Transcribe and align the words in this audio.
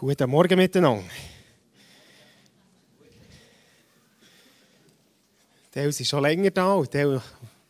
Guten 0.00 0.30
Morgen 0.30 0.56
miteinander. 0.56 1.02
Der 5.74 5.86
ist 5.86 6.06
schon 6.06 6.22
länger 6.22 6.52
da 6.52 6.74
und 6.74 6.94
der 6.94 7.20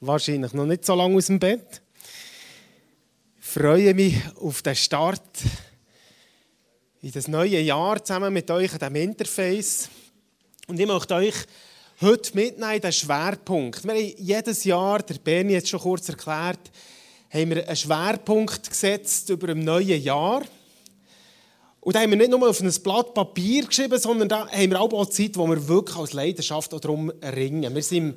wahrscheinlich 0.02 0.52
noch 0.52 0.66
nicht 0.66 0.84
so 0.84 0.94
lange 0.94 1.16
aus 1.16 1.28
dem 1.28 1.38
Bett. 1.38 1.80
Ich 3.40 3.46
freue 3.46 3.94
mich 3.94 4.16
auf 4.42 4.60
den 4.60 4.76
Start 4.76 5.22
in 7.00 7.12
das 7.12 7.28
neue 7.28 7.60
Jahr 7.60 8.04
zusammen 8.04 8.34
mit 8.34 8.50
euch 8.50 8.74
an 8.74 8.78
diesem 8.78 8.96
Interface. 8.96 9.88
Und 10.66 10.78
ich 10.78 10.86
möchte 10.86 11.14
euch 11.14 11.34
heute 12.02 12.34
mitnehmen 12.34 12.74
in 12.74 12.82
den 12.82 12.92
Schwerpunkt. 12.92 13.84
Wir 13.84 13.94
haben 13.94 14.14
jedes 14.18 14.64
Jahr, 14.64 15.02
der 15.02 15.14
Bernie 15.14 15.56
hat 15.56 15.62
es 15.62 15.70
schon 15.70 15.80
kurz 15.80 16.06
erklärt, 16.10 16.60
haben 17.30 17.48
wir 17.48 17.66
einen 17.66 17.74
Schwerpunkt 17.74 18.68
gesetzt 18.68 19.30
über 19.30 19.48
ein 19.48 19.60
neues 19.60 20.04
Jahr. 20.04 20.42
Und 21.80 21.94
da 21.94 22.00
haben 22.00 22.10
wir 22.10 22.16
nicht 22.16 22.30
nur 22.30 22.48
auf 22.48 22.60
ein 22.60 22.72
Blatt 22.82 23.14
Papier 23.14 23.64
geschrieben, 23.64 23.98
sondern 23.98 24.28
da 24.28 24.48
haben 24.48 24.70
wir 24.70 24.80
auch 24.80 25.06
Zeit, 25.06 25.36
wo 25.36 25.46
wir 25.46 25.68
wirklich 25.68 25.96
als 25.96 26.12
Leidenschaft 26.12 26.72
darum 26.72 27.10
ringen. 27.34 27.74
Wir 27.74 27.82
waren 27.82 27.96
im 27.96 28.14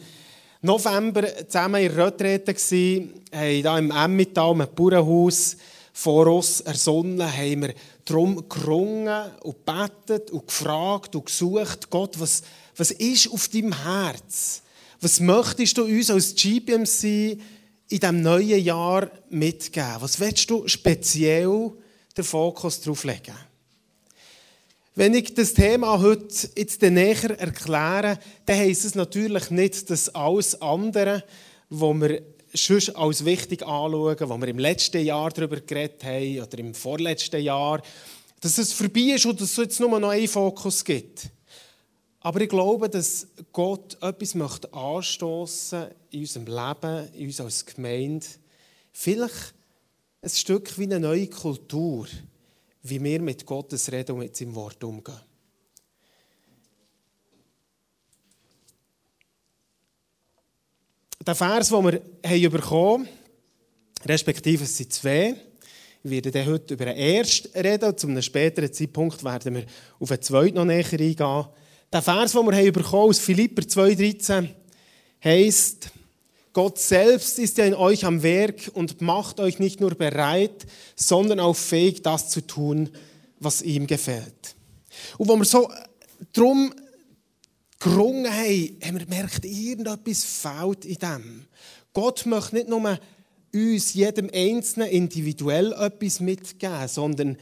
November 0.62 1.48
zusammen 1.48 1.82
in 1.82 1.92
Retrete, 1.92 2.54
haben 2.54 3.14
hier 3.32 3.78
im 3.78 3.92
Emmental, 3.92 4.52
im 4.52 4.68
Bauernhaus, 4.76 5.58
vor 5.94 6.28
uns 6.28 6.62
ersonnen, 6.62 7.22
haben 7.22 7.62
wir 7.64 7.74
darum 8.06 8.48
gerungen 8.48 9.32
und 9.44 9.66
gebetet 9.66 10.32
und 10.32 10.48
gefragt 10.48 11.16
und 11.16 11.26
gesucht, 11.26 11.90
Gott, 11.90 12.20
was, 12.20 12.44
was 12.78 12.92
ist 12.92 13.32
auf 13.32 13.48
deinem 13.50 13.84
Herz? 13.84 14.62
Was 15.02 15.20
möchtest 15.20 15.78
du 15.78 15.84
uns 15.84 16.10
als 16.10 16.36
GPMC 16.36 17.04
in 17.04 18.00
diesem 18.00 18.22
neuen 18.22 18.64
Jahr 18.64 19.10
mitgeben? 19.30 19.98
Was 20.00 20.20
willst 20.20 20.50
du 20.50 20.68
speziell 20.68 21.72
den 22.16 22.24
Fokus 22.24 22.80
darauf 22.80 23.04
legen? 23.04 23.36
Wenn 24.94 25.14
ich 25.14 25.34
das 25.34 25.54
Thema 25.54 26.02
heute 26.02 26.50
jetzt 26.58 26.82
näher 26.82 27.40
erkläre, 27.40 28.20
dann 28.46 28.58
heisst 28.58 28.84
es 28.84 28.94
natürlich 28.94 29.50
nicht, 29.50 29.90
dass 29.90 30.14
alles 30.14 30.62
andere, 30.62 31.24
was 31.70 31.96
wir 32.02 32.22
schon 32.54 32.96
als 32.98 33.24
wichtig 33.24 33.66
anschauen, 33.66 34.18
was 34.20 34.42
wir 34.42 34.48
im 34.50 34.60
letzten 34.60 35.06
Jahr 35.06 35.30
darüber 35.30 35.62
geredet 35.62 36.04
haben 36.04 36.42
oder 36.42 36.60
im 36.60 36.74
vorletzten 36.74 37.42
Jahr, 37.42 37.82
dass 38.42 38.58
es 38.58 38.74
vorbei 38.74 39.14
ist 39.16 39.26
und 39.26 39.40
dass 39.40 39.52
es 39.52 39.58
jetzt 39.58 39.80
nur 39.80 39.98
noch 39.98 40.10
einen 40.10 40.28
Fokus 40.28 40.84
gibt. 40.84 41.30
Aber 42.20 42.42
ich 42.42 42.50
glaube, 42.50 42.90
dass 42.90 43.28
Gott 43.54 43.98
etwas 44.02 44.36
möchte 44.36 44.74
anstoßen 44.74 45.86
in 46.10 46.20
unserem 46.20 46.48
Leben, 46.48 47.14
in 47.14 47.28
uns 47.28 47.40
als 47.40 47.66
Gemeinde. 47.66 48.26
Vielleicht 48.92 49.54
ein 50.22 50.30
Stück 50.30 50.78
wie 50.78 50.84
eine 50.84 51.00
neue 51.00 51.28
Kultur 51.28 52.08
wie 52.84 53.04
wir 53.04 53.22
mit 53.22 53.46
Gottes 53.46 53.92
Reden 53.92 54.14
und 54.14 54.20
mit 54.20 54.36
seinem 54.36 54.56
Wort 54.56 54.84
umgehen. 54.84 55.20
Der 61.26 61.36
Vers, 61.36 61.70
den 61.70 61.84
wir 61.84 62.02
haben 62.26 62.52
bekommen 62.52 63.08
haben, 63.08 64.08
respektive 64.08 64.64
es 64.64 64.76
sind 64.76 64.92
zwei, 64.92 65.36
ich 66.04 66.10
werde 66.10 66.46
heute 66.48 66.74
über 66.74 66.86
den 66.86 66.98
ersten 66.98 67.60
reden 67.60 67.96
zu 67.96 68.08
einem 68.08 68.24
späteren 68.24 68.74
Zeitpunkt 68.74 69.24
werden 69.24 69.54
wir 69.54 69.66
auf 70.00 70.10
den 70.10 70.22
zweiten 70.22 70.56
noch 70.56 70.66
näher 70.66 70.92
eingehen. 70.92 71.46
Der 71.94 72.02
Vers, 72.02 72.32
den 72.32 72.46
wir 72.46 72.56
haben 72.56 72.74
bekommen 72.74 73.10
aus 73.10 73.20
Philipper 73.20 73.62
2,13 73.62 74.50
heisst, 75.24 75.92
Gott 76.54 76.80
selbst 76.80 77.40
ist 77.40 77.58
ja 77.58 77.66
in 77.66 77.74
euch 77.74 78.04
am 78.04 78.24
Werk 78.24 78.72
und 78.74 79.02
macht 79.02 79.40
euch 79.40 79.60
nicht 79.60 79.80
nur 79.80 79.96
bereit, 79.96 80.66
sondern 80.96 81.40
auch 81.40 81.56
fähig, 81.56 82.02
das 82.02 82.30
zu 82.30 82.42
tun, 82.42 82.90
was 83.40 83.62
ihm 83.62 83.88
gefällt. 83.88 84.56
Und 85.18 85.30
wo 85.30 85.38
wir 85.38 85.46
so 85.46 85.72
drum 86.34 86.74
gerungen 87.80 88.30
haben, 88.30 88.78
haben 88.84 89.00
wir 89.00 89.06
gemerkt, 89.06 89.46
irgendetwas 89.46 90.26
fehlt 90.26 90.84
in 90.84 90.96
dem. 90.96 91.46
Gott 91.94 92.26
möchte 92.26 92.56
nicht 92.56 92.68
nur 92.68 93.00
uns, 93.54 93.94
jedem 93.94 94.30
Einzelnen 94.34 94.90
individuell 94.90 95.72
etwas 95.74 96.20
mitgeben, 96.20 96.88
sondern 96.88 97.38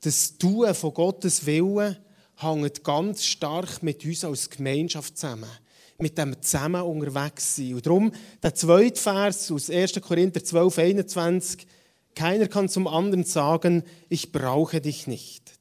das 0.00 0.38
Tun 0.38 0.72
von 0.74 0.94
Gottes 0.94 1.44
Willen 1.44 1.96
hängt 2.36 2.84
ganz 2.84 3.24
stark 3.24 3.82
mit 3.82 4.04
uns 4.04 4.24
als 4.24 4.48
Gemeinschaft 4.48 5.18
zusammen 5.18 5.50
mit 5.98 6.18
dem 6.18 6.40
zusammen 6.42 6.82
unterwegs 6.82 7.56
sein. 7.56 7.74
Und 7.74 7.86
darum 7.86 8.12
der 8.42 8.54
zweite 8.54 9.00
Vers 9.00 9.50
aus 9.50 9.70
1. 9.70 10.00
Korinther 10.00 10.42
12, 10.42 10.78
21. 10.78 11.66
Keiner 12.14 12.48
kann 12.48 12.68
zum 12.68 12.86
anderen 12.86 13.24
sagen, 13.24 13.84
ich 14.08 14.32
brauche 14.32 14.80
dich 14.80 15.06
nicht. 15.06 15.52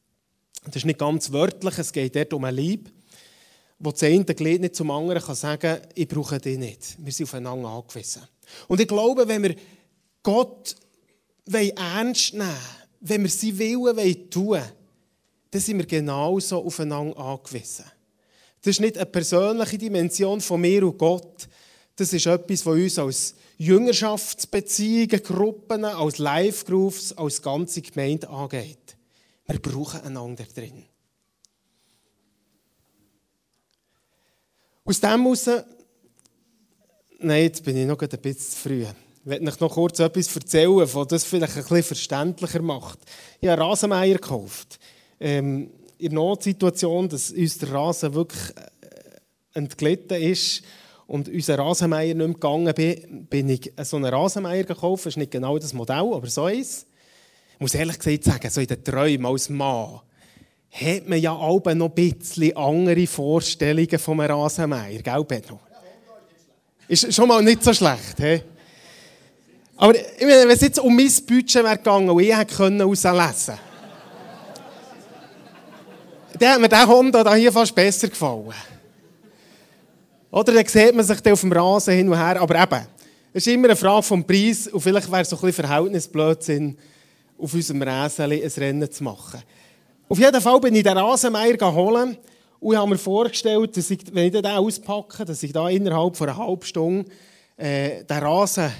Das 0.66 0.78
ist 0.78 0.86
nicht 0.86 1.00
ganz 1.00 1.32
wörtlich, 1.32 1.78
es 1.78 1.92
geht 1.92 2.16
dort 2.16 2.34
um 2.34 2.46
ein 2.46 2.56
Lieb, 2.56 2.92
wo 3.80 3.92
das 3.92 4.04
eine 4.04 4.24
Glied 4.24 4.62
nicht 4.62 4.76
zum 4.76 4.92
anderen 4.92 5.22
kann 5.22 5.36
sagen, 5.36 5.80
ich 5.94 6.08
brauche 6.08 6.38
dich 6.40 6.58
nicht. 6.58 6.96
Wir 7.00 7.12
sind 7.12 7.26
aufeinander 7.26 7.70
angewiesen. 7.70 8.24
Und 8.68 8.80
ich 8.80 8.88
glaube, 8.88 9.28
wenn 9.28 9.44
wir 9.44 9.56
Gott 10.22 10.76
ernst 11.46 12.34
nehmen 12.34 12.58
wenn 13.06 13.22
wir 13.22 13.30
sein 13.30 13.58
Willen 13.58 14.30
tun 14.30 14.48
wollen, 14.48 14.72
dann 15.52 15.62
sind 15.62 15.78
wir 15.78 15.86
genauso 15.86 16.66
aufeinander 16.66 17.18
angewiesen. 17.18 17.86
Das 18.63 18.72
ist 18.72 18.79
nicht 18.79 18.97
eine 18.97 19.06
persönliche 19.06 19.78
Dimension 19.78 20.40
von 20.40 20.62
mir 20.62 20.88
und 20.88 20.97
Gott. 20.97 21.50
Das 21.97 22.13
ist 22.13 22.25
etwas, 22.25 22.66
was 22.66 22.74
uns 22.74 22.97
als 22.97 23.35
Jüngerschaftsbeziehungen, 23.57 25.22
Gruppen, 25.22 25.84
als 25.84 26.18
Live-Groups, 26.18 27.12
als 27.13 27.41
ganze 27.41 27.81
Gemeinde 27.81 28.29
angeht. 28.29 28.96
Wir 29.47 29.59
brauchen 29.59 30.02
einander 30.02 30.46
drin. 30.56 30.85
Aus 34.85 35.00
dem 35.02 35.22
heraus, 35.22 35.50
nein, 37.19 37.44
jetzt 37.44 37.63
bin 37.66 37.75
ich 37.75 37.85
noch 37.85 38.00
ein 38.00 38.07
bisschen 38.07 38.38
zu 38.38 38.57
früh. 38.57 38.84
Ich 38.84 39.29
werde 39.29 39.46
euch 39.46 39.59
noch 39.59 39.73
kurz 39.73 40.00
etwas 40.00 40.34
erzählen, 40.34 40.88
was 40.94 41.07
das 41.07 41.23
vielleicht 41.25 41.57
ein 41.57 41.63
bisschen 41.63 41.84
verständlicher 41.84 42.62
macht. 42.62 43.00
Ich 43.41 43.50
habe 43.50 43.62
Rasenmeier 43.62 44.16
gekauft. 44.16 44.79
Ähm, 45.19 45.69
in 46.03 46.09
der 46.09 46.19
Notsituation, 46.19 47.08
dass 47.08 47.31
uns 47.31 47.58
der 47.59 47.72
Rasen 47.72 48.14
wirklich 48.14 48.41
äh, 48.58 49.58
entglitten 49.58 50.22
ist 50.22 50.64
und 51.08 51.30
unser 51.30 51.58
Rasenmeier 51.58 52.14
nicht 52.14 52.18
mehr 52.18 52.28
gegangen 52.28 52.74
bin, 52.74 53.25
bin 53.28 53.47
ich 53.47 53.72
so 53.84 53.96
einen 53.96 54.14
Rasenmeier 54.14 54.66
gekauft. 54.66 55.06
Das 55.06 55.14
ist 55.14 55.18
nicht 55.18 55.31
genau 55.31 55.58
das 55.58 55.74
Modell, 55.74 56.12
aber 56.14 56.28
so 56.28 56.44
eins. 56.44 56.86
Ich 57.53 57.59
muss 57.59 57.74
ehrlich 57.74 57.97
gesagt 57.97 58.25
sagen, 58.25 58.50
so 58.50 58.59
in 58.59 58.68
den 58.68 58.84
Träumen 58.84 59.25
als 59.25 59.47
Mann 59.50 60.02
hat 60.72 61.08
man 61.08 61.22
ja 61.22 61.31
auch 61.31 61.64
noch 61.74 61.96
ein 61.96 62.18
bisschen 62.18 62.58
andere 62.58 63.08
Vorstellungen 63.08 64.00
vom 64.00 64.20
Rasenmeier, 64.20 65.02
gell, 65.02 65.24
Benno? 65.24 65.59
Ist 66.90 67.14
schon 67.14 67.30
mal 67.30 67.41
nicht 67.41 67.64
so 67.64 67.74
schlecht, 67.74 68.18
he? 68.18 68.41
Aber 69.78 69.96
ich 69.96 70.22
meine, 70.22 70.41
wenn 70.41 70.50
es 70.50 70.62
jetzt 70.62 70.80
um 70.80 70.94
mein 70.94 71.12
Budget 71.28 71.64
wäre 71.64 71.78
gegangen 71.78 72.09
und 72.09 72.22
ich 72.22 72.35
hätte 72.35 72.58
herauslesen 72.58 73.56
können, 73.56 73.72
dann 76.40 76.50
hat 76.54 76.62
mir 76.62 76.70
der 76.70 76.88
Honda 76.88 77.34
hier 77.36 77.52
fast 77.52 77.76
besser 77.76 78.08
gefallen. 78.08 78.54
Oder 80.32 80.54
dann 80.54 80.66
sieht 80.66 80.96
man 80.96 81.06
sich 81.06 81.32
auf 81.32 81.42
dem 81.42 81.52
Rasen 81.52 81.94
hin 81.94 82.10
und 82.10 82.18
her. 82.18 82.42
Aber 82.42 82.56
eben, 82.62 82.88
es 83.34 83.46
ist 83.46 83.54
immer 83.54 83.68
eine 83.68 83.76
Frage 83.76 84.04
vom 84.04 84.24
Preis 84.26 84.68
und 84.68 84.82
vielleicht 84.82 85.12
wäre 85.12 85.22
es 85.22 85.30
so 85.30 85.36
ein 85.36 85.42
bisschen 85.42 85.66
Verhältnisblödsinn, 85.66 86.78
auf 87.38 87.54
unserem 87.54 87.82
Rasen 87.84 88.32
ein 88.32 88.52
Rennen 88.58 88.92
zu 88.92 89.04
machen. 89.04 89.42
Auf 90.10 90.20
jeden 90.20 90.42
Fall 90.42 90.60
bin 90.60 90.76
ich 90.76 90.84
den 90.84 90.98
Rasenmeier 90.98 91.74
holen 91.74 92.18
und 92.60 92.78
habe 92.78 92.90
mir 92.90 92.98
vorgestellt, 92.98 93.76
dass 93.76 93.90
ich, 93.92 94.00
wenn 94.12 94.26
ich 94.28 94.32
den 94.32 94.46
auspacke, 94.46 95.26
dass 95.26 95.44
ich 95.44 95.52
da 95.52 95.70
innerhalb 95.70 96.16
von 96.16 96.30
einer 96.30 96.38
halben 96.38 96.64
Stunde 96.64 97.12
äh, 97.58 98.04
den 98.04 98.18
Rasen 98.18 98.72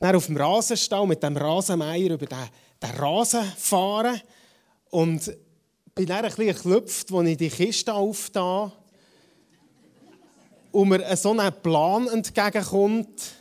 auf 0.00 0.26
dem 0.26 0.36
Rasenstall 0.36 1.06
mit 1.06 1.22
dem 1.22 1.36
Rasenmeier 1.36 2.12
über 2.12 2.26
den, 2.26 2.38
den 2.82 2.90
Rasen 2.98 3.44
fahre 3.56 4.20
und 4.90 5.30
bin 5.98 6.06
dann 6.06 6.24
ein 6.24 6.30
bisschen 6.30 6.54
geklüpft, 6.54 7.12
als 7.12 7.28
ich 7.28 7.36
die 7.36 7.50
Kiste 7.50 7.92
aufgetan 7.92 8.70
und 10.70 10.88
mir 10.90 11.16
so 11.16 11.36
ein 11.36 11.52
Plan 11.60 12.06
entgegenkommt. 12.06 13.32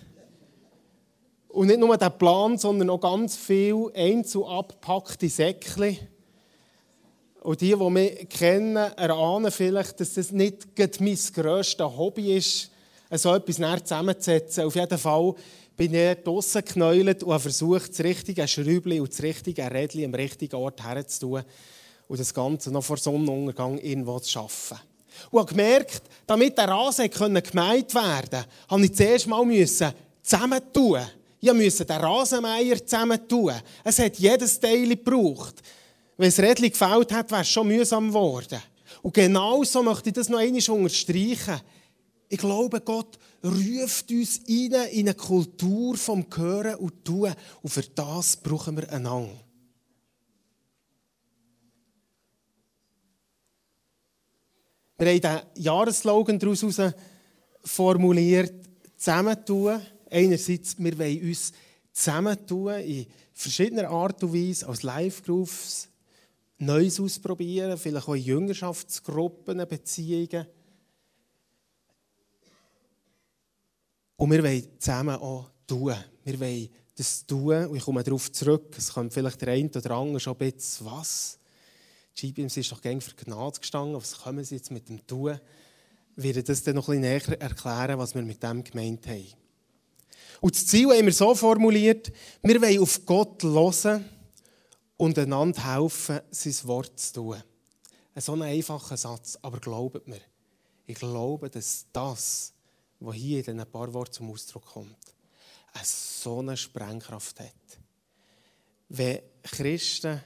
Und 1.49 1.67
nicht 1.67 1.79
nur 1.79 1.95
der 1.97 2.09
Plan, 2.09 2.57
sondern 2.57 2.89
auch 2.89 2.99
ganz 2.99 3.35
viele 3.35 3.91
einzeln 3.93 4.45
abgepackte 4.45 5.29
Säckchen. 5.29 5.99
Und 7.41 7.61
die, 7.61 7.75
die 7.75 7.89
mich 7.91 8.27
kennen, 8.27 8.75
erahnen 8.75 9.51
vielleicht, 9.51 9.99
dass 9.99 10.15
das 10.15 10.31
nicht 10.31 10.67
mein 10.99 11.17
grösstes 11.35 11.85
Hobby 11.85 12.37
ist, 12.37 12.71
so 13.11 13.35
etwas 13.35 13.83
zusammenzusetzen. 13.83 14.63
Auf 14.63 14.73
jeden 14.73 14.97
Fall 14.97 15.35
bin 15.75 15.93
ich 15.93 16.23
draussen 16.23 16.63
geknäult 16.65 17.21
und 17.21 17.33
habe 17.33 17.39
versucht, 17.39 17.91
das 17.91 17.99
richtige 17.99 18.47
Schräubchen 18.47 19.01
und 19.01 19.11
das 19.11 19.21
richtige 19.21 19.69
Rädchen 19.69 20.05
am 20.05 20.15
richtigen 20.15 20.55
Ort 20.55 20.83
herzutun 20.83 21.43
und 22.07 22.19
das 22.19 22.33
Ganze 22.33 22.71
noch 22.71 22.83
vor 22.83 22.97
Sonnenuntergang 22.97 23.77
irgendwo 23.79 24.19
zu 24.19 24.31
schaffen. 24.31 24.77
Und 25.31 25.39
habe 25.39 25.49
gemerkt, 25.49 26.01
damit 26.25 26.57
der 26.57 26.69
Rasen 26.69 27.09
gemeint 27.09 27.93
werden 27.93 28.45
konnte, 28.69 28.81
musste 28.81 28.85
ich 28.85 28.95
zuerst 28.95 29.27
mal 29.27 29.67
zusammentun. 30.21 31.01
Ich 31.39 31.53
musste 31.53 31.85
den 31.85 31.97
Rasenmeier 31.97 32.85
zusammentun. 32.85 33.53
Es 33.83 33.99
hat 33.99 34.17
jedes 34.17 34.59
Teil 34.59 34.89
gebraucht. 34.89 35.61
wenn 36.17 36.29
es 36.29 36.39
Rädchen 36.39 36.69
gefällt 36.69 37.13
hat, 37.13 37.31
wäre 37.31 37.41
es 37.41 37.49
schon 37.49 37.67
mühsam 37.67 38.07
geworden. 38.07 38.59
Und 39.01 39.13
genauso 39.13 39.83
möchte 39.83 40.09
ich 40.09 40.15
das 40.15 40.29
noch 40.29 40.39
einmal 40.39 40.61
unterstreichen. 40.69 41.61
Ich 42.29 42.39
glaube, 42.39 42.81
Gott 42.81 43.17
ruft 43.43 44.11
uns 44.11 44.41
rein 44.49 44.89
in 44.91 45.07
eine 45.07 45.13
Kultur 45.13 45.95
vom 45.95 46.25
Hören 46.35 46.75
und 46.75 47.05
Tun. 47.05 47.33
Und 47.61 47.69
für 47.69 47.83
das 47.83 48.35
brauchen 48.35 48.75
wir 48.75 48.91
einander. 48.91 49.46
Wir 54.97 55.07
haben 55.09 55.21
diesen 55.21 55.63
Jahresslogan 55.63 56.39
daraus 56.39 56.81
formuliert, 57.63 58.53
zusammentun. 58.95 59.79
Einerseits, 60.09 60.75
wir 60.79 60.97
wollen 60.97 61.21
uns 61.21 61.53
zusammentun 61.93 62.79
in 62.79 63.05
verschiedener 63.33 63.89
Art 63.89 64.23
und 64.23 64.33
Weise 64.33 64.67
als 64.67 64.81
Live-Groups, 64.81 65.89
Neues 66.59 66.99
ausprobieren, 66.99 67.77
vielleicht 67.77 68.07
auch 68.07 68.15
in 68.15 68.23
Jüngerschaftsgruppen, 68.23 69.57
Beziehungen. 69.67 70.47
Und 74.15 74.31
wir 74.31 74.43
wollen 74.43 74.67
zusammen 74.79 75.15
auch 75.17 75.51
tun. 75.67 75.93
Wir 76.23 76.39
wollen 76.39 76.69
das 76.95 77.23
tun. 77.27 77.67
Und 77.67 77.75
ich 77.75 77.83
komme 77.83 78.03
darauf 78.03 78.31
zurück. 78.31 78.73
Es 78.75 78.91
kommt 78.91 79.13
vielleicht 79.13 79.39
der 79.41 79.49
eine 79.49 79.69
oder 79.69 79.91
andere 79.91 80.19
schon 80.19 80.33
ein 80.33 80.51
bisschen, 80.51 80.87
was? 80.87 81.37
Die 82.17 82.33
GBMC 82.33 82.57
ist 82.57 82.71
doch 82.71 82.81
gängig 82.81 83.03
für 83.03 83.15
Gnade 83.15 83.59
gestanden. 83.59 83.95
Was 83.95 84.17
kommen 84.17 84.43
sie 84.43 84.55
jetzt 84.55 84.71
mit 84.71 84.89
dem 84.89 85.05
Tun? 85.05 85.39
Ich 86.15 86.23
werde 86.23 86.43
das 86.43 86.63
dann 86.63 86.75
noch 86.75 86.89
ein 86.89 87.01
näher 87.01 87.39
erklären, 87.39 87.99
was 87.99 88.15
wir 88.15 88.23
mit 88.23 88.41
dem 88.41 88.63
gemeint 88.63 89.05
haben. 89.05 89.27
Und 90.41 90.55
das 90.55 90.65
Ziel 90.65 90.89
haben 90.89 91.05
wir 91.05 91.13
so 91.13 91.35
formuliert, 91.35 92.11
wir 92.41 92.61
wollen 92.61 92.79
auf 92.79 93.05
Gott 93.05 93.43
hören 93.43 94.05
und 94.97 95.17
einander 95.17 95.75
helfen, 95.75 96.19
sein 96.31 96.55
Wort 96.63 96.99
zu 96.99 97.13
tun. 97.13 97.43
Ein 98.15 98.21
so 98.21 98.33
ein 98.33 98.41
einfacher 98.41 98.97
Satz, 98.97 99.37
aber 99.43 99.59
glaubt 99.59 100.07
mir, 100.07 100.21
ich 100.87 100.95
glaube, 100.95 101.51
dass 101.51 101.85
das, 101.93 102.53
was 102.99 103.15
hier 103.15 103.39
in 103.39 103.45
diesen 103.45 103.71
paar 103.71 103.93
Worten 103.93 104.13
zum 104.13 104.31
Ausdruck 104.31 104.65
kommt, 104.65 104.97
eine 105.73 105.85
so 105.85 106.39
eine 106.39 106.57
Sprengkraft 106.57 107.39
hat. 107.39 107.53
Wenn 108.89 109.21
Christen 109.43 110.23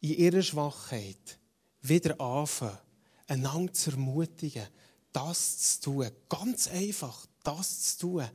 in 0.00 0.14
ihrer 0.16 0.42
Schwachheit 0.42 1.38
wieder 1.82 2.20
anfangen, 2.20 2.78
einander 3.26 3.72
zu 3.72 3.90
ermutigen, 3.90 4.66
das 5.12 5.80
zu 5.80 5.80
tun, 5.82 6.10
ganz 6.28 6.68
einfach 6.68 7.26
das 7.42 7.96
zu 7.96 7.98
tun, 8.00 8.28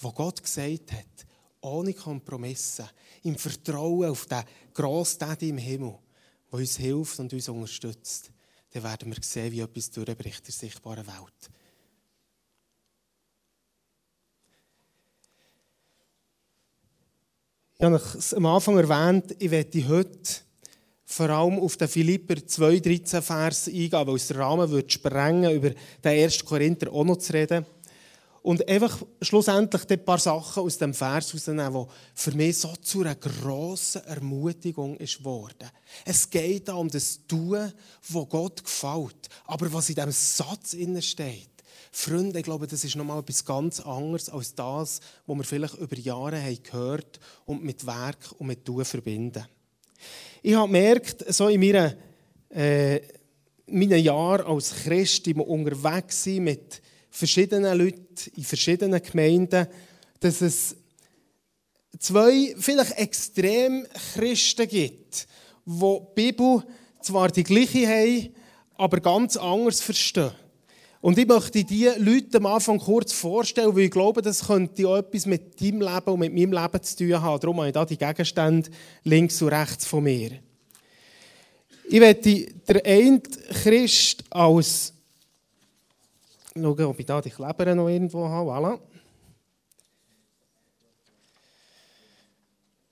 was 0.00 0.14
Gott 0.14 0.42
gesagt 0.42 0.92
hat, 0.92 1.26
ohne 1.60 1.92
Kompromisse, 1.92 2.88
im 3.22 3.36
Vertrauen 3.36 4.10
auf 4.10 4.26
den 4.26 4.44
Grossdaddy 4.74 5.48
im 5.48 5.58
Himmel, 5.58 5.98
der 6.50 6.58
uns 6.58 6.76
hilft 6.76 7.18
und 7.18 7.32
uns 7.32 7.48
unterstützt, 7.48 8.30
dann 8.70 8.82
werden 8.82 9.12
wir 9.12 9.22
sehen, 9.22 9.52
wie 9.52 9.60
etwas 9.60 9.90
durchbricht 9.90 10.40
in 10.40 10.44
der 10.44 10.54
sichtbaren 10.54 11.06
Welt. 11.06 11.50
Ich 17.80 17.84
habe 17.84 17.94
es 17.94 18.34
am 18.34 18.46
Anfang 18.46 18.76
erwähnt, 18.76 19.36
ich 19.38 19.50
werde 19.50 19.88
heute 19.88 20.47
vor 21.10 21.30
allem 21.30 21.58
auf 21.58 21.78
den 21.78 21.88
Philipper 21.88 22.34
2,13 22.34 23.22
Vers 23.22 23.66
eingehen, 23.66 24.06
weil 24.06 24.14
es 24.14 24.28
den 24.28 24.36
Rahmen 24.36 24.70
würde 24.70 24.90
sprengen 24.90 25.50
über 25.54 25.70
den 25.70 25.76
1. 26.04 26.44
Korinther 26.44 26.92
auch 26.92 27.04
noch 27.04 27.16
zu 27.16 27.32
reden. 27.32 27.64
Und 28.42 28.68
einfach 28.68 29.02
schlussendlich 29.22 29.88
ein 29.88 30.04
paar 30.04 30.18
Sachen 30.18 30.62
aus 30.62 30.76
dem 30.76 30.92
Vers 30.92 31.32
herausnehmen, 31.32 31.86
die 31.86 31.92
für 32.14 32.32
mich 32.32 32.58
so 32.58 32.74
zu 32.82 33.00
einer 33.00 33.14
grossen 33.14 34.04
Ermutigung 34.04 34.98
ist 34.98 35.24
worden. 35.24 35.70
Es 36.04 36.28
geht 36.28 36.68
da 36.68 36.74
um 36.74 36.90
das 36.90 37.20
Tun, 37.26 37.72
was 38.10 38.28
Gott 38.28 38.62
gefällt. 38.62 39.28
Aber 39.46 39.72
was 39.72 39.88
in 39.88 39.94
diesem 39.94 40.12
Satz 40.12 40.76
steht, 41.00 41.48
Freunde, 41.90 42.38
ich 42.38 42.44
glaube, 42.44 42.66
das 42.66 42.84
ist 42.84 42.96
nochmal 42.96 43.20
etwas 43.20 43.46
ganz 43.46 43.80
anderes 43.80 44.28
als 44.28 44.54
das, 44.54 45.00
was 45.26 45.36
wir 45.36 45.44
vielleicht 45.44 45.74
über 45.78 45.96
Jahre 45.96 46.40
haben 46.40 46.62
gehört 46.62 47.18
und 47.46 47.64
mit 47.64 47.86
Werk 47.86 48.32
und 48.38 48.48
mit 48.48 48.66
Tun 48.66 48.84
verbinden. 48.84 49.46
Ich 50.42 50.54
habe 50.54 50.66
gemerkt, 50.66 51.24
so 51.32 51.48
in 51.48 51.60
meinen, 51.60 51.94
äh, 52.50 53.00
meinen 53.66 54.02
Jahren 54.02 54.46
als 54.46 54.74
Christ, 54.84 55.26
im 55.28 55.40
unterwegs 55.40 56.24
sein 56.24 56.44
mit 56.44 56.80
verschiedenen 57.10 57.76
Leuten 57.76 58.06
in 58.36 58.44
verschiedenen 58.44 59.02
Gemeinden, 59.02 59.66
dass 60.20 60.40
es 60.40 60.76
zwei 61.98 62.54
vielleicht 62.58 62.98
extrem 62.98 63.86
Christen 64.14 64.68
gibt, 64.68 65.26
die 65.64 65.78
die 65.78 66.00
Bibel 66.14 66.62
zwar 67.02 67.28
die 67.28 67.44
gleiche 67.44 67.88
haben, 67.88 68.28
aber 68.76 69.00
ganz 69.00 69.36
anders 69.36 69.80
verstehen. 69.80 70.30
Und 71.00 71.16
ich 71.16 71.28
möchte 71.28 71.62
diese 71.62 71.96
Leute 71.98 72.38
am 72.38 72.46
Anfang 72.46 72.78
kurz 72.78 73.12
vorstellen, 73.12 73.74
weil 73.74 73.84
ich 73.84 73.90
glaube, 73.90 74.20
das 74.20 74.46
könnte 74.46 74.88
auch 74.88 74.96
etwas 74.96 75.26
mit 75.26 75.60
deinem 75.60 75.80
Leben 75.80 76.10
und 76.10 76.18
mit 76.18 76.34
meinem 76.34 76.52
Leben 76.52 76.82
zu 76.82 76.96
tun 76.96 77.22
haben. 77.22 77.40
Darum 77.40 77.58
habe 77.58 77.68
ich 77.68 77.74
hier 77.74 77.86
die 77.86 77.98
Gegenstände 77.98 78.70
links 79.04 79.40
und 79.40 79.48
rechts 79.48 79.86
von 79.86 80.02
mir. 80.02 80.40
Ich 81.90 82.00
werde 82.00 82.20
den 82.20 82.84
einen 82.84 83.22
Christ 83.22 84.24
als. 84.30 84.92
Schauen, 86.54 86.84
ob 86.84 86.98
ich 86.98 87.06
da 87.06 87.20
die 87.20 87.30
Kleber 87.30 87.74
noch 87.76 87.88
irgendwo 87.88 88.28
habe. 88.28 88.50
Voilà. 88.50 88.80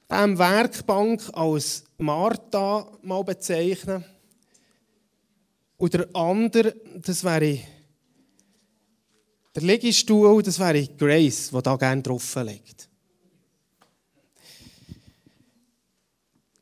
Dem 0.09 0.38
Werkbank 0.38 1.23
als 1.32 1.82
Martha 1.99 2.87
mal 3.02 3.25
bezeichnen. 3.25 4.05
Und 5.76 5.93
der 5.93 6.09
andere, 6.14 6.75
das 7.02 7.25
wäre 7.25 7.59
der 9.56 9.62
Liegestuhl, 9.62 10.43
das 10.43 10.58
wäre 10.58 10.87
Grace, 10.87 11.50
die 11.50 11.62
da 11.62 11.76
gerne 11.76 12.03
drauf 12.03 12.37
liegt. 12.37 12.88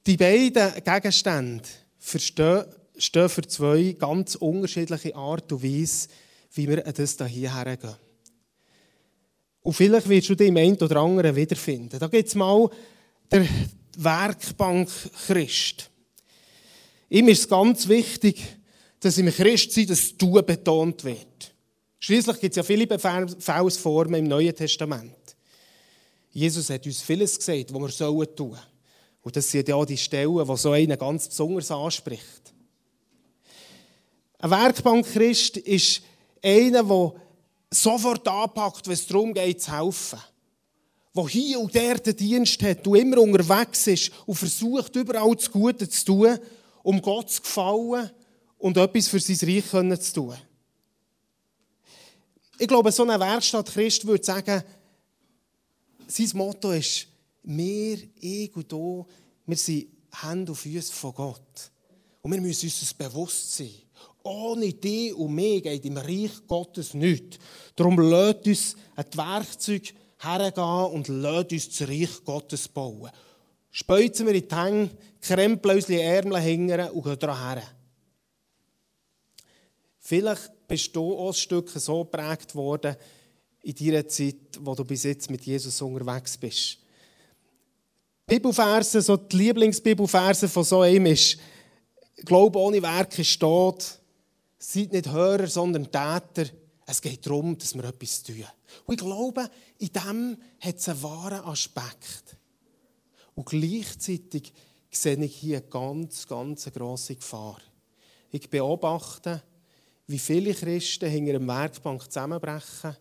Die 0.06 0.16
beiden 0.16 0.72
Gegenstände 0.84 1.64
stehen 1.98 3.28
für 3.28 3.48
zwei 3.48 3.96
ganz 3.98 4.36
unterschiedliche 4.36 5.16
Art 5.16 5.50
und 5.50 5.62
Weise, 5.62 6.08
wie 6.52 6.68
wir 6.68 6.82
das 6.82 7.16
hier 7.26 7.52
hergehen. 7.52 7.96
Und 9.62 9.72
vielleicht 9.72 10.08
wirst 10.08 10.28
du 10.28 10.36
dich 10.36 10.48
im 10.48 10.56
einen 10.58 10.76
oder 10.76 10.96
anderen 11.00 11.34
wiederfinden. 11.34 11.98
Da 11.98 12.06
gibt 12.06 12.28
es 12.28 12.34
mal 12.36 12.68
der 13.28 13.48
Werkbank 13.96 14.88
Christ. 15.26 15.90
Ihm 17.08 17.28
ist 17.28 17.40
es 17.40 17.48
ganz 17.48 17.88
wichtig, 17.88 18.40
dass 19.00 19.18
im 19.18 19.32
Christsein 19.32 19.86
das 19.86 20.16
Du 20.16 20.40
betont 20.42 21.02
wird. 21.02 21.53
Schließlich 22.04 22.38
gibt 22.38 22.52
es 22.52 22.56
ja 22.56 22.62
viele 22.62 22.86
Befehlsformen 22.86 24.16
im 24.16 24.28
Neuen 24.28 24.54
Testament. 24.54 25.16
Jesus 26.32 26.68
hat 26.68 26.84
uns 26.84 27.00
vieles 27.00 27.38
gesagt, 27.38 27.72
was 27.72 27.80
wir 27.80 27.88
sollen 27.88 28.36
tun. 28.36 28.58
Und 29.22 29.34
das 29.34 29.50
sind 29.50 29.66
ja 29.66 29.82
die 29.86 29.96
Stellen, 29.96 30.46
die 30.46 30.56
so 30.58 30.72
einen 30.72 30.98
ganz 30.98 31.28
besonders 31.28 31.70
anspricht. 31.70 32.52
Ein 34.38 34.50
Werkbankchrist 34.50 35.56
ist 35.56 36.02
einer, 36.42 36.84
der 36.84 37.14
sofort 37.70 38.28
anpackt, 38.28 38.86
wenn 38.86 38.92
es 38.92 39.06
darum 39.06 39.32
geht, 39.32 39.62
zu 39.62 39.72
helfen. 39.72 40.18
Der 41.16 41.26
hier 41.26 41.58
und 41.58 41.74
der 41.74 41.94
den 41.94 42.16
Dienst 42.16 42.62
hat 42.64 42.86
und 42.86 42.96
immer 42.96 43.16
unterwegs 43.16 43.86
ist 43.86 44.12
und 44.26 44.34
versucht, 44.34 44.94
überall 44.94 45.34
das 45.34 45.50
Gute 45.50 45.88
zu 45.88 46.04
tun, 46.04 46.38
um 46.82 47.00
Gott 47.00 47.30
zu 47.30 47.40
gefallen 47.40 48.10
und 48.58 48.76
etwas 48.76 49.08
für 49.08 49.20
sein 49.20 49.48
Reich 49.48 50.00
zu 50.02 50.12
tun. 50.12 50.36
Ich 52.58 52.68
glaube, 52.68 52.92
so 52.92 53.02
ein 53.04 53.20
Werkstatt 53.20 53.72
Christ 53.72 54.06
würde 54.06 54.24
sagen, 54.24 54.62
sein 56.06 56.30
Motto 56.34 56.70
ist, 56.70 57.08
wir, 57.42 57.98
ich 58.20 58.54
und 58.54 58.70
du, 58.70 59.06
wir 59.46 59.56
sind 59.56 59.88
Hände 60.22 60.52
und 60.52 60.56
Füße 60.56 60.92
von 60.92 61.14
Gott. 61.14 61.70
Und 62.22 62.32
wir 62.32 62.40
müssen 62.40 62.66
uns 62.66 62.80
das 62.80 62.94
bewusst 62.94 63.56
sein. 63.56 63.70
Ohne 64.22 64.72
dich 64.72 65.14
und 65.14 65.34
mich 65.34 65.62
geht 65.62 65.84
im 65.84 65.98
Reich 65.98 66.46
Gottes 66.46 66.94
nichts. 66.94 67.38
Darum 67.76 67.98
lasst 67.98 68.46
uns 68.46 68.76
ein 68.96 69.04
Werkzeug 69.12 69.94
hergehen 70.18 70.92
und 70.92 71.08
lasst 71.08 71.52
uns 71.52 71.68
das 71.68 71.88
Reich 71.88 72.24
Gottes 72.24 72.68
bauen. 72.68 73.10
Speuzen 73.70 74.26
wir 74.26 74.34
in 74.34 74.48
die 74.48 74.54
Hänge, 74.54 74.90
krempeln 75.20 75.76
uns 75.76 75.86
die 75.86 76.00
Ärmel 76.00 76.40
hingern 76.40 76.90
und 76.90 77.04
gehen 77.04 77.18
daran 77.18 77.58
her. 77.58 77.68
Vielleicht 79.98 80.52
bist 80.66 80.94
du 80.94 81.16
auch 81.16 81.28
ein 81.28 81.34
Stück 81.34 81.70
so 81.70 82.04
geprägt 82.04 82.54
worden 82.54 82.96
in 83.62 83.74
deiner 83.74 84.06
Zeit, 84.08 84.36
wo 84.60 84.74
du 84.74 84.84
bis 84.84 85.04
jetzt 85.04 85.30
mit 85.30 85.44
Jesus 85.44 85.80
unterwegs 85.80 86.36
bist. 86.36 86.78
Bibelverse, 88.26 89.02
so 89.02 89.16
die 89.16 89.36
Lieblingsbibelverse 89.36 90.48
von 90.48 90.64
so 90.64 90.80
einem 90.80 91.06
ist, 91.06 91.38
Glaube 92.24 92.58
ohne 92.58 92.82
Werke 92.82 93.22
ist 93.22 93.38
tot. 93.38 93.98
Seid 94.58 94.92
nicht 94.92 95.10
Hörer, 95.10 95.46
sondern 95.46 95.84
Täter. 95.84 96.50
Es 96.86 97.00
geht 97.00 97.26
darum, 97.26 97.56
dass 97.58 97.74
wir 97.74 97.84
etwas 97.84 98.22
tun. 98.22 98.44
Und 98.86 98.94
ich 98.94 99.06
glaube, 99.06 99.50
in 99.78 99.88
dem 99.88 100.36
hat 100.60 100.76
es 100.76 100.88
einen 100.88 101.02
wahren 101.02 101.44
Aspekt. 101.44 102.36
Und 103.34 103.46
gleichzeitig 103.46 104.52
sehe 104.90 105.22
ich 105.24 105.36
hier 105.36 105.58
eine 105.58 105.66
ganz, 105.66 106.26
ganz 106.26 106.70
grosse 106.72 107.16
Gefahr. 107.16 107.58
Ich 108.30 108.48
beobachte, 108.48 109.42
wie 110.06 110.18
viele 110.18 110.54
Christen 110.54 111.08
hinter 111.08 111.34
einer 111.34 111.46
Werkbank 111.46 112.04
zusammenbrechen, 112.04 112.96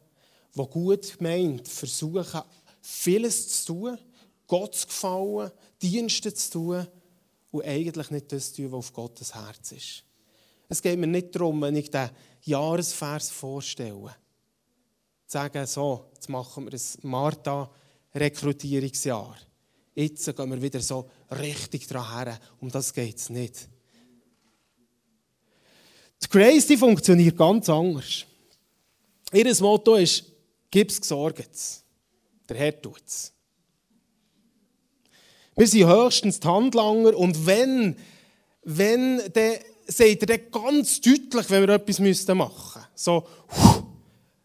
die 0.55 0.67
gut 0.67 1.17
gemeint 1.17 1.67
versuchen, 1.67 2.41
vieles 2.81 3.63
zu 3.63 3.73
tun, 3.73 3.97
Gott 4.47 4.75
zu 4.75 4.87
gefallen, 4.87 5.51
Dienste 5.81 6.33
zu 6.33 6.51
tun 6.51 6.87
und 7.51 7.65
eigentlich 7.65 8.09
nicht 8.11 8.31
das 8.31 8.53
tun, 8.53 8.71
was 8.71 8.79
auf 8.79 8.93
Gottes 8.93 9.35
Herz 9.35 9.71
ist. 9.71 10.03
Es 10.69 10.81
geht 10.81 10.97
mir 10.97 11.07
nicht 11.07 11.35
darum, 11.35 11.61
wenn 11.61 11.75
ich 11.75 11.91
den 11.91 12.09
Jahresvers 12.43 13.29
vorstelle, 13.29 14.15
zu 15.25 15.37
sagen, 15.37 15.67
so, 15.67 16.09
jetzt 16.13 16.29
machen 16.29 16.65
wir 16.65 16.73
ein 16.73 16.81
Martha-Rekrutierungsjahr. 17.01 19.37
Jetzt 19.95 20.35
gehen 20.35 20.49
wir 20.49 20.61
wieder 20.61 20.79
so 20.79 21.09
richtig 21.29 21.87
dran 21.87 22.11
her. 22.11 22.39
Um 22.59 22.71
das 22.71 22.93
geht 22.93 23.17
es 23.17 23.29
nicht. 23.29 23.69
Die 26.23 26.29
Grace 26.29 26.67
die 26.67 26.77
funktioniert 26.77 27.37
ganz 27.37 27.69
anders. 27.69 28.25
Ihr 29.31 29.55
Motto 29.61 29.95
ist, 29.95 30.25
gib 30.69 30.89
es 30.89 31.01
gesorgt. 31.01 31.49
Der 32.47 32.57
Herr 32.57 32.81
tut 32.81 33.01
es. 33.05 33.33
Wir 35.55 35.67
sind 35.67 35.87
höchstens 35.87 36.39
die 36.39 36.47
Handlanger 36.47 37.15
und 37.15 37.45
wenn, 37.45 37.95
wenn, 38.63 39.21
dann 39.33 39.53
sagt 39.85 40.29
dann 40.29 40.51
ganz 40.51 40.99
deutlich, 41.01 41.49
wenn 41.49 41.67
wir 41.67 41.75
etwas 41.75 41.99
machen 41.99 42.07
müssten. 42.07 42.41
So, 42.95 43.27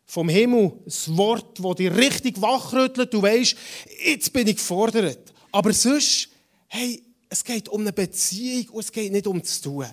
vom 0.04 0.28
Himmel 0.28 0.72
das 0.84 1.14
Wort, 1.16 1.58
das 1.58 1.76
dich 1.76 1.94
richtig 1.94 2.40
wachrüttelt, 2.40 3.12
du 3.12 3.22
weißt, 3.22 3.56
jetzt 4.04 4.32
bin 4.32 4.48
ich 4.48 4.56
gefordert. 4.56 5.32
Aber 5.52 5.72
sonst, 5.72 6.28
hey, 6.66 7.02
es 7.28 7.44
geht 7.44 7.68
um 7.68 7.82
eine 7.82 7.92
Beziehung 7.92 8.68
und 8.70 8.80
es 8.80 8.92
geht 8.92 9.12
nicht 9.12 9.26
um 9.26 9.40
das 9.40 9.60
Tun. 9.60 9.86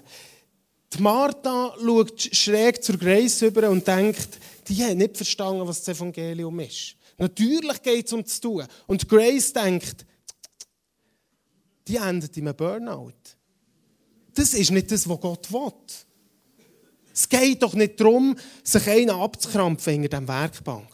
Die 0.93 1.01
Martha 1.01 1.75
schaut 1.77 2.21
schräg 2.21 2.83
zur 2.83 2.97
Grace 2.97 3.41
über 3.41 3.69
und 3.69 3.85
denkt, 3.85 4.39
die 4.67 4.83
hat 4.83 4.95
nicht 4.95 5.17
verstanden, 5.17 5.67
was 5.67 5.83
das 5.83 5.97
Evangelium 5.97 6.59
ist. 6.59 6.95
Natürlich 7.17 7.81
geht 7.81 8.07
es 8.07 8.13
um 8.13 8.23
das 8.23 8.39
Tun. 8.39 8.65
Und 8.87 9.07
Grace 9.07 9.53
denkt, 9.53 10.05
die 11.87 11.97
endet 11.97 12.35
in 12.37 12.47
einem 12.47 12.55
Burnout. 12.55 13.13
Das 14.33 14.53
ist 14.53 14.71
nicht 14.71 14.91
das, 14.91 15.07
was 15.07 15.19
Gott 15.19 15.51
will. 15.51 15.71
Es 17.13 17.29
geht 17.29 17.63
doch 17.63 17.73
nicht 17.73 17.99
darum, 17.99 18.35
sich 18.63 18.87
einen 18.89 19.11
abzukrampfen 19.11 20.03
in 20.03 20.09
der 20.09 20.27
Werkbank. 20.27 20.89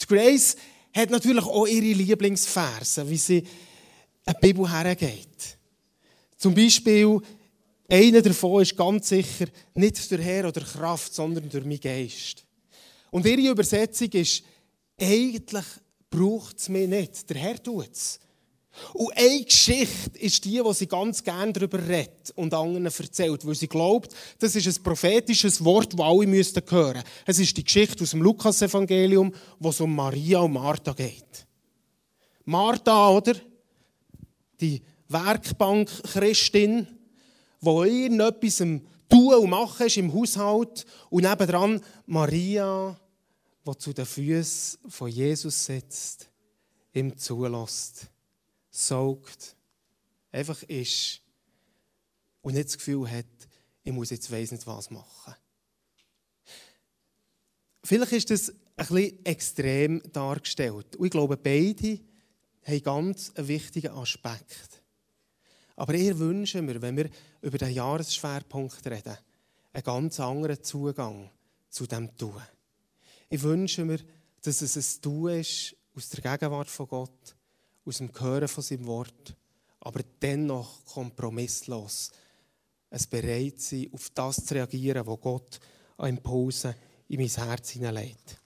Die 0.00 0.06
Grace 0.06 0.56
hat 0.94 1.10
natürlich 1.10 1.44
auch 1.44 1.66
ihre 1.66 1.98
Lieblingsverse, 1.98 3.08
wie 3.10 3.16
sie 3.16 3.44
eine 4.24 4.38
Bibel 4.40 4.70
hergeht. 4.70 5.58
Zum 6.36 6.54
Beispiel, 6.54 7.20
einer 7.88 8.22
davon 8.22 8.62
ist 8.62 8.76
ganz 8.76 9.08
sicher 9.08 9.46
nicht 9.74 10.10
durch 10.10 10.22
Herr 10.22 10.48
oder 10.48 10.62
Kraft, 10.62 11.14
sondern 11.14 11.48
durch 11.48 11.64
meinen 11.64 11.80
Geist. 11.80 12.44
Und 13.10 13.26
ihre 13.26 13.52
Übersetzung 13.52 14.08
ist, 14.12 14.42
eigentlich 14.98 15.64
braucht 16.10 16.58
es 16.58 16.68
mich 16.68 16.88
nicht, 16.88 17.28
der 17.28 17.36
Herr 17.36 17.62
tut 17.62 17.90
es. 17.92 18.18
Und 18.92 19.16
eine 19.16 19.44
Geschichte 19.44 20.18
ist 20.18 20.44
die, 20.44 20.60
die 20.60 20.74
sie 20.74 20.88
ganz 20.88 21.22
gerne 21.22 21.52
darüber 21.52 21.78
redet 21.86 22.32
und 22.34 22.52
anderen 22.52 22.86
erzählt, 22.86 23.46
weil 23.46 23.54
sie 23.54 23.68
glaubt, 23.68 24.12
das 24.38 24.56
ist 24.56 24.66
ein 24.66 24.82
prophetisches 24.82 25.64
Wort, 25.64 25.92
das 25.92 26.00
alle 26.00 26.18
hören 26.18 26.30
müssten 26.30 26.62
Es 27.24 27.38
ist 27.38 27.56
die 27.56 27.62
Geschichte 27.62 28.02
aus 28.02 28.10
dem 28.10 28.22
Lukas-Evangelium, 28.22 29.32
wo 29.60 29.68
es 29.68 29.80
um 29.80 29.94
Maria 29.94 30.40
und 30.40 30.54
Martha 30.54 30.92
geht. 30.92 31.46
Martha, 32.44 33.10
oder? 33.10 33.34
Die 34.60 34.82
Werkbank-Christin, 35.08 36.88
die 37.64 38.04
irgendetwas 38.04 38.60
am 38.60 38.80
Tun 39.08 39.34
und 39.34 39.50
Machen 39.50 39.86
ist 39.86 39.96
im 39.96 40.12
Haushalt 40.12 40.86
und 41.10 41.22
nebendran 41.22 41.80
Maria, 42.06 42.98
die 43.66 43.78
zu 43.78 43.92
den 43.92 44.06
Füßen 44.06 44.90
von 44.90 45.08
Jesus 45.08 45.64
sitzt, 45.64 46.30
ihm 46.92 47.16
zulässt 47.16 48.08
saugt, 48.70 49.56
einfach 50.32 50.62
ist 50.64 51.20
und 52.42 52.54
nicht 52.54 52.68
das 52.68 52.78
Gefühl 52.78 53.08
hat, 53.10 53.26
ich 53.84 53.92
muss 53.92 54.10
jetzt 54.10 54.30
weiss 54.30 54.50
nicht 54.50 54.66
was 54.66 54.90
machen. 54.90 55.34
Vielleicht 57.84 58.12
ist 58.12 58.30
das 58.30 58.50
ein 58.76 58.86
bisschen 58.86 59.24
extrem 59.26 60.02
dargestellt. 60.12 60.96
Und 60.96 61.04
ich 61.04 61.10
glaube, 61.10 61.36
beide 61.36 62.00
haben 62.64 62.82
ganz 62.82 63.30
einen 63.34 63.48
wichtigen 63.48 63.92
Aspekt. 63.92 64.82
Aber 65.76 65.94
eher 65.94 66.18
wünschen 66.18 66.66
wir, 66.68 66.80
wenn 66.80 66.96
wir 66.96 67.10
über 67.42 67.58
den 67.58 67.72
Jahresschwerpunkt 67.72 68.86
reden, 68.86 69.16
einen 69.72 69.82
ganz 69.82 70.20
anderen 70.20 70.62
Zugang 70.62 71.30
zu 71.68 71.86
dem 71.86 72.16
Tun. 72.16 72.42
Ich 73.28 73.42
wünsche 73.42 73.84
mir, 73.84 73.98
dass 74.42 74.62
es 74.62 74.76
ein 74.76 75.02
Tun 75.02 75.30
ist 75.30 75.74
aus 75.96 76.08
der 76.10 76.32
Gegenwart 76.32 76.68
von 76.68 76.86
Gott, 76.86 77.36
aus 77.84 77.98
dem 77.98 78.10
Hören 78.18 78.48
von 78.48 78.62
seinem 78.62 78.86
Wort, 78.86 79.36
aber 79.80 80.00
dennoch 80.20 80.84
kompromisslos 80.84 82.10
es 82.90 83.06
bereit 83.08 83.60
sein, 83.60 83.90
auf 83.92 84.10
das 84.10 84.44
zu 84.44 84.54
reagieren, 84.54 85.06
was 85.06 85.20
Gott 85.20 85.60
an 85.96 86.10
Impulsen 86.10 86.74
in 87.08 87.20
mein 87.20 87.28
Herz 87.28 87.70
hineinlegt. 87.70 88.40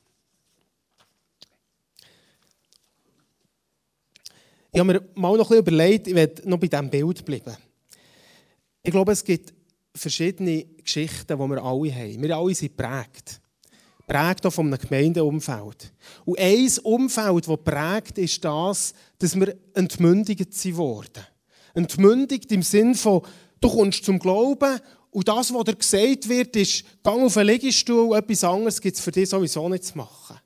Ich 4.71 4.81
habe 4.81 4.93
mir 4.93 5.09
mal 5.15 5.37
noch 5.37 5.51
ein 5.51 5.59
überlegt, 5.59 6.09
ich 6.09 6.15
werde 6.15 6.49
noch 6.49 6.59
bei 6.59 6.67
diesem 6.67 6.91
Bild 6.91 7.25
bleiben. 7.25 7.57
Ich 8.83 8.91
glaube, 8.91 9.13
es 9.13 9.25
gibt 9.25 9.53
verschiedene 9.95 10.65
Geschichten, 10.65 11.39
die 11.39 11.49
wir 11.49 11.63
alle 11.63 11.95
haben. 11.95 12.23
Wir 12.23 12.37
alle 12.37 12.55
sind 12.55 12.77
geprägt 12.77 13.41
prägt 14.09 14.47
auch 14.47 14.53
von 14.53 14.67
einem 14.67 14.81
Gemeindeumfeld. 14.81 15.93
Und 16.25 16.39
ein 16.39 16.71
Umfeld, 16.83 17.47
das 17.47 17.59
prägt, 17.63 18.19
ist 18.19 18.45
das, 18.45 18.95
dass 19.19 19.39
wir 19.39 19.55
entmündigt 19.75 20.77
worden. 20.77 21.25
Entmündigt 21.75 22.51
im 22.51 22.63
Sinn 22.63 22.95
von, 22.95 23.23
du 23.61 23.69
kommst 23.69 24.05
zum 24.05 24.19
Glauben 24.19 24.81
und 25.11 25.29
das, 25.29 25.53
was 25.53 25.65
dir 25.65 25.77
gesagt 25.77 26.29
wird, 26.29 26.57
ist, 26.57 26.85
gang 27.05 27.23
auf 27.23 27.37
einen 27.37 27.51
Liegestuhl, 27.51 28.17
etwas 28.17 28.43
anderes 28.45 28.81
gibt 28.81 28.97
es 28.97 29.03
für 29.03 29.13
dich 29.13 29.29
sowieso 29.29 29.69
nicht 29.69 29.85
zu 29.85 29.99
machen. 29.99 30.39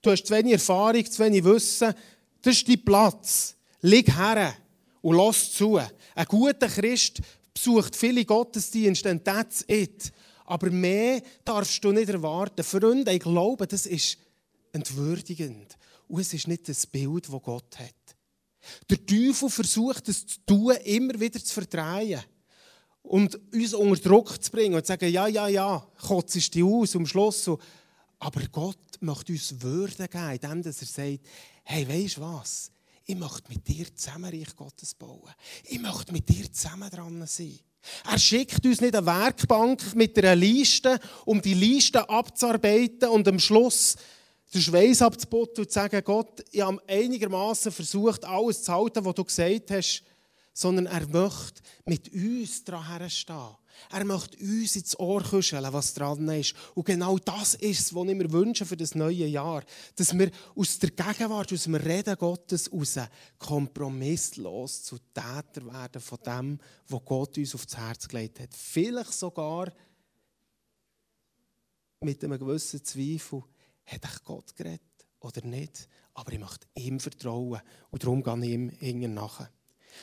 Du 0.00 0.10
hast 0.10 0.24
zu 0.24 0.34
wenig 0.34 0.54
Erfahrung, 0.54 1.04
zu 1.04 1.22
wenig 1.22 1.44
Wissen. 1.44 1.94
Das 2.40 2.56
ist 2.56 2.68
dein 2.68 2.82
Platz. 2.84 3.54
Leg 3.82 4.16
her 4.16 4.54
und 5.00 5.16
lass 5.16 5.52
zu. 5.52 5.76
Ein 5.76 6.26
guter 6.26 6.68
Christ 6.68 7.20
besucht 7.52 7.94
viele 7.96 8.24
Gottesdienste 8.24 9.10
und 9.10 9.24
that's 9.24 9.64
it. 9.68 10.12
Aber 10.46 10.70
mehr 10.70 11.22
darfst 11.44 11.82
du 11.84 11.92
nicht 11.92 12.08
erwarten. 12.08 12.62
Freunde, 12.64 13.12
ich 13.12 13.20
glaube, 13.20 13.66
das 13.66 13.86
ist 13.86 14.18
entwürdigend. 14.72 15.76
Und 16.08 16.20
es 16.20 16.32
ist 16.34 16.48
nicht 16.48 16.68
das 16.68 16.86
Bild, 16.86 17.28
das 17.28 17.42
Gott 17.42 17.78
hat. 17.78 18.16
Der 18.88 19.04
Teufel 19.04 19.50
versucht 19.50 20.08
es 20.08 20.26
zu 20.26 20.38
tun, 20.46 20.76
immer 20.84 21.18
wieder 21.18 21.42
zu 21.42 21.54
verdrehen. 21.54 22.20
Und 23.02 23.38
uns 23.52 23.74
unter 23.74 24.00
Druck 24.00 24.42
zu 24.42 24.50
bringen 24.50 24.74
und 24.74 24.86
zu 24.86 24.92
sagen, 24.92 25.10
ja, 25.10 25.26
ja, 25.26 25.48
ja, 25.48 25.84
kotzt 26.06 26.54
die 26.54 26.62
aus 26.62 26.94
am 26.94 27.06
Schluss. 27.06 27.50
Aber 28.20 28.40
Gott 28.52 28.78
möchte 29.00 29.32
uns 29.32 29.60
Würde 29.60 30.06
geben, 30.06 30.34
indem 30.34 30.62
er 30.62 30.72
sagt, 30.72 31.20
hey, 31.64 31.88
weißt 31.88 32.18
du 32.18 32.20
was? 32.20 32.70
Ich 33.04 33.16
möchte 33.16 33.48
mit 33.48 33.66
dir 33.66 33.94
zusammen 33.94 34.32
Reich 34.32 34.54
Gottes 34.56 34.94
bauen. 34.94 35.30
Ich 35.64 35.80
möchte 35.80 36.12
mit 36.12 36.28
dir 36.28 36.50
zusammen 36.52 36.90
dran 36.90 37.26
sein. 37.26 37.58
Er 38.08 38.18
schickt 38.18 38.64
uns 38.64 38.80
nicht 38.80 38.94
eine 38.94 39.06
Werkbank 39.06 39.94
mit 39.96 40.16
einer 40.18 40.36
Liste, 40.36 41.00
um 41.24 41.42
die 41.42 41.54
Liste 41.54 42.08
abzuarbeiten 42.08 43.08
und 43.08 43.26
am 43.26 43.40
Schluss 43.40 43.96
den 44.54 44.60
Schweiß 44.60 45.02
abzuputzen 45.02 45.64
und 45.64 45.70
zu 45.70 45.74
sagen, 45.74 46.02
Gott, 46.04 46.44
ich 46.50 46.60
habe 46.60 46.80
einigermaßen 46.86 47.72
versucht, 47.72 48.24
alles 48.24 48.62
zu 48.62 48.72
halten, 48.72 49.04
was 49.04 49.14
du 49.14 49.24
gesagt 49.24 49.70
hast, 49.70 50.04
sondern 50.52 50.86
er 50.86 51.06
möchte 51.08 51.62
mit 51.86 52.12
uns 52.12 52.62
daran 52.62 53.08
stehen. 53.08 53.56
Er 53.90 54.04
möchte 54.04 54.38
uns 54.38 54.76
ins 54.76 54.98
Ohr 54.98 55.22
kuscheln, 55.22 55.72
was 55.72 55.94
dran 55.94 56.28
ist. 56.28 56.54
Und 56.74 56.86
genau 56.86 57.18
das 57.18 57.54
ist 57.54 57.80
es, 57.80 57.94
was 57.94 58.08
ich 58.08 58.14
mir 58.14 58.32
wünsche 58.32 58.64
für 58.64 58.76
das 58.76 58.94
neue 58.94 59.26
Jahr. 59.26 59.64
Dass 59.96 60.16
wir 60.16 60.30
aus 60.54 60.78
der 60.78 60.90
Gegenwart, 60.90 61.52
aus 61.52 61.64
dem 61.64 61.74
Reden 61.74 62.16
Gottes 62.16 62.72
raus 62.72 62.98
kompromisslos 63.38 64.82
zu 64.82 64.98
Täter 64.98 65.66
werden 65.66 66.00
von 66.00 66.18
dem, 66.24 66.58
was 66.88 67.04
Gott 67.04 67.38
uns 67.38 67.54
aufs 67.54 67.76
Herz 67.76 68.08
gelegt 68.08 68.40
hat. 68.40 68.54
Vielleicht 68.54 69.12
sogar 69.12 69.72
mit 72.00 72.22
einem 72.24 72.38
gewissen 72.38 72.84
Zweifel, 72.84 73.44
hat 73.84 74.04
ich 74.04 74.24
Gott 74.24 74.54
geredet 74.56 74.80
oder 75.20 75.44
nicht? 75.44 75.88
Aber 76.14 76.32
ich 76.32 76.38
möchte 76.38 76.66
ihm 76.74 77.00
vertrauen 77.00 77.60
und 77.90 78.02
darum 78.02 78.22
gehe 78.22 78.72
ich 78.80 78.82
ihm 78.82 79.14
nachher. 79.14 79.50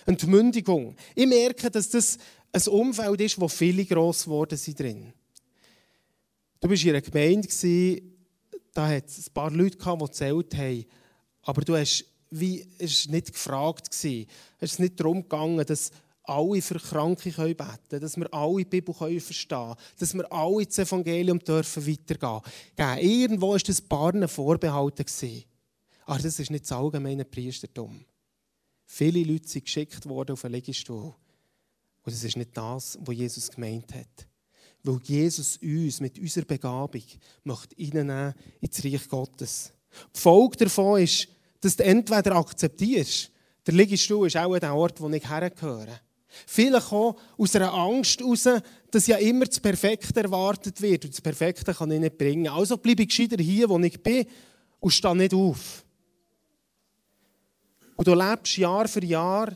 Entmündigung. 0.06 0.96
Ich 1.16 1.28
merke, 1.28 1.70
dass 1.70 1.90
das 1.90 2.18
ein 2.52 2.68
Umfeld 2.68 3.22
ist, 3.22 3.40
wo 3.40 3.48
viele 3.48 3.86
gross 3.86 4.24
geworden 4.24 4.58
sind 4.58 4.80
drin. 4.80 5.14
Du 6.60 6.70
warst 6.70 6.84
in 6.84 6.90
einer 6.90 7.02
Gemeinde, 7.02 8.02
da 8.74 8.88
hat 8.88 9.08
es 9.08 9.28
ein 9.28 9.34
paar 9.34 9.52
Leute 9.52 9.78
gehabt, 9.78 10.02
die 10.02 10.06
gezählt 10.06 10.56
haben, 10.56 10.86
aber 11.44 11.62
du 11.62 11.76
hast 11.76 12.06
wie, 12.32 12.66
es 12.78 13.08
war 13.08 13.16
nicht 13.16 13.34
gefragt. 13.34 13.90
Es 13.92 14.06
ist 14.60 14.80
nicht 14.80 15.00
darum 15.00 15.24
gegangen, 15.24 15.66
dass 15.66 15.92
alle 16.24 16.62
für 16.62 16.80
Kranke 16.80 17.32
beten 17.32 17.56
können, 17.90 18.02
dass 18.02 18.18
wir 18.18 18.32
alle 18.34 18.58
die 18.58 18.66
Bibel 18.66 18.94
verstehen 18.94 19.48
können, 19.50 19.76
dass 19.98 20.14
wir 20.14 20.32
alle 20.32 20.66
das 20.66 20.78
Evangelium 20.78 21.40
weitergehen 21.40 22.42
dürfen. 22.78 23.00
Irgendwo 23.00 23.52
war 23.52 23.60
das 23.60 23.82
Barnen 23.82 24.28
vorbehalten. 24.28 25.06
Aber 26.06 26.20
das 26.20 26.40
ist 26.40 26.52
nicht 26.52 26.66
das 26.66 26.72
allgemeine 26.72 27.26
Priestertum. 27.26 28.06
Viele 28.92 29.24
Leute 29.24 29.48
sind 29.48 29.66
geschickt 29.66 30.10
worden 30.10 30.32
auf 30.32 30.44
einen 30.44 30.56
Liegestuhl. 30.56 31.14
Und 32.04 32.14
das 32.14 32.24
ist 32.24 32.36
nicht 32.36 32.58
das, 32.58 32.98
was 33.00 33.16
Jesus 33.16 33.52
gemeint 33.52 33.94
hat. 33.94 34.28
Weil 34.82 35.00
Jesus 35.04 35.58
uns 35.62 36.02
mit 36.02 36.18
unserer 36.18 36.46
Begabung 36.46 37.04
möchte 37.44 37.76
reinnehmen 37.78 38.34
ins 38.60 38.84
Reich 38.84 39.08
Gottes. 39.08 39.72
Die 40.16 40.20
Folge 40.20 40.58
davon 40.58 41.02
ist, 41.04 41.28
dass 41.62 41.76
du 41.76 41.84
entweder 41.84 42.36
akzeptierst, 42.36 43.32
der 43.68 43.74
Liegestuhl 43.76 44.26
ist 44.26 44.38
auch 44.38 44.58
der 44.58 44.76
Ort, 44.76 45.00
wo 45.00 45.08
ich 45.10 45.30
hergehöre. 45.30 46.02
Vielleicht 46.48 46.92
auch 46.92 47.16
aus 47.38 47.56
einer 47.56 47.74
Angst 47.74 48.20
heraus, 48.20 48.50
dass 48.90 49.08
ja 49.08 49.18
immer 49.18 49.46
das 49.46 49.60
Perfekte 49.60 50.20
erwartet 50.20 50.82
wird. 50.82 51.06
Und 51.06 51.14
das 51.14 51.22
Perfekte 51.22 51.74
kann 51.76 51.92
ich 51.92 52.00
nicht 52.00 52.18
bringen. 52.18 52.48
Also 52.48 52.78
bleibe 52.78 53.04
ich 53.04 53.10
gescheiter 53.10 53.42
hier, 53.42 53.70
wo 53.70 53.78
ich 53.80 54.02
bin, 54.02 54.26
und 54.80 54.92
stehe 54.92 55.16
nicht 55.16 55.34
auf. 55.34 55.86
Und 58.00 58.08
du 58.08 58.14
lebst 58.14 58.56
Jahr 58.56 58.88
für 58.88 59.04
Jahr, 59.04 59.52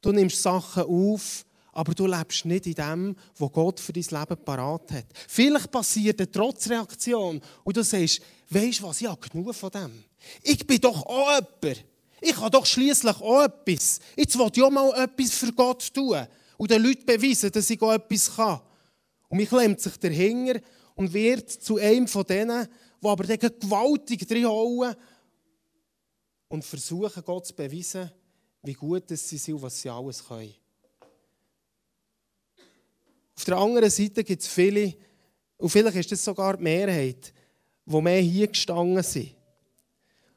du 0.00 0.12
nimmst 0.12 0.42
Sachen 0.42 0.84
auf, 0.84 1.44
aber 1.72 1.92
du 1.92 2.06
lebst 2.06 2.46
nicht 2.46 2.66
in 2.66 2.72
dem, 2.72 3.16
was 3.36 3.52
Gott 3.52 3.80
für 3.80 3.92
dein 3.92 4.02
Leben 4.02 4.42
parat 4.46 4.92
hat. 4.92 5.04
Vielleicht 5.28 5.70
passiert 5.70 6.18
eine 6.18 6.30
Trotzreaktion 6.30 7.38
und 7.62 7.76
du 7.76 7.84
sagst, 7.84 8.22
weisst 8.48 8.80
du 8.80 8.84
was, 8.84 9.02
ich 9.02 9.06
habe 9.06 9.28
genug 9.28 9.54
von 9.54 9.68
dem. 9.68 10.04
Ich 10.42 10.66
bin 10.66 10.80
doch 10.80 11.04
auch 11.04 11.34
jemand. 11.34 11.84
Ich 12.22 12.34
habe 12.34 12.48
doch 12.48 12.64
schließlich 12.64 13.20
auch 13.20 13.42
etwas. 13.42 14.00
Jetzt 14.16 14.38
will 14.38 14.50
ich 14.50 14.62
auch 14.62 14.70
mal 14.70 14.90
etwas 14.94 15.34
für 15.34 15.52
Gott 15.52 15.92
tun 15.92 16.26
und 16.56 16.70
den 16.70 16.82
Leuten 16.82 17.04
beweisen, 17.04 17.52
dass 17.52 17.68
ich 17.68 17.82
auch 17.82 17.92
etwas 17.92 18.34
kann. 18.34 18.60
Und 19.28 19.36
mich 19.36 19.50
klemmt 19.50 19.82
sich 19.82 19.98
dahinter 19.98 20.62
und 20.94 21.12
wird 21.12 21.50
zu 21.50 21.76
einem 21.76 22.08
von 22.08 22.24
denen, 22.24 22.66
die 23.02 23.06
aber 23.06 23.24
gewaltig 23.24 24.26
drin 24.26 24.46
und 26.52 26.66
versuchen, 26.66 27.24
Gott 27.24 27.46
zu 27.46 27.54
beweisen, 27.54 28.10
wie 28.62 28.74
gut 28.74 29.04
sie 29.08 29.38
sind 29.38 29.54
und 29.54 29.62
was 29.62 29.80
sie 29.80 29.88
alles 29.88 30.22
können. 30.22 30.54
Auf 33.34 33.44
der 33.46 33.56
anderen 33.56 33.88
Seite 33.88 34.22
gibt 34.22 34.42
es 34.42 34.48
viele, 34.48 34.94
und 35.56 35.70
vielleicht 35.70 35.96
ist 35.96 36.12
das 36.12 36.22
sogar 36.22 36.58
die 36.58 36.62
Mehrheit, 36.62 37.32
die 37.86 38.00
mehr 38.02 38.20
hier 38.20 38.48
gestanden 38.48 39.02
sind, 39.02 39.34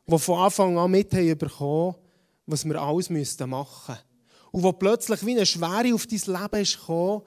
die 0.08 0.18
von 0.18 0.40
Anfang 0.40 0.78
an 0.78 0.90
mit 0.90 1.14
haben 1.14 1.38
bekommen, 1.38 1.96
was 2.46 2.64
wir 2.64 2.82
alles 2.82 3.10
machen 3.10 3.20
müssten. 3.20 3.54
Und 3.54 4.64
wo 4.64 4.72
plötzlich 4.72 5.26
wie 5.26 5.32
eine 5.32 5.46
Schwere 5.46 5.94
auf 5.94 6.08
dein 6.08 6.22
Leben 6.42 6.62
ist 6.62 6.80
gekommen, 6.80 7.24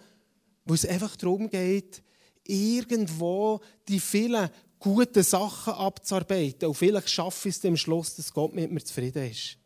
wo 0.64 0.72
es 0.72 0.86
einfach 0.86 1.14
darum 1.16 1.50
geht, 1.50 2.02
irgendwo 2.42 3.60
die 3.86 4.00
vielen 4.00 4.48
gute 4.78 5.22
Sachen 5.22 5.74
abzuarbeiten. 5.74 6.68
Und 6.68 6.74
vielleicht 6.74 7.10
schaffe 7.10 7.48
ich 7.48 7.56
es 7.56 7.64
am 7.64 7.76
Schluss, 7.76 8.16
dass 8.16 8.32
Gott 8.32 8.54
mit 8.54 8.70
mir 8.70 8.84
zufrieden 8.84 9.30
ist. 9.30 9.58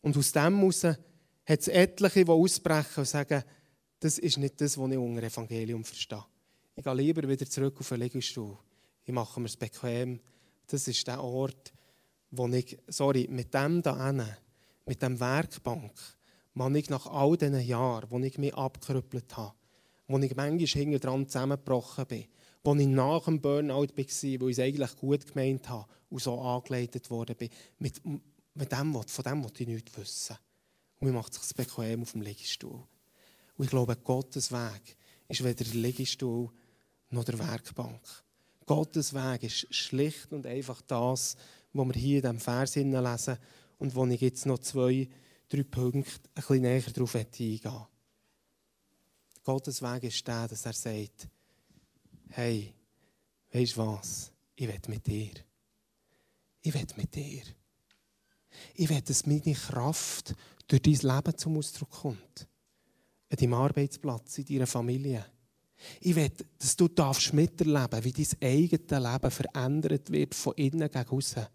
Und 0.00 0.16
aus 0.16 0.32
dem 0.32 0.58
heraus 0.58 0.84
hat 0.84 1.60
es 1.60 1.68
etliche, 1.68 2.24
die 2.24 2.30
ausbrechen 2.30 3.00
und 3.00 3.08
sagen, 3.08 3.42
das 4.00 4.18
ist 4.18 4.38
nicht 4.38 4.60
das, 4.60 4.78
was 4.78 4.90
ich 4.90 4.98
unter 4.98 5.22
Evangelium 5.22 5.84
verstehe. 5.84 6.24
Ich 6.76 6.84
gehe 6.84 6.94
lieber 6.94 7.28
wieder 7.28 7.46
zurück 7.46 7.76
auf 7.80 7.88
den 7.88 8.00
Liegestuhl. 8.00 8.56
Ich 9.04 9.12
mache 9.12 9.40
mir 9.40 9.46
es 9.46 9.56
bequem. 9.56 10.20
Das 10.68 10.86
ist 10.86 11.06
der 11.06 11.22
Ort, 11.22 11.72
wo 12.30 12.46
ich, 12.48 12.78
sorry, 12.88 13.26
mit 13.30 13.52
dem 13.54 13.82
da 13.82 14.12
mit 14.86 15.02
dem 15.02 15.18
Werkbank, 15.18 15.92
man 16.54 16.74
ich 16.74 16.90
nach 16.90 17.06
all 17.06 17.36
diesen 17.36 17.60
Jahren, 17.60 18.10
wo 18.10 18.18
ich 18.20 18.38
mich 18.38 18.54
abgerüppelt 18.54 19.36
habe, 19.36 19.54
wo 20.06 20.18
ich 20.18 20.34
manchmal 20.34 20.66
hinten 20.66 21.00
dran 21.00 21.28
zusammengebrochen 21.28 22.06
bin, 22.06 22.24
wo 22.64 22.74
ich 22.74 22.86
nach 22.86 23.24
dem 23.24 23.40
Burnout 23.40 23.88
war, 23.96 24.40
wo 24.40 24.48
ich 24.48 24.58
es 24.58 24.58
eigentlich 24.58 24.96
gut 24.96 25.26
gemeint 25.26 25.68
habe 25.68 25.86
und 26.10 26.22
so 26.22 26.40
angeleitet 26.40 27.10
worden 27.10 27.36
bin. 27.36 27.50
Mit, 27.78 28.00
mit 28.04 28.72
dem, 28.72 28.94
von 28.94 29.24
dem 29.24 29.44
wollte 29.44 29.62
ich 29.62 29.68
nichts 29.68 29.96
wissen. 29.96 30.36
Und 30.98 31.08
mir 31.08 31.14
macht 31.14 31.34
sich 31.34 31.54
bequem 31.54 32.02
auf 32.02 32.12
dem 32.12 32.22
Liegestuhl. 32.22 32.82
Und 33.56 33.64
ich 33.64 33.70
glaube, 33.70 33.96
Gottes 33.96 34.52
Weg 34.52 34.96
ist 35.28 35.44
weder 35.44 35.64
der 35.64 35.74
Liegestuhl 35.74 36.50
noch 37.10 37.24
der 37.24 37.38
Werkbank. 37.38 38.00
Gottes 38.66 39.14
Weg 39.14 39.44
ist 39.44 39.74
schlicht 39.74 40.32
und 40.32 40.46
einfach 40.46 40.82
das, 40.82 41.36
was 41.72 41.86
wir 41.86 41.94
hier 41.94 42.16
in 42.16 42.22
diesem 42.22 42.40
Vers 42.40 42.74
lesen 42.74 43.38
und 43.78 43.94
wo 43.94 44.06
ich 44.06 44.20
jetzt 44.20 44.46
noch 44.46 44.58
zwei, 44.58 45.08
drei 45.48 45.62
Punkte 45.62 46.28
ein 46.34 46.34
bisschen 46.34 46.62
näher 46.62 46.82
darauf 46.92 47.14
eingehen 47.14 47.86
Gottes 49.44 49.80
Weg 49.80 50.02
ist 50.04 50.26
der, 50.28 50.48
dass 50.48 50.66
er 50.66 50.74
sagt, 50.74 51.28
hey, 52.30 52.74
weißt 53.52 53.76
du 53.76 53.86
was? 53.86 54.32
Ich 54.54 54.68
will 54.68 54.80
mit 54.88 55.06
dir. 55.06 55.32
Ich 56.62 56.74
will 56.74 56.86
mit 56.96 57.14
dir. 57.14 57.42
Ich 58.74 58.88
will, 58.88 59.00
dass 59.00 59.26
meine 59.26 59.54
Kraft 59.54 60.34
durch 60.66 60.82
dein 60.82 60.94
Leben 60.94 61.38
zum 61.38 61.56
Ausdruck 61.56 61.90
kommt. 61.90 62.48
An 63.30 63.36
deinem 63.36 63.54
Arbeitsplatz, 63.54 64.38
in 64.38 64.44
deiner 64.44 64.66
Familie. 64.66 65.24
Ich 66.00 66.16
will, 66.16 66.32
dass 66.58 66.76
du 66.76 66.88
darfst 66.88 67.32
miterleben, 67.32 68.04
wie 68.04 68.12
dein 68.12 68.42
eigenes 68.42 68.90
Leben 68.90 69.30
verändert 69.30 70.10
wird, 70.10 70.34
von 70.34 70.54
innen 70.54 70.90
gegen 70.90 71.08
außen. 71.08 71.46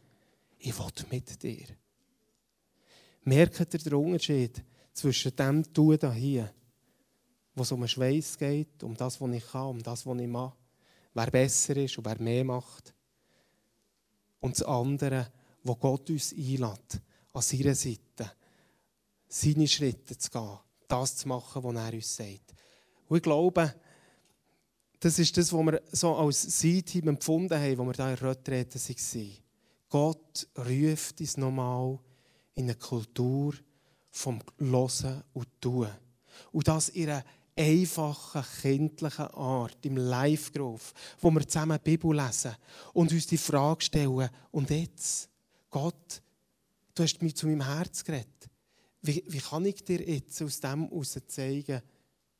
Ich 0.59 0.77
will 0.77 1.05
mit 1.11 1.43
dir. 1.43 1.65
Merkt 3.23 3.73
ihr 3.73 3.79
den 3.79 3.93
Unterschied 3.93 4.63
zwischen 4.93 5.35
dem 5.35 5.73
Tun 5.73 6.13
hier, 6.13 6.53
wo 7.55 7.63
es 7.63 7.71
um 7.71 7.81
den 7.81 7.87
Schweiß 7.87 8.37
geht, 8.37 8.83
um 8.83 8.95
das, 8.95 9.19
was 9.19 9.31
ich 9.31 9.45
kann, 9.45 9.67
um 9.67 9.83
das, 9.83 10.05
was 10.05 10.19
ich 10.19 10.27
mache, 10.27 10.55
wer 11.13 11.31
besser 11.31 11.77
ist 11.77 11.97
und 11.97 12.05
wer 12.05 12.19
mehr 12.19 12.43
macht. 12.43 12.93
Und 14.39 14.59
das 14.59 14.67
andere, 14.67 15.31
wo 15.63 15.75
Gott 15.75 16.09
uns 16.09 16.33
einlädt, 16.33 17.01
an 17.33 17.41
seiner 17.41 17.75
Seite, 17.75 18.31
seine 19.27 19.67
Schritte 19.67 20.17
zu 20.17 20.29
gehen, 20.29 20.59
das 20.87 21.17
zu 21.17 21.27
machen, 21.27 21.63
was 21.63 21.75
er 21.75 21.93
uns 21.93 22.15
sagt. 22.15 22.53
Und 23.07 23.17
ich 23.17 23.23
glaube, 23.23 23.73
das 24.99 25.19
ist 25.19 25.35
das, 25.37 25.51
was 25.51 25.65
wir 25.65 25.81
so 25.91 26.15
als 26.15 26.41
Seiteam 26.61 27.09
empfunden 27.09 27.59
haben, 27.59 27.77
wo 27.77 27.85
wir 27.85 27.93
da 27.93 28.09
in 28.09 28.17
Röttreten 28.17 28.79
waren. 28.79 29.37
Gott 29.89 30.47
ruft 30.57 31.19
uns 31.19 31.37
nochmal 31.37 31.99
in 32.55 32.63
eine 32.65 32.75
Kultur 32.75 33.53
vom 34.11 34.41
Hören 34.59 35.23
und 35.33 35.61
Tun. 35.61 35.89
Und 36.51 36.67
das 36.67 36.89
in 36.89 37.09
einer 37.09 37.25
einfachen, 37.55 38.43
kindlichen 38.61 39.27
Art, 39.27 39.85
im 39.85 39.97
Live-Groove, 39.97 40.93
wo 41.21 41.31
wir 41.31 41.47
zusammen 41.47 41.79
die 41.83 41.91
Bibel 41.91 42.15
lesen 42.15 42.55
und 42.93 43.11
uns 43.11 43.27
die 43.27 43.37
Frage 43.37 43.83
stellen, 43.83 44.29
und 44.51 44.69
jetzt, 44.69 45.29
Gott, 45.69 46.21
du 46.95 47.03
hast 47.03 47.21
mir 47.21 47.33
zu 47.33 47.47
meinem 47.47 47.65
Herz 47.65 48.03
geredet. 48.03 48.49
Wie, 49.01 49.23
wie 49.27 49.39
kann 49.39 49.65
ich 49.65 49.83
dir 49.83 50.01
jetzt 50.01 50.41
aus 50.41 50.59
dem 50.59 50.87
heraus 50.87 51.19
zeigen, 51.27 51.81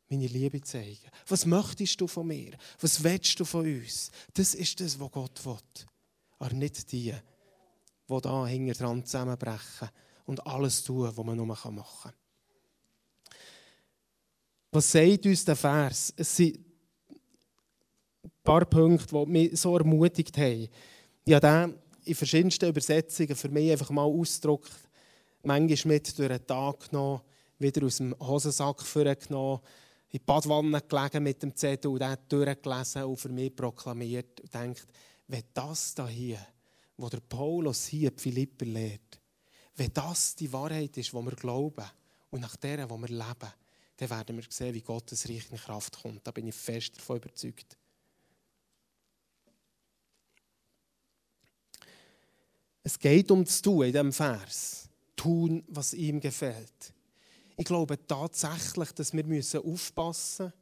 meine 0.09 0.27
Liebe 0.27 0.61
zeigen? 0.61 1.09
Was 1.27 1.45
möchtest 1.45 1.99
du 1.99 2.07
von 2.07 2.27
mir? 2.27 2.57
Was 2.79 3.03
willst 3.03 3.39
du 3.39 3.45
von 3.45 3.65
uns? 3.65 4.11
Das 4.33 4.53
ist 4.53 4.79
das, 4.79 4.99
was 4.99 5.11
Gott 5.11 5.45
will. 5.45 5.57
Aber 6.39 6.53
nicht 6.53 6.91
die, 6.91 7.13
die 8.09 8.21
da 8.21 8.47
hinter 8.47 8.73
dran 8.73 9.05
zusammenbrechen 9.05 9.89
und 10.25 10.45
alles 10.45 10.83
tun, 10.83 11.11
was 11.13 11.25
man 11.25 11.37
nur 11.37 11.45
machen 11.45 11.75
kann. 11.75 12.13
Was 14.73 14.91
sagt 14.91 15.27
uns 15.27 15.45
der 15.45 15.55
Vers? 15.55 16.11
Es 16.17 16.35
sind 16.35 16.57
ein 18.23 18.31
paar 18.43 18.65
Punkte, 18.65 19.05
die 19.23 19.31
mich 19.31 19.61
so 19.61 19.77
ermutigt 19.77 20.35
haben. 20.35 20.67
Ich 21.25 21.33
habe 21.35 21.47
den 21.47 21.79
in 22.05 22.15
verschiedensten 22.15 22.69
Übersetzungen 22.69 23.35
für 23.35 23.49
mich 23.49 23.71
einfach 23.71 23.91
mal 23.91 24.01
ausgedruckt, 24.01 24.71
manchmal 25.43 25.93
mit 25.93 26.17
durch 26.17 26.27
den 26.27 26.47
Tag 26.47 26.89
genommen, 26.89 27.21
wieder 27.59 27.85
aus 27.85 27.97
dem 27.97 28.15
Hosensack 28.19 28.81
vorgenommen, 28.81 29.59
in 30.09 30.17
die 30.17 30.25
Badwanne 30.25 30.81
gelegen 30.81 31.21
mit 31.21 31.43
dem 31.43 31.55
Zettel 31.55 31.91
und 31.91 32.01
den 32.01 32.17
durchgelesen 32.27 33.03
und 33.03 33.17
für 33.17 33.29
mich 33.29 33.55
proklamiert 33.55 34.41
und 34.41 34.53
denkt, 34.55 34.87
wenn 35.27 35.43
das 35.53 35.93
da 35.93 36.07
hier, 36.07 36.39
wo 36.97 37.09
der 37.09 37.19
Paulus 37.19 37.85
hier 37.85 38.09
die 38.09 38.19
Philipper 38.19 38.65
lehrt, 38.65 39.21
wenn 39.75 39.93
das 39.93 40.33
die 40.33 40.51
Wahrheit 40.51 40.97
ist, 40.97 41.13
die 41.13 41.15
wir 41.15 41.35
glauben 41.35 41.85
und 42.31 42.41
nach 42.41 42.55
der, 42.55 42.89
wo 42.89 42.97
wir 42.97 43.09
leben, 43.09 43.53
dann 43.97 44.09
werden 44.09 44.35
wir 44.35 44.43
sehen, 44.49 44.73
wie 44.73 44.81
Gottes 44.81 45.29
Reich 45.29 45.51
in 45.51 45.57
Kraft 45.57 46.01
kommt. 46.01 46.25
Da 46.25 46.31
bin 46.31 46.47
ich 46.47 46.55
fest 46.55 46.97
davon 46.97 47.17
überzeugt. 47.17 47.77
Es 52.83 52.99
geht 52.99 53.31
um 53.31 53.45
das 53.45 53.61
Tun 53.61 53.85
in 53.85 53.91
diesem 53.91 54.11
Vers. 54.11 54.89
Tun, 55.15 55.63
was 55.67 55.93
ihm 55.93 56.19
gefällt. 56.19 56.93
Ich 57.55 57.65
glaube 57.65 57.97
tatsächlich, 58.07 58.91
dass 58.91 59.13
wir 59.13 59.65
aufpassen 59.65 60.45
müssen, 60.45 60.53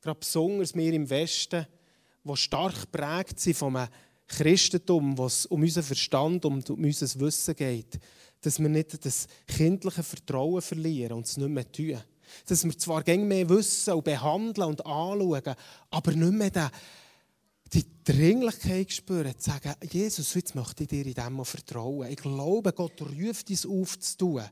gerade 0.00 0.18
besonders 0.18 0.74
wir 0.74 0.92
im 0.92 1.10
Westen, 1.10 1.66
wo 2.22 2.36
stark 2.36 2.90
prägt 2.90 3.40
sind 3.40 3.56
vom 3.56 3.76
Christentum, 4.28 5.18
was 5.18 5.46
um 5.46 5.62
unseren 5.62 5.84
Verstand, 5.84 6.44
um 6.44 6.62
unser 6.62 7.20
Wissen 7.20 7.56
geht, 7.56 7.98
dass 8.40 8.58
wir 8.58 8.68
nicht 8.68 9.04
das 9.04 9.26
kindliche 9.46 10.02
Vertrauen 10.02 10.62
verlieren 10.62 11.18
und 11.18 11.26
es 11.26 11.36
nicht 11.36 11.48
mehr 11.48 11.70
tun. 11.70 12.00
Dass 12.46 12.64
wir 12.64 12.76
zwar 12.78 13.02
gäng 13.02 13.26
mehr 13.26 13.48
wissen 13.48 13.94
und 13.94 14.04
behandeln 14.04 14.68
und 14.68 14.86
anschauen, 14.86 15.54
aber 15.90 16.12
nicht 16.12 16.32
mehr 16.32 16.50
den, 16.50 16.68
die 17.72 17.84
Dringlichkeit 18.04 18.92
spüren, 18.92 19.38
zu 19.38 19.50
sagen, 19.50 19.74
Jesus, 19.90 20.34
jetzt 20.34 20.54
möchte 20.54 20.84
ich 20.84 20.88
dir 20.88 21.06
in 21.06 21.14
dem 21.14 21.44
vertrauen. 21.44 22.10
Ich 22.10 22.16
glaube, 22.16 22.72
Gott 22.72 23.00
ruft 23.02 23.50
uns 23.50 23.66
auf 23.66 23.98
zu 23.98 24.16
tun. 24.16 24.44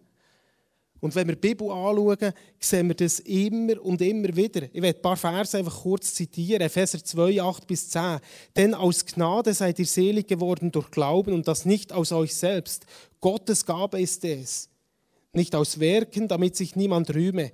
Und 1.04 1.14
wenn 1.14 1.28
wir 1.28 1.34
die 1.34 1.48
Bibel 1.48 1.70
anschauen, 1.70 2.32
sehen 2.58 2.88
wir 2.88 2.94
das 2.94 3.20
immer 3.20 3.78
und 3.84 4.00
immer 4.00 4.34
wieder. 4.34 4.62
Ich 4.72 4.80
werde 4.80 4.98
ein 4.98 5.02
paar 5.02 5.18
Verse 5.18 5.58
einfach 5.58 5.82
kurz 5.82 6.14
zitieren. 6.14 6.62
Epheser 6.62 7.04
2, 7.04 7.42
8 7.42 7.66
bis 7.66 7.90
10. 7.90 8.20
Denn 8.56 8.72
aus 8.72 9.04
Gnade 9.04 9.52
seid 9.52 9.78
ihr 9.78 9.84
selig 9.84 10.28
geworden 10.28 10.72
durch 10.72 10.90
Glauben 10.90 11.34
und 11.34 11.46
das 11.46 11.66
nicht 11.66 11.92
aus 11.92 12.10
euch 12.10 12.34
selbst. 12.34 12.86
Gottes 13.20 13.66
Gabe 13.66 14.00
ist 14.00 14.24
es. 14.24 14.70
Nicht 15.34 15.54
aus 15.54 15.78
Werken, 15.78 16.26
damit 16.26 16.56
sich 16.56 16.74
niemand 16.74 17.14
rühme. 17.14 17.52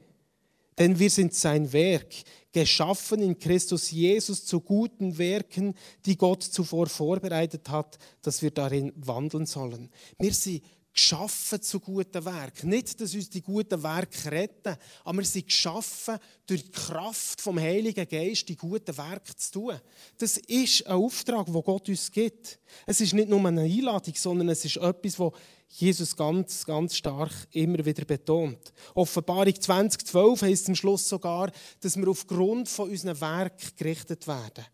Denn 0.78 0.98
wir 0.98 1.10
sind 1.10 1.34
sein 1.34 1.72
Werk, 1.72 2.14
geschaffen 2.52 3.22
in 3.22 3.38
Christus 3.38 3.90
Jesus 3.90 4.44
zu 4.44 4.60
guten 4.60 5.18
Werken, 5.18 5.74
die 6.06 6.16
Gott 6.16 6.42
zuvor 6.42 6.86
vorbereitet 6.86 7.68
hat, 7.68 7.98
dass 8.22 8.42
wir 8.42 8.50
darin 8.50 8.92
wandeln 8.96 9.46
sollen. 9.46 9.90
Wir 10.18 10.32
sind 10.32 10.62
geschaffen 11.00 11.62
zu 11.62 11.80
guten 11.80 12.22
Werken. 12.24 12.68
Nicht, 12.68 13.00
dass 13.00 13.14
uns 13.14 13.30
die 13.30 13.40
guten 13.40 13.82
Werke 13.82 14.30
retten, 14.30 14.76
aber 15.02 15.18
wir 15.18 15.24
sind 15.24 15.46
geschaffen, 15.46 16.18
durch 16.46 16.64
die 16.64 16.70
Kraft 16.70 17.40
vom 17.40 17.58
Heiligen 17.58 18.06
Geist 18.06 18.48
die 18.48 18.56
guten 18.56 18.96
Werke 18.96 19.34
zu 19.34 19.52
tun. 19.52 19.80
Das 20.18 20.36
ist 20.36 20.86
ein 20.86 20.92
Auftrag, 20.92 21.46
den 21.46 21.62
Gott 21.62 21.88
uns 21.88 22.12
gibt. 22.12 22.58
Es 22.86 23.00
ist 23.00 23.14
nicht 23.14 23.30
nur 23.30 23.42
eine 23.46 23.62
Einladung, 23.62 24.14
sondern 24.14 24.50
es 24.50 24.64
ist 24.66 24.76
etwas, 24.76 25.18
was 25.18 25.32
Jesus 25.68 26.14
ganz, 26.14 26.66
ganz 26.66 26.96
stark 26.96 27.32
immer 27.52 27.82
wieder 27.84 28.04
betont. 28.04 28.72
Offenbarung 28.94 29.58
2012 29.58 30.42
heißt 30.42 30.68
am 30.68 30.74
Schluss 30.74 31.08
sogar, 31.08 31.50
dass 31.80 31.96
wir 31.96 32.08
aufgrund 32.08 32.68
von 32.68 32.90
unseren 32.90 33.18
Werk 33.20 33.76
gerichtet 33.76 34.26
werden. 34.26 34.66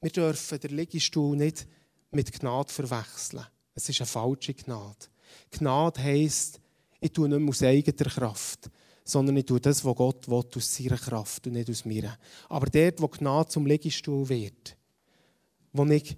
Wir 0.00 0.10
dürfen 0.10 0.60
den 0.60 0.76
Liegestuhl 0.76 1.36
nicht 1.36 1.66
mit 2.12 2.32
Gnade 2.32 2.72
verwechseln. 2.72 3.44
Es 3.78 3.88
ist 3.88 4.00
eine 4.00 4.06
falsche 4.06 4.54
Gnade. 4.54 5.06
Gnade 5.52 6.02
heisst, 6.02 6.60
ich 7.00 7.12
tue 7.12 7.28
nicht 7.28 7.38
mehr 7.38 7.48
aus 7.48 7.62
eigener 7.62 8.10
Kraft, 8.10 8.68
sondern 9.04 9.36
ich 9.36 9.44
tue 9.44 9.60
das, 9.60 9.84
was 9.84 9.94
Gott 9.94 10.26
will, 10.26 10.42
aus 10.52 10.74
seiner 10.74 10.98
Kraft 10.98 11.46
und 11.46 11.52
nicht 11.52 11.70
aus 11.70 11.84
mir. 11.84 12.18
Aber 12.48 12.66
dort, 12.66 13.00
wo 13.00 13.06
Gnade 13.06 13.48
zum 13.50 13.66
Liegestuhl 13.66 14.28
wird, 14.28 14.76
wo 15.72 15.84
ich 15.84 16.16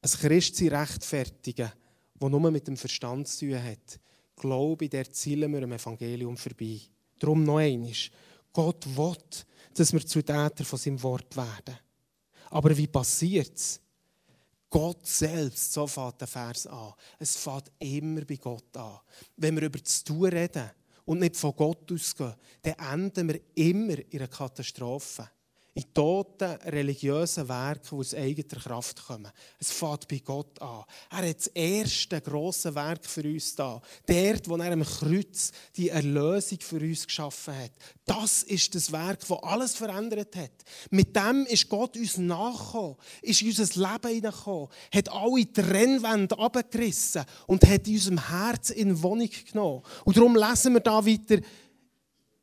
ein 0.00 0.10
Christsein 0.10 0.74
rechtfertige, 0.74 1.72
das 2.18 2.30
nur 2.30 2.50
mit 2.50 2.66
dem 2.66 2.76
Verstand 2.76 3.28
zu 3.28 3.46
tun 3.46 3.62
hat, 3.62 4.00
glaube 4.34 4.86
ich, 4.86 4.90
der 4.90 5.12
zielen 5.12 5.52
wir 5.52 5.62
am 5.62 5.70
Evangelium 5.70 6.36
vorbei. 6.36 6.80
Darum 7.20 7.44
noch 7.44 7.58
einmal. 7.58 7.92
Gott 8.52 8.84
will, 8.96 9.16
dass 9.74 9.92
wir 9.92 10.04
zu 10.04 10.22
Tätern 10.22 10.66
von 10.66 10.78
seinem 10.80 11.00
Wort 11.04 11.36
werden. 11.36 11.78
Aber 12.50 12.76
wie 12.76 12.88
passiert 12.88 13.56
es? 13.56 13.81
Gott 14.72 15.06
selbst, 15.06 15.74
so 15.74 15.86
fängt 15.86 16.18
der 16.18 16.26
Vers 16.26 16.66
an. 16.66 16.94
Es 17.18 17.36
fängt 17.36 17.70
immer 17.78 18.24
bei 18.24 18.36
Gott 18.36 18.74
an. 18.74 19.00
Wenn 19.36 19.54
wir 19.56 19.64
über 19.64 19.78
das 19.78 20.02
Tun 20.02 20.24
reden 20.24 20.70
und 21.04 21.18
nicht 21.18 21.36
von 21.36 21.54
Gott 21.54 21.92
ausgehen, 21.92 22.34
dann 22.62 22.92
enden 22.92 23.28
wir 23.28 23.40
immer 23.54 23.98
in 23.98 24.18
einer 24.18 24.28
Katastrophe 24.28 25.28
in 25.74 25.84
toten 25.94 26.50
religiösen 26.66 27.48
Werken, 27.48 27.88
die 27.90 27.96
aus 27.96 28.14
eigener 28.14 28.60
Kraft 28.60 29.06
kommen. 29.06 29.32
Es 29.58 29.72
fängt 29.72 30.06
bei 30.06 30.18
Gott 30.18 30.60
an. 30.60 30.84
Er 31.10 31.28
hat 31.30 31.38
das 31.38 31.46
erste 31.46 32.20
grosse 32.20 32.74
Werk 32.74 33.06
für 33.06 33.22
uns 33.22 33.54
da. 33.54 33.80
Dort, 34.06 34.48
wo 34.48 34.56
er 34.56 34.72
am 34.72 34.84
Kreuz 34.84 35.50
die 35.74 35.88
Erlösung 35.88 36.58
für 36.60 36.76
uns 36.76 37.06
geschaffen 37.06 37.56
hat. 37.56 37.72
Das 38.04 38.42
ist 38.42 38.74
das 38.74 38.92
Werk, 38.92 39.20
das 39.20 39.42
alles 39.42 39.74
verändert 39.74 40.36
hat. 40.36 40.52
Mit 40.90 41.16
dem 41.16 41.46
ist 41.46 41.68
Gott 41.70 41.96
uns 41.96 42.18
nachgekommen, 42.18 42.96
ist 43.22 43.40
in 43.40 43.48
unser 43.48 43.80
Leben 43.80 44.14
hineingekommen, 44.14 44.68
hat 44.94 45.08
alle 45.08 45.52
Trennwände 45.52 46.38
abgerissen 46.38 47.24
und 47.46 47.66
hat 47.66 47.86
in 47.86 47.94
unserem 47.94 48.28
Herz 48.28 48.68
in 48.68 49.02
Wohnung 49.02 49.30
genommen. 49.50 49.82
Und 50.04 50.18
darum 50.18 50.36
lesen 50.36 50.74
wir 50.74 50.80
da 50.80 51.04
weiter, 51.04 51.38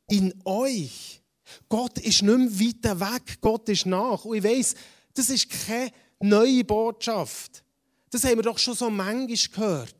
in 0.08 0.34
euch 0.46 1.19
Gott 1.68 1.98
ist 2.00 2.22
nicht 2.22 2.38
mehr 2.82 3.00
weit 3.00 3.00
weg, 3.00 3.38
Gott 3.42 3.70
ist 3.70 3.86
nach. 3.86 4.26
Und 4.26 4.38
ich 4.38 4.44
weiss, 4.44 4.76
das 5.14 5.30
ist 5.30 5.50
keine 5.50 5.92
neue 6.20 6.64
Botschaft. 6.64 7.64
Das 8.12 8.24
haben 8.24 8.38
wir 8.38 8.44
doch 8.44 8.58
schon 8.58 8.76
so 8.76 8.90
manchmal 8.90 9.38
gehört. 9.54 9.96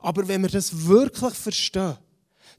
Aber 0.00 0.26
wenn 0.26 0.42
wir 0.42 0.50
das 0.50 0.86
wirklich 0.86 1.34
verstehen, 1.34 1.96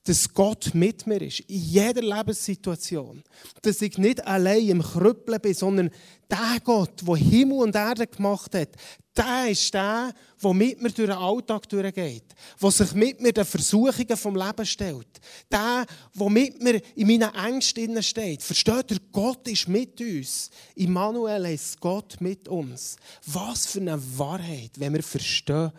dass 0.06 0.34
Gott 0.34 0.72
mit 0.74 1.08
mir 1.08 1.22
ist, 1.22 1.42
in 1.42 1.62
jeder 1.62 2.02
Lebenssituation, 2.02 3.24
dass 3.62 3.82
ich 3.82 3.98
nicht 3.98 4.26
allein 4.26 4.68
im 4.68 4.82
Krüppeln 4.82 5.40
bin, 5.40 5.54
sondern 5.54 5.90
der 6.30 6.60
Gott, 6.64 7.08
der 7.08 7.16
Himmel 7.16 7.60
und 7.60 7.76
Erde 7.76 8.08
gemacht 8.08 8.54
hat, 8.54 8.70
der 9.16 9.50
ist 9.50 9.74
der, 9.74 10.14
der 10.42 10.54
mit 10.54 10.82
mir 10.82 10.90
durch 10.90 11.08
den 11.08 11.18
Alltag 11.18 11.70
durchgeht, 11.70 12.24
der 12.62 12.72
sich 12.72 12.94
mit 12.94 13.22
mir 13.22 13.32
den 13.32 13.46
Versuchungen 13.46 14.18
vom 14.18 14.36
Leben 14.36 14.66
stellt, 14.66 15.22
der, 15.52 15.86
der 16.14 16.30
mit 16.30 16.62
mir 16.62 16.82
in 16.96 17.08
meinen 17.08 17.34
Ängsten 17.36 18.02
steht. 18.02 18.42
Versteht 18.42 18.92
ihr, 18.92 18.98
Gott 19.12 19.48
ist 19.48 19.68
mit 19.68 20.00
uns. 20.02 20.50
Immanuel 20.76 21.54
ist 21.54 21.80
Gott 21.80 22.20
mit 22.22 22.48
uns. 22.48 22.98
Was 23.28 23.68
für 23.68 23.82
eine 23.82 24.02
Wahrheit, 24.18 24.72
wenn 24.78 24.94
wir 24.94 25.04
verstehen, 25.04 25.72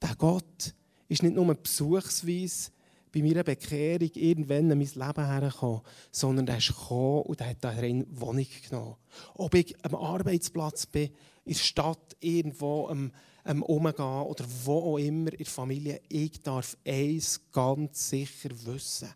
der 0.00 0.14
Gott 0.16 0.74
ist 1.08 1.22
nicht 1.22 1.34
nur 1.34 1.54
Besuchsweise, 1.54 2.70
bei 3.12 3.22
meiner 3.22 3.42
Bekehrung 3.42 4.10
irgendwann 4.14 4.70
in 4.70 4.78
mein 4.78 4.80
Leben 4.80 5.26
hergekommen, 5.26 5.80
sondern 6.10 6.46
er 6.48 6.58
ist 6.58 6.68
gekommen 6.68 7.22
und 7.22 7.40
hat 7.40 7.56
darin 7.60 8.06
Wohnung 8.10 8.46
genommen. 8.68 8.96
Ob 9.34 9.54
ich 9.54 9.74
am 9.84 9.94
Arbeitsplatz 9.94 10.86
bin, 10.86 11.10
in 11.48 11.54
der 11.54 11.60
Stadt 11.60 12.16
irgendwo 12.20 12.88
am, 12.88 13.10
am 13.44 13.62
Umgehen 13.62 14.22
oder 14.22 14.44
wo 14.64 14.94
auch 14.94 14.98
immer 14.98 15.32
in 15.32 15.38
der 15.38 15.46
Familie, 15.46 16.00
ich 16.08 16.40
darf 16.42 16.76
eins 16.86 17.40
ganz 17.52 18.10
sicher 18.10 18.50
wissen. 18.64 19.08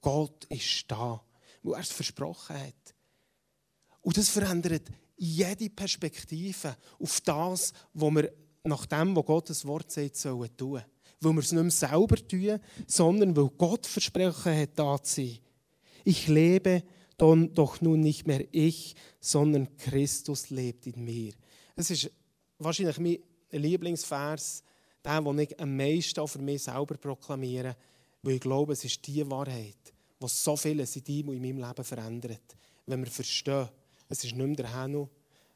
Gott 0.00 0.44
ist 0.46 0.84
da, 0.88 1.22
wo 1.62 1.72
er 1.72 1.80
es 1.80 1.92
versprochen 1.92 2.56
hat. 2.56 2.94
Und 4.02 4.16
das 4.16 4.28
verändert 4.28 4.88
jede 5.16 5.68
Perspektive 5.68 6.76
auf 6.98 7.20
das, 7.20 7.72
was 7.92 8.14
wir 8.14 8.32
nach 8.64 8.86
dem, 8.86 9.14
was 9.14 9.26
Gottes 9.26 9.66
Wort 9.66 9.90
sagt, 9.90 10.16
sollen 10.16 10.56
tun 10.56 10.82
weil 11.20 11.34
wir 11.34 11.40
es 11.40 11.52
nicht 11.52 11.62
mehr 11.62 11.70
selber 11.70 12.16
tun, 12.16 12.60
sondern 12.86 13.36
weil 13.36 13.50
Gott 13.58 13.86
versprochen 13.86 14.56
hat, 14.56 14.70
da 14.76 15.02
zu 15.02 15.16
sein. 15.16 15.38
Ich 16.04 16.28
lebe 16.28 16.82
doch 17.18 17.80
nun 17.82 18.00
nicht 18.00 18.26
mehr 18.26 18.46
ich, 18.52 18.94
sondern 19.20 19.76
Christus 19.76 20.48
lebt 20.48 20.86
in 20.86 21.04
mir. 21.04 21.34
Es 21.80 21.90
ist 21.90 22.10
wahrscheinlich 22.58 22.98
mein 22.98 23.62
Lieblingsvers, 23.62 24.62
der, 25.02 25.22
den 25.22 25.38
ich 25.38 25.58
am 25.58 25.74
meisten 25.74 26.28
für 26.28 26.38
mich 26.38 26.64
selber 26.64 26.98
proklamiere, 26.98 27.74
weil 28.20 28.34
ich 28.34 28.40
glaube, 28.40 28.74
es 28.74 28.84
ist 28.84 29.06
die 29.06 29.28
Wahrheit, 29.30 29.94
die 30.22 30.28
so 30.28 30.56
vieles 30.56 30.94
in 30.96 31.04
deinem 31.04 31.28
und 31.30 31.36
in 31.36 31.42
meinem 31.42 31.66
Leben 31.66 31.84
verändert. 31.84 32.54
Wenn 32.84 33.02
wir 33.02 33.10
verstehen, 33.10 33.70
es 34.10 34.22
ist 34.22 34.34
nicht 34.34 34.46
mehr 34.46 34.56
der 34.56 34.78
Henno, 34.78 35.08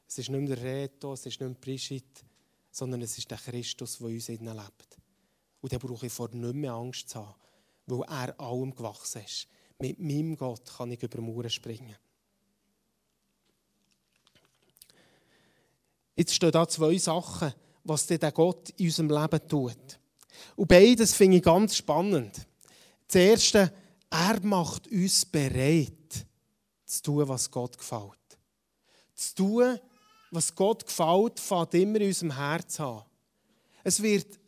es 0.08 0.16
ist 0.16 0.30
nicht 0.30 0.40
mehr 0.40 0.56
der 0.56 0.64
Reto, 0.64 1.12
es 1.12 1.26
ist 1.26 1.38
nicht 1.38 1.40
mehr 1.40 1.60
Brigitte, 1.60 2.22
sondern 2.70 3.02
es 3.02 3.18
ist 3.18 3.30
der 3.30 3.36
Christus, 3.36 3.98
der 3.98 4.06
uns 4.06 4.28
lebt. 4.28 4.98
Und 5.60 5.72
dann 5.74 5.78
brauche 5.78 6.06
ich 6.06 6.12
vor 6.12 6.30
nicht 6.30 6.54
mehr 6.54 6.72
Angst 6.72 7.10
zu 7.10 7.18
haben, 7.18 7.34
weil 7.84 8.00
er 8.08 8.40
allem 8.40 8.74
gewachsen 8.74 9.22
ist. 9.22 9.46
Mit 9.78 10.00
meinem 10.00 10.36
Gott 10.36 10.72
kann 10.74 10.90
ich 10.90 11.02
über 11.02 11.20
Mauern 11.20 11.50
springen. 11.50 11.96
Jetzt 16.16 16.34
stehen 16.34 16.52
da 16.52 16.66
zwei 16.68 16.96
Sachen, 16.98 17.52
was 17.82 18.06
der 18.06 18.32
Gott 18.32 18.70
in 18.76 18.86
unserem 18.86 19.10
Leben 19.10 19.48
tut. 19.48 19.98
Und 20.56 20.68
beides 20.68 21.14
finde 21.14 21.38
ich 21.38 21.42
ganz 21.42 21.76
spannend. 21.76 22.46
Das 23.06 23.16
Erste, 23.16 23.72
er 24.10 24.40
macht 24.42 24.88
uns 24.88 25.24
bereit, 25.26 25.92
zu 26.84 27.02
tun, 27.02 27.28
was 27.28 27.50
Gott 27.50 27.76
gefällt. 27.76 28.38
Zu 29.14 29.34
tun, 29.34 29.78
was 30.30 30.54
Gott 30.54 30.86
gefällt, 30.86 31.40
fängt 31.40 31.74
immer 31.74 32.00
in 32.00 32.08
unserem 32.08 32.36
Herz 32.36 32.80
an. 32.80 33.02
Es 33.82 34.02
wird 34.02 34.38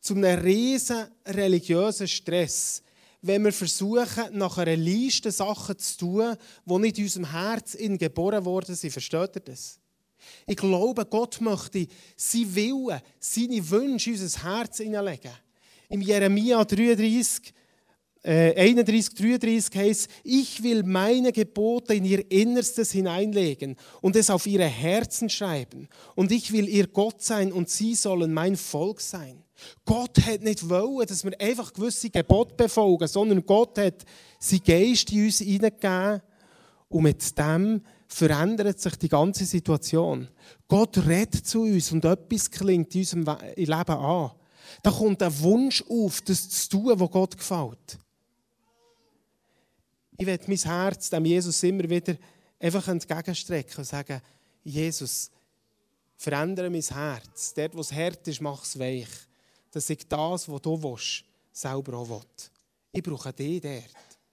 zu 0.00 0.14
einem 0.14 0.40
riesen 0.40 1.06
religiösen 1.26 2.08
Stress, 2.08 2.82
wenn 3.20 3.44
wir 3.44 3.52
versuchen, 3.52 4.36
nach 4.36 4.58
einer 4.58 4.76
Liste 4.76 5.30
Sachen 5.30 5.78
zu 5.78 5.98
tun, 5.98 6.36
die 6.64 6.78
nicht 6.78 6.98
in 6.98 7.04
unserem 7.04 7.30
Herz 7.30 7.76
geboren 7.78 8.44
worden 8.44 8.74
sind. 8.74 8.90
Versteht 8.90 9.36
ihr 9.36 9.42
das? 9.42 9.78
Ich 10.46 10.56
glaube, 10.56 11.04
Gott 11.06 11.40
möchte 11.40 11.86
sein 12.16 12.54
Willen, 12.54 13.00
seine 13.18 13.70
Wünsche 13.70 14.10
in 14.10 14.20
unser 14.20 14.42
Herz 14.42 14.78
hineinlegen. 14.78 15.32
Im 15.88 16.00
Jeremia 16.00 16.64
33, 16.64 17.52
äh, 18.24 18.54
31, 18.54 19.14
33 19.14 19.74
heißt, 19.76 20.10
ich 20.24 20.62
will 20.62 20.84
meine 20.84 21.32
Gebote 21.32 21.94
in 21.94 22.04
ihr 22.04 22.30
Innerstes 22.30 22.92
hineinlegen 22.92 23.76
und 24.00 24.16
es 24.16 24.30
auf 24.30 24.46
ihre 24.46 24.64
Herzen 24.66 25.28
schreiben. 25.28 25.88
Und 26.14 26.32
ich 26.32 26.52
will 26.52 26.68
ihr 26.68 26.86
Gott 26.86 27.22
sein 27.22 27.52
und 27.52 27.68
sie 27.68 27.94
sollen 27.94 28.32
mein 28.32 28.56
Volk 28.56 29.00
sein. 29.00 29.42
Gott 29.84 30.18
hat 30.24 30.42
nicht 30.42 30.68
wollen, 30.68 31.06
dass 31.06 31.24
wir 31.24 31.38
einfach 31.40 31.72
gewisse 31.72 32.10
Gebote 32.10 32.54
befolgen, 32.54 33.06
sondern 33.06 33.44
Gott 33.44 33.78
hat 33.78 34.04
seinen 34.38 34.64
Geist 34.64 35.12
in 35.12 35.24
uns 35.24 35.38
hineingegeben 35.38 36.22
und 36.88 37.02
mit 37.02 37.38
dem 37.38 37.82
verändert 38.12 38.80
sich 38.80 38.96
die 38.96 39.08
ganze 39.08 39.44
Situation. 39.46 40.28
Gott 40.68 40.98
redet 40.98 41.46
zu 41.46 41.62
uns 41.62 41.92
und 41.92 42.04
etwas 42.04 42.50
klingt 42.50 42.94
in 42.94 43.00
unserem 43.00 43.38
Leben 43.56 43.96
an. 43.96 44.30
Da 44.82 44.90
kommt 44.90 45.22
ein 45.22 45.40
Wunsch 45.40 45.82
auf, 45.88 46.20
das 46.20 46.48
zu 46.48 46.68
tun, 46.70 47.00
was 47.00 47.10
Gott 47.10 47.36
gefällt. 47.36 47.98
Ich 50.16 50.26
werde 50.26 50.44
mein 50.46 50.58
Herz 50.58 51.10
dem 51.10 51.24
Jesus 51.24 51.62
immer 51.62 51.88
wieder 51.88 52.16
einfach 52.60 52.86
entgegenstrecken 52.88 53.78
und 53.78 53.84
sagen, 53.84 54.20
Jesus, 54.62 55.30
verändere 56.16 56.70
mein 56.70 56.82
Herz. 56.82 57.54
Dort, 57.54 57.74
wo 57.74 57.80
es 57.80 57.92
hart 57.92 58.28
ist, 58.28 58.40
mach 58.40 58.62
es 58.62 58.78
weich. 58.78 59.08
Dass 59.70 59.88
ich 59.90 60.06
das, 60.06 60.48
was 60.48 60.60
du 60.60 60.82
willst, 60.82 61.24
selber 61.50 61.96
auch 61.96 62.08
will. 62.10 62.20
Ich 62.92 63.02
brauche 63.02 63.32
dich 63.32 63.62
dort. 63.62 63.90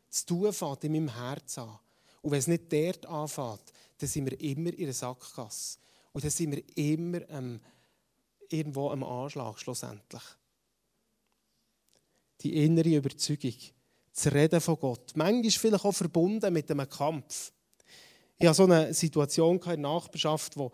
Das 0.09 0.25
Tun 0.25 0.51
fängt 0.51 0.83
in 0.83 0.91
meinem 0.91 1.15
Herz 1.15 1.57
an. 1.57 1.79
Und 2.21 2.31
wenn 2.31 2.39
es 2.39 2.47
nicht 2.47 2.71
dort 2.71 3.05
anfängt, 3.05 3.73
dann 3.97 4.09
sind 4.09 4.29
wir 4.29 4.39
immer 4.39 4.73
in 4.73 4.85
der 4.85 4.93
Sackgasse. 4.93 5.77
Und 6.11 6.23
dann 6.23 6.31
sind 6.31 6.51
wir 6.51 6.63
immer 6.75 7.27
ähm, 7.29 7.59
irgendwo 8.49 8.89
am 8.89 9.03
Anschlag 9.03 9.59
schlussendlich. 9.59 10.23
Die 12.41 12.63
innere 12.65 12.95
Überzeugung, 12.95 13.53
das 14.13 14.33
Reden 14.33 14.61
von 14.61 14.79
Gott, 14.79 15.11
manchmal 15.15 15.51
vielleicht 15.51 15.85
auch 15.85 15.91
verbunden 15.91 16.53
mit 16.53 16.71
einem 16.71 16.89
Kampf. 16.89 17.51
Ich 18.37 18.47
hatte 18.47 18.57
so 18.57 18.63
eine 18.63 18.93
Situation 18.93 19.57
in 19.57 19.63
der 19.63 19.77
Nachbarschaft, 19.77 20.57
wo 20.57 20.71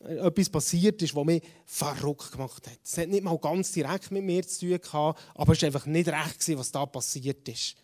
etwas 0.00 0.48
passiert 0.48 1.00
ist, 1.02 1.14
was 1.14 1.24
mich 1.24 1.42
verrückt 1.66 2.32
gemacht 2.32 2.66
hat. 2.66 2.78
Es 2.82 2.98
hat 2.98 3.08
nicht 3.08 3.22
mal 3.22 3.38
ganz 3.38 3.72
direkt 3.72 4.10
mit 4.10 4.24
mir 4.24 4.46
zu 4.46 4.66
tun 4.66 4.80
gehabt, 4.80 5.20
aber 5.34 5.52
es 5.52 5.62
war 5.62 5.66
einfach 5.66 5.86
nicht 5.86 6.08
recht, 6.08 6.58
was 6.58 6.72
da 6.72 6.86
passiert 6.86 7.48
ist. 7.48 7.76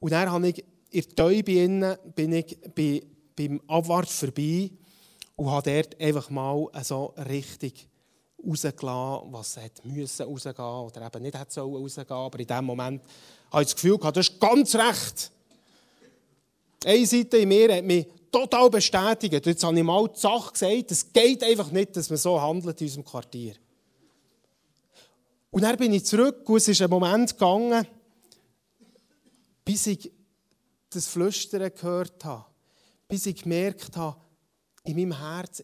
Und 0.00 0.10
dann 0.10 0.30
habe 0.30 0.48
ich 0.48 0.64
in 0.94 1.02
der 1.02 1.16
Täube 1.16 1.98
bin 2.14 2.32
ich 2.32 2.56
bei, 2.72 3.02
beim 3.34 3.60
Abwart 3.66 4.08
vorbei 4.08 4.70
und 5.34 5.50
habe 5.50 5.72
dort 5.72 6.00
einfach 6.00 6.30
mal 6.30 6.68
so 6.84 7.12
richtig 7.28 7.88
rausgelassen, 8.46 9.32
was 9.32 9.56
hat 9.56 9.84
müssen 9.84 10.24
rausgehen 10.24 10.54
oder 10.56 11.06
eben 11.06 11.22
nicht 11.22 11.36
hätte 11.36 11.60
rausgehen 11.60 12.10
Aber 12.10 12.38
in 12.38 12.46
dem 12.46 12.64
Moment 12.64 13.02
habe 13.50 13.62
ich 13.62 13.68
das 13.68 13.74
Gefühl 13.74 13.98
gehabt, 13.98 14.16
das 14.16 14.28
ist 14.28 14.38
ganz 14.38 14.74
recht. 14.76 15.32
Eine 16.84 17.06
Seite 17.06 17.38
in 17.38 17.48
mir 17.48 17.74
hat 17.74 17.84
mich 17.84 18.06
total 18.30 18.70
bestätigt. 18.70 19.46
Jetzt 19.46 19.64
habe 19.64 19.76
ich 19.76 19.82
mal 19.82 20.06
die 20.06 20.20
Sache 20.20 20.52
gesagt, 20.52 20.90
es 20.92 21.12
geht 21.12 21.42
einfach 21.42 21.72
nicht, 21.72 21.96
dass 21.96 22.08
man 22.08 22.18
so 22.18 22.40
handelt 22.40 22.80
in 22.80 22.86
unserem 22.86 23.04
Quartier. 23.04 23.54
Und 25.50 25.62
dann 25.62 25.76
bin 25.76 25.92
ich 25.92 26.04
zurück 26.04 26.48
und 26.48 26.56
es 26.56 26.68
ist 26.68 26.82
ein 26.82 26.90
Moment 26.90 27.32
gegangen, 27.32 27.84
bis 29.64 29.86
ich 29.88 30.12
das 30.94 31.08
Flüstern 31.08 31.72
gehört 31.74 32.24
habe, 32.24 32.46
bis 33.08 33.26
ich 33.26 33.42
gemerkt 33.42 33.96
habe, 33.96 34.20
in 34.84 34.96
meinem 34.96 35.18
Herz 35.18 35.62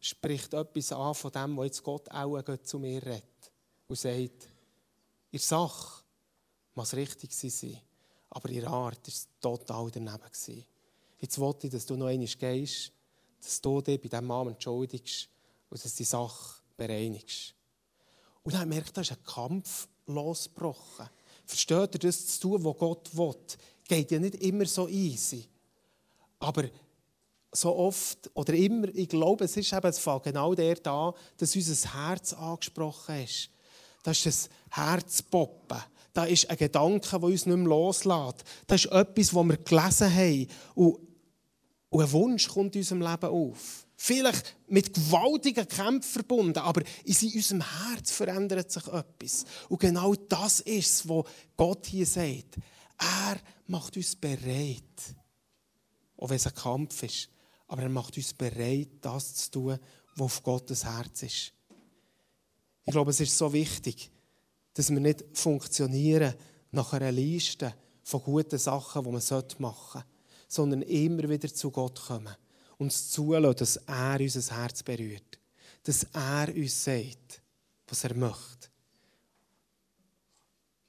spricht 0.00 0.54
etwas 0.54 0.92
an 0.92 1.14
von 1.14 1.32
dem, 1.32 1.56
was 1.56 1.66
jetzt 1.66 1.82
Gott 1.82 2.10
auch 2.10 2.42
zu 2.62 2.78
mir 2.78 3.02
redet 3.04 3.52
und 3.86 3.98
sagt, 3.98 4.48
in 5.30 5.38
Sache 5.38 6.02
muss 6.74 6.94
richtig 6.94 7.32
sein, 7.32 7.78
aber 8.30 8.48
in 8.48 8.60
der 8.60 8.70
Art 8.70 9.06
war 9.06 9.58
total 9.58 9.90
daneben. 9.90 10.64
Jetzt 11.18 11.38
wollte 11.38 11.66
ich, 11.66 11.72
dass 11.72 11.86
du 11.86 11.96
noch 11.96 12.06
einmal 12.06 12.26
gehst, 12.26 12.92
dass 13.40 13.60
du 13.60 13.80
dich 13.80 14.00
bei 14.00 14.08
diesem 14.08 14.26
Mann 14.26 14.48
entschuldigst 14.48 15.28
und 15.70 15.84
dass 15.84 15.94
die 15.94 16.04
Sache 16.04 16.62
bereinigst. 16.76 17.54
Und 18.42 18.54
dann 18.54 18.68
merkt 18.68 18.88
er, 18.88 18.92
da 18.94 19.00
ist 19.02 19.12
ein 19.12 19.22
Kampf 19.24 19.88
losgebrochen. 20.06 21.08
Versteht 21.46 21.94
ihr 21.94 22.00
das 22.00 22.26
zu 22.26 22.40
tun, 22.40 22.64
was 22.64 22.76
Gott 22.76 23.16
will? 23.16 23.36
Geht 23.88 24.10
ja 24.10 24.18
nicht 24.18 24.36
immer 24.36 24.66
so 24.66 24.88
easy. 24.88 25.46
Aber 26.38 26.64
so 27.52 27.76
oft 27.76 28.30
oder 28.34 28.54
immer, 28.54 28.88
ich 28.94 29.08
glaube, 29.08 29.44
es 29.44 29.56
ist 29.56 29.72
eben 29.72 29.86
es 29.86 29.98
fängt 29.98 30.24
genau 30.24 30.54
der 30.54 30.76
da, 30.76 31.14
dass 31.36 31.54
unser 31.54 31.94
Herz 31.94 32.32
angesprochen 32.32 33.22
ist. 33.22 33.50
Das 34.02 34.16
ist 34.18 34.26
das 34.26 34.50
Herzpoppen. 34.70 35.78
Da 36.12 36.24
ist 36.24 36.48
ein 36.50 36.56
Gedanke, 36.56 37.08
der 37.08 37.22
uns 37.22 37.46
nicht 37.46 37.56
mehr 37.56 37.68
loslässt. 37.68 38.44
Das 38.66 38.84
ist 38.84 38.92
etwas, 38.92 39.34
was 39.34 39.46
wir 39.46 39.56
gelesen 39.58 40.14
haben. 40.14 40.46
Und 40.74 40.98
ein 41.92 42.12
Wunsch 42.12 42.48
kommt 42.48 42.74
in 42.74 42.80
unserem 42.80 43.02
Leben 43.02 43.30
auf. 43.30 43.86
Vielleicht 43.96 44.56
mit 44.66 44.92
gewaltigen 44.92 45.68
Kämpfen 45.68 46.02
verbunden, 46.02 46.58
aber 46.58 46.82
in 47.04 47.32
unserem 47.34 47.62
Herz 47.62 48.10
verändert 48.10 48.72
sich 48.72 48.86
etwas. 48.88 49.44
Und 49.68 49.80
genau 49.80 50.14
das 50.14 50.60
ist 50.60 50.92
es, 50.92 51.08
was 51.08 51.24
Gott 51.56 51.86
hier 51.86 52.06
sagt. 52.06 52.56
Er 53.02 53.40
macht 53.66 53.96
uns 53.96 54.16
bereit. 54.16 54.82
Auch 56.16 56.28
wenn 56.28 56.36
es 56.36 56.46
ein 56.46 56.54
Kampf 56.54 57.02
ist. 57.02 57.28
Aber 57.68 57.82
er 57.82 57.88
macht 57.88 58.16
uns 58.16 58.32
bereit, 58.34 58.90
das 59.00 59.34
zu 59.34 59.50
tun, 59.50 59.78
was 60.16 60.24
auf 60.24 60.42
Gottes 60.42 60.84
Herz 60.84 61.22
ist. 61.22 61.52
Ich 62.84 62.92
glaube, 62.92 63.10
es 63.10 63.20
ist 63.20 63.36
so 63.36 63.52
wichtig, 63.52 64.10
dass 64.74 64.90
wir 64.90 65.00
nicht 65.00 65.24
funktionieren 65.32 66.34
nach 66.70 66.92
einer 66.92 67.12
Liste 67.12 67.74
von 68.02 68.22
guten 68.22 68.58
Sachen, 68.58 69.04
die 69.04 69.10
man 69.10 69.22
machen 69.58 69.60
sollte, 69.60 70.04
sondern 70.48 70.82
immer 70.82 71.28
wieder 71.28 71.52
zu 71.52 71.70
Gott 71.70 72.00
kommen 72.06 72.34
und 72.78 72.86
uns 72.86 73.10
zulassen, 73.10 73.56
dass 73.56 73.76
er 73.76 74.20
unser 74.20 74.56
Herz 74.56 74.82
berührt. 74.82 75.38
Dass 75.84 76.04
er 76.12 76.54
uns 76.54 76.84
sagt, 76.84 77.42
was 77.86 78.04
er 78.04 78.14
möchte. 78.14 78.68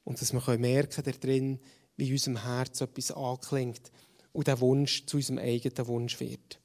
Und 0.04 0.22
dass 0.22 0.34
wir 0.34 0.58
merken 0.58 1.04
darin, 1.04 1.60
wie 1.98 2.12
unserem 2.12 2.44
Herz 2.44 2.82
etwas 2.82 3.12
anklingt 3.12 3.92
und 4.32 4.48
der 4.48 4.60
Wunsch 4.60 5.06
zu 5.06 5.18
unserem 5.18 5.40
eigenen 5.40 5.88
Wunsch 5.88 6.20
wird. 6.20 6.60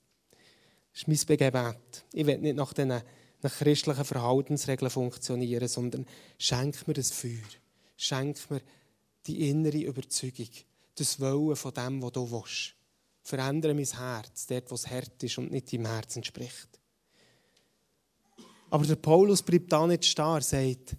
Das 0.92 1.02
ist 1.06 1.28
mein 1.28 1.36
Gebet. 1.36 2.04
Ich 2.12 2.26
will 2.26 2.38
nicht 2.38 2.56
nach 2.56 2.72
diesen 2.72 3.02
nach 3.40 3.56
christlichen 3.56 4.04
Verhaltensregeln 4.04 4.90
funktionieren, 4.90 5.68
sondern 5.68 6.06
schenk 6.38 6.86
mir 6.88 6.94
das 6.94 7.12
Feuer. 7.12 7.38
Schenk 7.96 8.50
mir 8.50 8.60
die 9.26 9.48
innere 9.48 9.78
Überzeugung, 9.78 10.48
das 10.94 11.20
Wollen 11.20 11.56
von 11.56 11.74
dem, 11.74 12.02
was 12.02 12.12
du 12.12 12.30
willst. 12.30 12.74
Verändere 13.22 13.74
mein 13.74 13.84
Herz, 13.84 14.46
dort, 14.46 14.70
wo 14.70 14.74
es 14.74 14.88
hart 14.88 15.22
ist 15.22 15.38
und 15.38 15.52
nicht 15.52 15.72
deinem 15.72 15.86
Herz 15.86 16.16
entspricht. 16.16 16.80
Aber 18.70 18.86
der 18.86 18.96
Paulus 18.96 19.42
bleibt 19.42 19.72
da 19.72 19.86
nicht 19.86 20.04
starr, 20.04 20.40
sagt, 20.40 20.96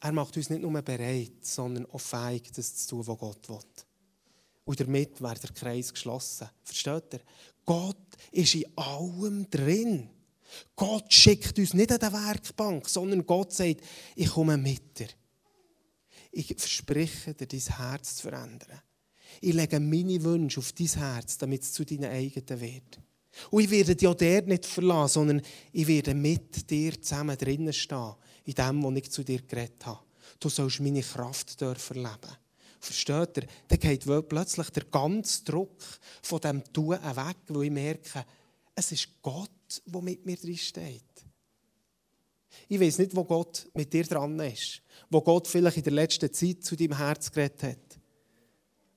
er 0.00 0.12
macht 0.12 0.36
uns 0.36 0.50
nicht 0.50 0.62
nur 0.62 0.82
bereit, 0.82 1.44
sondern 1.44 1.86
auch 1.86 2.00
fähig, 2.00 2.52
das 2.54 2.74
zu 2.76 2.88
tun, 2.90 3.06
was 3.06 3.18
Gott 3.18 3.48
will. 3.48 3.84
Und 4.64 4.80
damit 4.80 5.20
wäre 5.20 5.38
der 5.38 5.50
Kreis 5.50 5.92
geschlossen. 5.92 6.48
Versteht 6.62 7.14
ihr? 7.14 7.20
Gott 7.64 7.96
ist 8.32 8.54
in 8.54 8.66
allem 8.76 9.48
drin. 9.48 10.10
Gott 10.74 11.12
schickt 11.12 11.58
uns 11.58 11.74
nicht 11.74 11.92
an 11.92 11.98
die 11.98 12.12
Werkbank, 12.12 12.88
sondern 12.88 13.26
Gott 13.26 13.52
sagt, 13.52 13.80
ich 14.14 14.28
komme 14.28 14.56
mit 14.56 14.98
dir. 14.98 15.08
Ich 16.32 16.54
verspreche 16.56 17.34
dir, 17.34 17.46
dein 17.46 17.76
Herz 17.78 18.16
zu 18.16 18.22
verändern. 18.28 18.80
Ich 19.40 19.54
lege 19.54 19.80
meine 19.80 20.22
Wünsche 20.22 20.60
auf 20.60 20.72
dein 20.72 20.86
Herz, 20.86 21.38
damit 21.38 21.62
es 21.62 21.72
zu 21.72 21.84
deinen 21.84 22.10
eigenen 22.10 22.60
wird. 22.60 23.00
Und 23.50 23.62
ich 23.62 23.70
werde 23.70 23.96
dich 23.96 24.08
auch 24.08 24.14
dort 24.14 24.46
nicht 24.46 24.66
verlassen, 24.66 25.14
sondern 25.14 25.42
ich 25.72 25.86
werde 25.86 26.14
mit 26.14 26.70
dir 26.70 27.00
zusammen 27.00 27.36
drinnen 27.36 27.72
stehen, 27.72 28.14
in 28.46 28.54
dem, 28.54 28.82
was 28.82 28.96
ich 28.96 29.10
zu 29.10 29.22
dir 29.22 29.42
geredet 29.42 29.84
habe. 29.84 30.00
Du 30.40 30.48
sollst 30.48 30.80
meine 30.80 31.02
Kraft 31.02 31.60
dürfen 31.60 31.96
leben. 31.96 32.36
Versteht 32.80 33.36
ihr? 33.38 33.46
Dann 33.68 33.78
geht 33.78 34.28
plötzlich 34.28 34.70
der 34.70 34.84
ganze 34.84 35.44
Druck 35.44 35.82
von 36.22 36.40
dem 36.40 36.62
Tun 36.72 36.90
weg, 36.90 37.36
wo 37.48 37.62
ich 37.62 37.70
merke, 37.70 38.24
es 38.74 38.92
ist 38.92 39.08
Gott, 39.22 39.50
der 39.84 40.02
mit 40.02 40.24
mir 40.24 40.36
drin 40.36 40.56
steht. 40.56 41.02
Ich 42.68 42.80
weiß 42.80 42.98
nicht, 42.98 43.16
wo 43.16 43.24
Gott 43.24 43.68
mit 43.74 43.92
dir 43.92 44.04
dran 44.04 44.38
ist. 44.40 44.82
Wo 45.10 45.20
Gott 45.20 45.48
vielleicht 45.48 45.78
in 45.78 45.84
der 45.84 45.92
letzten 45.92 46.32
Zeit 46.32 46.62
zu 46.62 46.76
deinem 46.76 46.96
Herz 46.96 47.30
geredet 47.30 47.62
hat. 47.62 47.98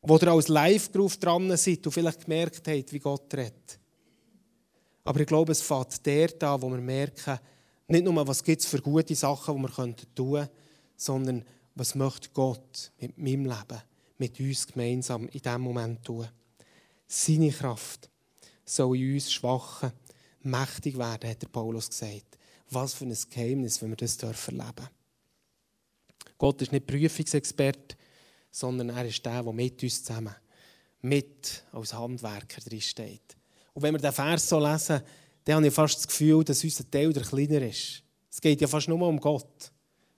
Wo 0.02 0.18
ihr 0.18 0.28
als 0.28 0.48
Live-Groove 0.48 1.18
dran 1.18 1.58
seid 1.58 1.86
und 1.86 1.92
vielleicht 1.92 2.24
gemerkt 2.26 2.68
habt, 2.68 2.94
wie 2.94 3.00
Gott 3.00 3.34
redet. 3.34 3.80
Aber 5.04 5.20
ich 5.20 5.28
glaube, 5.28 5.52
es 5.52 5.62
fängt 5.62 6.06
der 6.06 6.28
da, 6.30 6.62
wo 6.62 6.70
wir 6.70 6.78
merken, 6.78 7.40
nicht 7.90 8.04
nur, 8.04 8.28
was 8.28 8.44
gibt 8.44 8.62
es 8.62 8.68
für 8.68 8.82
gute 8.82 9.16
Sachen, 9.16 9.56
die 9.56 9.62
wir 9.64 9.96
tun 10.16 10.34
können, 10.34 10.50
sondern 10.96 11.46
was 11.76 11.96
möchte 11.96 12.30
Gott 12.30 12.92
mit 13.00 13.18
meinem 13.18 13.46
Leben, 13.46 13.82
mit 14.18 14.40
uns 14.40 14.68
gemeinsam 14.68 15.28
in 15.28 15.40
diesem 15.40 15.62
Moment 15.62 16.04
tun. 16.04 16.28
Seine 17.08 17.52
Kraft 17.52 18.10
soll 18.66 18.98
in 18.98 19.14
uns 19.14 19.32
Schwachen 19.32 19.92
mächtig 20.42 20.98
werden, 20.98 21.30
hat 21.30 21.42
der 21.42 21.48
Paulus 21.48 21.90
gesagt. 21.90 22.38
Was 22.70 22.94
für 22.94 23.06
ein 23.06 23.18
Geheimnis, 23.30 23.82
wenn 23.82 23.90
wir 23.90 23.96
das 23.96 24.18
dürfen 24.18 24.60
erleben. 24.60 24.88
Gott 26.38 26.62
ist 26.62 26.72
nicht 26.72 26.86
Prüfungsexperte, 26.86 27.98
sondern 28.52 28.90
er 28.90 29.06
ist 29.06 29.26
der, 29.26 29.44
der 29.44 29.54
mit 29.54 29.82
uns 29.82 30.04
zusammen, 30.04 30.36
mit 31.02 31.64
als 31.72 31.94
Handwerker 31.94 32.62
drin 32.62 32.82
steht. 32.82 33.36
Und 33.74 33.84
wenn 33.84 33.94
wir 33.94 34.00
den 34.00 34.12
Vers 34.12 34.48
so 34.48 34.60
lesen, 34.60 35.02
dann 35.50 35.58
habe 35.58 35.68
ich 35.68 35.74
fast 35.74 35.98
das 35.98 36.08
Gefühl, 36.08 36.44
dass 36.44 36.64
unser 36.64 36.90
Teil 36.92 37.12
der 37.12 37.24
kleiner 37.24 37.64
ist. 37.64 38.04
Es 38.30 38.40
geht 38.40 38.62
ja 38.62 38.68
fast 38.68 38.88
nur 38.88 39.02
um 39.02 39.20
Gott. 39.20 39.72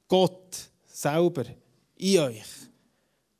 Gott 0.06 0.70
selber 0.86 1.46
in 1.96 2.20
euch, 2.20 2.44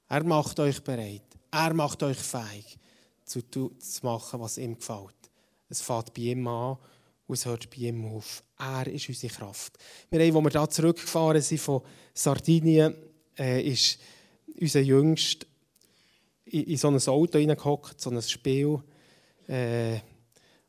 er 0.08 0.24
macht 0.24 0.58
euch 0.62 0.82
bereit. 0.82 1.24
Er 1.52 1.74
macht 1.74 2.02
euch 2.04 2.18
fähig, 2.18 2.78
zu, 3.26 3.42
zu 3.42 3.72
machen, 4.04 4.40
was 4.40 4.58
ihm 4.58 4.78
gefällt. 4.78 5.30
Es 5.68 5.82
fängt 5.82 6.14
bei 6.14 6.22
ihm 6.22 6.48
an 6.48 6.78
und 7.28 7.34
es 7.34 7.46
hört 7.46 7.70
bei 7.70 7.82
ihm 7.82 8.06
auf. 8.06 8.42
Er 8.58 8.88
ist 8.88 9.10
unsere 9.10 9.34
Kraft. 9.34 9.78
Wir 10.10 10.26
haben, 10.26 10.38
als 10.38 10.46
wir 10.46 10.50
da 10.50 10.70
zurückgefahren 10.70 11.42
sind 11.42 11.60
von 11.60 11.82
Sardinien, 12.14 12.96
äh, 13.38 13.62
ist 13.68 14.00
unser 14.62 14.80
Jüngster 14.80 15.46
in, 16.46 16.64
in 16.64 16.78
so 16.78 16.88
ein 16.88 17.08
Auto 17.08 17.38
hineingehockt, 17.38 18.00
so 18.00 18.12
ein 18.12 18.22
Spiel. 18.22 18.82
Äh, 19.48 20.00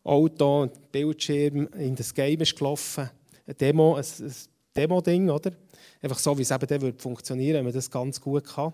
Auto, 0.05 0.69
Bildschirm, 0.91 1.69
in 1.79 1.95
das 1.95 2.13
Game 2.13 2.41
ist 2.41 2.57
gelaufen. 2.57 3.09
Ein 3.47 3.57
Demo, 3.57 3.95
ein, 3.95 4.05
ein 4.05 4.35
Demo-Ding, 4.77 5.31
oder? 5.31 5.53
Einfach 6.01 6.19
so, 6.19 6.37
wie 6.37 6.43
es 6.43 6.51
eben 6.51 6.67
dann 6.67 6.99
funktionieren 6.99 7.59
wenn 7.59 7.65
man 7.65 7.73
das 7.73 7.91
ganz 7.91 8.21
gut 8.21 8.45
kann. 8.45 8.73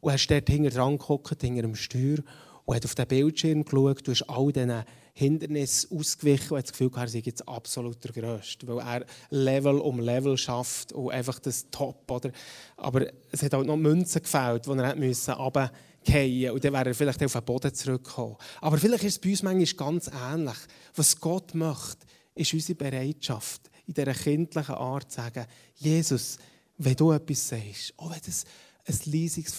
Und 0.00 0.14
ist 0.14 0.30
dort 0.30 0.48
hinter 0.48 0.70
dran 0.70 0.98
gehockt, 0.98 1.42
hinter 1.42 1.62
dem 1.62 1.74
Steuer, 1.74 2.18
und 2.64 2.76
hat 2.76 2.84
auf 2.84 2.94
den 2.94 3.06
Bildschirm 3.06 3.64
geschaut, 3.64 4.06
du 4.06 4.12
hast 4.12 4.28
all 4.28 4.52
diesen 4.52 4.84
Hindernissen 5.18 5.98
ausgewichen 5.98 6.52
und 6.52 6.58
hat 6.58 6.66
das 6.66 6.72
Gefühl, 6.72 6.90
er 6.94 7.08
sei 7.08 7.22
jetzt 7.24 7.48
absolut 7.48 8.02
der 8.04 8.12
Größte, 8.12 8.68
weil 8.68 8.78
er 8.78 9.06
Level 9.30 9.80
um 9.80 9.98
Level 9.98 10.38
schafft 10.38 10.92
und 10.92 11.10
einfach 11.10 11.40
das 11.40 11.66
Top, 11.72 12.08
oder? 12.08 12.30
Aber 12.76 13.04
es 13.32 13.42
hat 13.42 13.52
halt 13.52 13.66
noch 13.66 13.76
Münzen 13.76 14.22
gefällt, 14.22 14.66
die 14.66 14.70
er 14.70 14.94
müssen 14.94 15.34
runterfallen 15.34 16.50
und 16.52 16.64
dann 16.64 16.72
wäre 16.72 16.88
er 16.90 16.94
vielleicht 16.94 17.24
auf 17.24 17.32
den 17.32 17.44
Boden 17.44 17.74
zurückgekommen. 17.74 18.36
Aber 18.60 18.78
vielleicht 18.78 19.02
ist 19.02 19.14
es 19.14 19.18
bei 19.18 19.30
uns 19.30 19.42
manchmal 19.42 19.92
ganz 19.92 20.08
ähnlich. 20.32 20.56
Was 20.94 21.18
Gott 21.18 21.52
möchte, 21.52 22.06
ist 22.36 22.54
unsere 22.54 22.76
Bereitschaft, 22.76 23.62
in 23.88 23.94
dieser 23.94 24.14
kindlichen 24.14 24.76
Art 24.76 25.10
zu 25.10 25.16
sagen, 25.16 25.46
Jesus, 25.74 26.38
wenn 26.76 26.94
du 26.94 27.10
etwas 27.10 27.48
sagst, 27.48 27.92
auch 27.96 28.12
wenn 28.12 28.20
das 28.24 28.44
ein 28.86 29.12
leisiges 29.12 29.52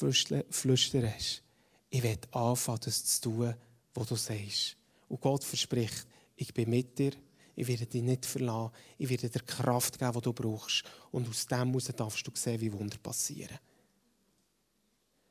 Flüstern 0.52 1.04
ist, 1.18 1.44
ich 1.90 2.02
will 2.02 2.18
anfangen, 2.32 2.80
das 2.86 3.04
zu 3.04 3.22
tun, 3.30 3.54
was 3.94 4.08
du 4.08 4.16
sagst. 4.16 4.79
Und 5.10 5.20
Gott 5.20 5.44
verspricht, 5.44 6.08
ich 6.36 6.54
bin 6.54 6.70
mit 6.70 6.98
dir, 6.98 7.12
ich 7.56 7.68
werde 7.68 7.86
dich 7.86 8.02
nicht 8.02 8.26
verlassen, 8.26 8.72
ich 8.98 9.10
werde 9.10 9.30
dir 9.30 9.42
Kraft 9.42 10.00
geben, 10.00 10.14
die 10.14 10.22
du 10.22 10.32
brauchst. 10.34 10.84
Und 11.12 11.28
aus 11.28 11.46
dem 11.46 11.68
heraus 11.68 11.92
darfst 11.96 12.26
du 12.26 12.32
sehen, 12.34 12.62
wie 12.62 12.72
Wunder 12.72 12.98
passieren. 12.98 13.60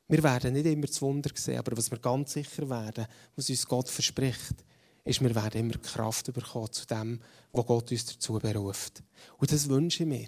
Wir 0.07 0.23
werden 0.23 0.53
nicht 0.53 0.65
immer 0.65 0.87
das 0.87 1.01
Wunder 1.01 1.31
sehen, 1.33 1.57
aber 1.57 1.75
was 1.75 1.89
wir 1.89 1.99
ganz 1.99 2.33
sicher 2.33 2.69
werden, 2.69 3.07
was 3.35 3.49
uns 3.49 3.65
Gott 3.65 3.89
verspricht, 3.89 4.63
ist, 5.03 5.21
wir 5.21 5.33
werden 5.33 5.61
immer 5.61 5.77
Kraft 5.77 6.31
bekommen 6.31 6.71
zu 6.71 6.85
dem, 6.85 7.19
was 7.51 7.65
Gott 7.65 7.91
uns 7.91 8.05
dazu 8.05 8.33
beruft. 8.33 9.03
Und 9.37 9.51
das 9.51 9.69
wünsche 9.69 10.03
ich 10.03 10.09
mir. 10.09 10.27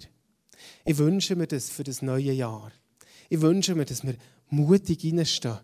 Ich 0.84 0.98
wünsche 0.98 1.36
mir 1.36 1.46
das 1.46 1.70
für 1.70 1.84
das 1.84 2.02
neue 2.02 2.32
Jahr. 2.32 2.72
Ich 3.28 3.40
wünsche 3.40 3.74
mir, 3.74 3.84
dass 3.84 4.04
wir 4.04 4.16
mutig 4.50 5.04
reinstehen 5.04 5.58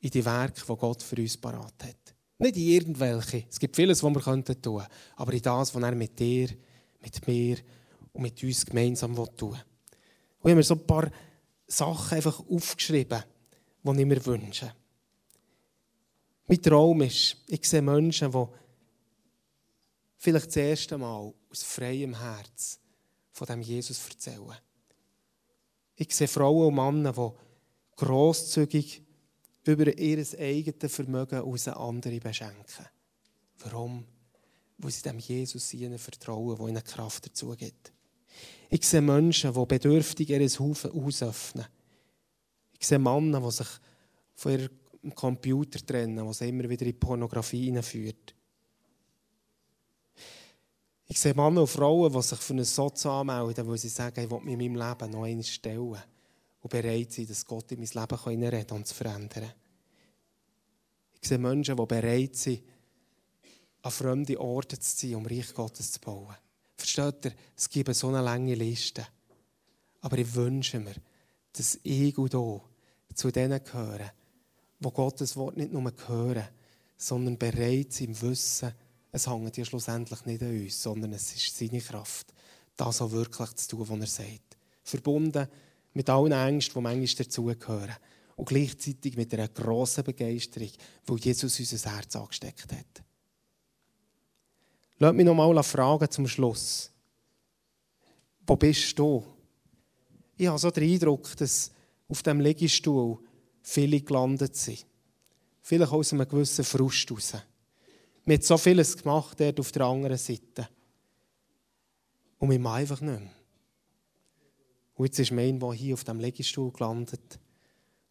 in 0.00 0.10
die 0.10 0.24
Werke, 0.24 0.62
die 0.66 0.76
Gott 0.76 1.02
für 1.02 1.16
uns 1.16 1.36
parat 1.36 1.74
hat. 1.82 2.01
Nicht 2.38 2.56
in 2.56 2.62
irgendwelche. 2.62 3.44
Es 3.48 3.58
gibt 3.58 3.76
vieles, 3.76 4.02
was 4.02 4.14
wir 4.14 4.20
tun 4.20 4.44
könnten, 4.44 4.86
aber 5.16 5.32
in 5.32 5.42
das, 5.42 5.74
was 5.74 5.82
er 5.82 5.94
mit 5.94 6.18
dir, 6.18 6.48
mit 7.00 7.26
mir 7.26 7.58
und 8.12 8.22
mit 8.22 8.42
uns 8.42 8.66
gemeinsam 8.66 9.14
tun 9.14 9.28
will. 9.52 9.58
Und 10.40 10.48
ich 10.48 10.50
habe 10.50 10.54
mir 10.56 10.62
so 10.62 10.74
ein 10.74 10.86
paar 10.86 11.10
Sachen 11.66 12.16
einfach 12.16 12.40
aufgeschrieben, 12.48 13.22
die 13.84 14.00
ich 14.00 14.06
mir 14.06 14.26
wünsche. 14.26 14.74
Mein 16.46 16.60
Traum 16.60 17.02
ist, 17.02 17.36
ich 17.46 17.68
sehe 17.68 17.82
Menschen, 17.82 18.30
die 18.30 18.46
vielleicht 20.18 20.48
das 20.48 20.56
erste 20.56 20.98
Mal 20.98 21.32
aus 21.50 21.62
freiem 21.62 22.18
Herz 22.18 22.78
von 23.30 23.46
dem 23.46 23.62
Jesus 23.62 24.06
erzählen. 24.08 24.56
Ich 25.94 26.14
sehe 26.14 26.28
Frauen 26.28 26.68
und 26.68 26.74
Männer, 26.74 27.12
die 27.12 27.96
grosszügig 27.96 29.02
über 29.64 29.96
ihr 29.96 30.26
eigenes 30.38 30.92
Vermögen 30.92 31.40
aus 31.40 31.68
andere 31.68 32.18
beschenken. 32.18 32.86
Warum? 33.60 34.04
Weil 34.78 34.90
sie 34.90 35.02
dem 35.02 35.18
Jesus 35.18 35.72
ihnen 35.74 35.98
vertrauen, 35.98 36.56
der 36.56 36.68
ihnen 36.68 36.84
Kraft 36.84 37.26
dazu 37.26 37.54
gibt. 37.56 37.92
Ich 38.70 38.86
sehe 38.86 39.02
Menschen, 39.02 39.52
die 39.52 39.66
bedürftig 39.66 40.30
ihr 40.30 40.40
Haus 40.40 41.22
öffnen. 41.22 41.66
Ich 42.78 42.86
sehe 42.86 42.98
Männer, 42.98 43.40
die 43.40 43.50
sich 43.50 43.68
von 44.34 44.52
ihrem 44.52 45.14
Computer 45.14 45.84
trennen, 45.84 46.26
was 46.26 46.40
immer 46.40 46.68
wieder 46.68 46.86
in 46.86 46.98
Pornografie 46.98 47.66
hineinführt. 47.66 48.34
Ich 51.06 51.20
sehe 51.20 51.34
Männer 51.34 51.60
und 51.60 51.66
Frauen, 51.68 52.12
die 52.12 52.22
sich 52.22 52.38
für 52.38 52.54
einen 52.54 52.64
Soz 52.64 53.04
anmelden, 53.06 53.68
weil 53.68 53.78
sie 53.78 53.88
sagen, 53.88 54.24
ich 54.24 54.30
will 54.30 54.40
mich 54.40 54.54
in 54.54 54.58
meinem 54.58 54.88
Leben 54.88 55.10
noch 55.10 55.24
einmal 55.24 55.44
stellen 55.44 56.02
und 56.62 56.70
bereit 56.70 57.12
sind, 57.12 57.28
dass 57.28 57.44
Gott 57.44 57.70
in 57.72 57.80
mein 57.80 57.88
Leben 57.88 58.24
hineinreden 58.24 58.66
kann 58.66 58.76
und 58.78 58.86
zu 58.86 58.94
verändern. 58.94 59.52
Ich 61.20 61.28
sehe 61.28 61.38
Menschen, 61.38 61.76
die 61.76 61.86
bereit 61.86 62.36
sind, 62.36 62.62
an 63.82 63.90
fremde 63.90 64.40
Orte 64.40 64.78
zu 64.78 64.96
ziehen, 64.96 65.16
um 65.16 65.26
Reich 65.26 65.52
Gottes 65.52 65.92
zu 65.92 66.00
bauen. 66.00 66.34
Versteht 66.76 67.26
ihr? 67.26 67.32
Es 67.56 67.68
gibt 67.68 67.94
so 67.94 68.08
eine 68.08 68.22
lange 68.22 68.54
Liste. 68.54 69.06
Aber 70.00 70.18
ich 70.18 70.34
wünsche 70.34 70.80
mir, 70.80 70.94
dass 71.52 71.78
ich 71.82 72.16
und 72.16 72.32
du 72.32 72.62
zu 73.14 73.30
denen 73.30 73.62
gehören, 73.62 74.10
die 74.80 74.90
Gottes 74.90 75.36
Wort 75.36 75.56
nicht 75.56 75.72
nur 75.72 75.92
hören, 76.06 76.48
sondern 76.96 77.38
bereit 77.38 77.92
sind 77.92 78.20
Wissen, 78.22 78.72
es 79.12 79.26
hängt 79.26 79.56
ja 79.56 79.64
schlussendlich 79.64 80.24
nicht 80.24 80.42
an 80.42 80.58
uns, 80.58 80.82
sondern 80.82 81.12
es 81.12 81.34
ist 81.34 81.56
seine 81.56 81.80
Kraft, 81.80 82.32
das 82.76 83.02
auch 83.02 83.10
wirklich 83.10 83.54
zu 83.56 83.68
tun, 83.68 83.88
was 83.88 84.00
er 84.00 84.24
sagt. 84.24 84.56
Verbunden 84.82 85.46
mit 85.94 86.08
allen 86.08 86.32
Ängsten, 86.32 86.74
die 86.74 86.80
manchmal 86.80 87.24
dazugehören. 87.24 87.96
Und 88.36 88.48
gleichzeitig 88.48 89.16
mit 89.16 89.32
einer 89.34 89.48
grossen 89.48 90.04
Begeisterung, 90.04 90.70
weil 91.06 91.18
Jesus 91.18 91.58
unser 91.60 91.94
Herz 91.94 92.16
angesteckt 92.16 92.72
hat. 92.72 93.04
Lass 94.98 95.14
mich 95.14 95.26
noch 95.26 95.34
mal 95.34 95.62
fragen 95.62 96.10
zum 96.10 96.26
Schluss. 96.26 96.90
Wo 98.46 98.56
bist 98.56 98.98
du? 98.98 99.24
Ich 100.36 100.46
habe 100.46 100.58
so 100.58 100.70
den 100.70 100.90
Eindruck, 100.90 101.36
dass 101.36 101.70
auf 102.08 102.22
dem 102.22 102.40
Liegestuhl 102.40 103.18
viele 103.62 104.00
gelandet 104.00 104.56
sind. 104.56 104.86
Vielleicht 105.60 105.92
aus 105.92 106.12
einem 106.12 106.28
gewissen 106.28 106.64
Frust 106.64 107.08
heraus. 107.08 107.34
Wir 108.24 108.34
haben 108.34 108.42
so 108.42 108.56
vieles 108.56 108.96
gemacht 108.96 109.38
dort 109.40 109.60
auf 109.60 109.72
der 109.72 109.86
anderen 109.86 110.18
Seite. 110.18 110.68
Und 112.38 112.50
wir 112.50 112.58
machen 112.58 112.80
einfach 112.80 113.00
nicht 113.00 113.20
mehr. 113.20 113.30
Und 115.02 115.08
jetzt 115.08 115.18
ist 115.18 115.32
mein, 115.32 115.58
der 115.58 115.72
hier 115.72 115.94
auf 115.94 116.04
dem 116.04 116.20
Liegestuhl 116.20 116.70
gelandet 116.70 117.40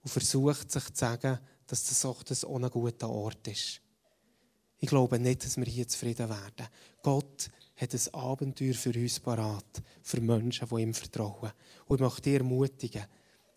und 0.03 0.09
versucht 0.09 0.69
sich 0.69 0.83
zu 0.83 0.91
sagen, 0.93 1.39
dass 1.65 1.85
das 1.85 2.03
auch 2.03 2.21
das 2.21 2.43
ohne 2.43 2.69
guter 2.69 3.09
Ort 3.09 3.47
ist. 3.47 3.79
Ich 4.77 4.89
glaube 4.89 5.17
nicht, 5.17 5.45
dass 5.45 5.55
wir 5.55 5.63
hier 5.63 5.87
zufrieden 5.87 6.27
werden. 6.27 6.67
Gott 7.01 7.49
hat 7.77 7.93
ein 7.93 8.13
Abenteuer 8.13 8.73
für 8.73 8.93
uns 8.93 9.21
parat, 9.21 9.81
für 10.03 10.19
Menschen, 10.19 10.67
die 10.67 10.81
ihm 10.81 10.93
vertrauen. 10.93 11.53
Und 11.85 11.95
ich 11.95 12.01
möchte 12.01 12.23
dich 12.23 12.33
ermutigen, 12.33 13.05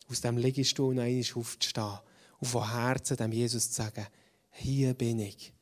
aus 0.09 0.21
dem 0.21 0.39
Liegestuhl 0.39 0.95
noch 0.95 1.03
einmal 1.03 1.25
aufzustehen 1.35 1.99
und 2.39 2.47
von 2.47 2.73
Herzen 2.73 3.17
dem 3.17 3.33
Jesus 3.33 3.69
zu 3.69 3.83
sagen, 3.83 4.07
hier 4.53 4.95
bin 4.95 5.19
ich. 5.19 5.53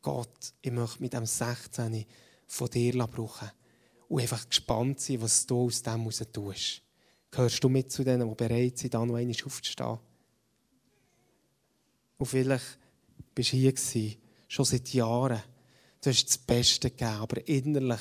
Gott, 0.00 0.54
ich 0.62 0.70
möchte 0.70 1.02
mit 1.02 1.12
dem 1.12 1.26
16 1.26 2.06
von 2.46 2.70
dir 2.70 3.04
brauchen. 3.08 3.50
Und 4.06 4.20
einfach 4.20 4.48
gespannt 4.48 5.00
sein, 5.00 5.20
was 5.20 5.44
du 5.44 5.64
aus 5.64 5.82
dem 5.82 6.02
heraus 6.02 6.22
tust. 6.32 6.85
Gehörst 7.36 7.62
du 7.62 7.68
mit 7.68 7.92
zu 7.92 8.02
denen, 8.02 8.26
die 8.26 8.34
bereit 8.34 8.78
sind, 8.78 8.94
da 8.94 9.04
noch 9.04 9.14
einmal 9.14 9.36
aufzustehen? 9.44 9.98
Und 12.16 12.24
vielleicht 12.24 12.78
bist 13.34 13.52
du 13.52 13.58
hier 13.58 13.74
gewesen, 13.74 14.16
schon 14.48 14.64
seit 14.64 14.88
Jahren. 14.94 15.42
Du 16.00 16.08
hast 16.08 16.24
das 16.24 16.38
Beste 16.38 16.90
gegeben, 16.90 17.10
aber 17.10 17.46
innerlich 17.46 18.00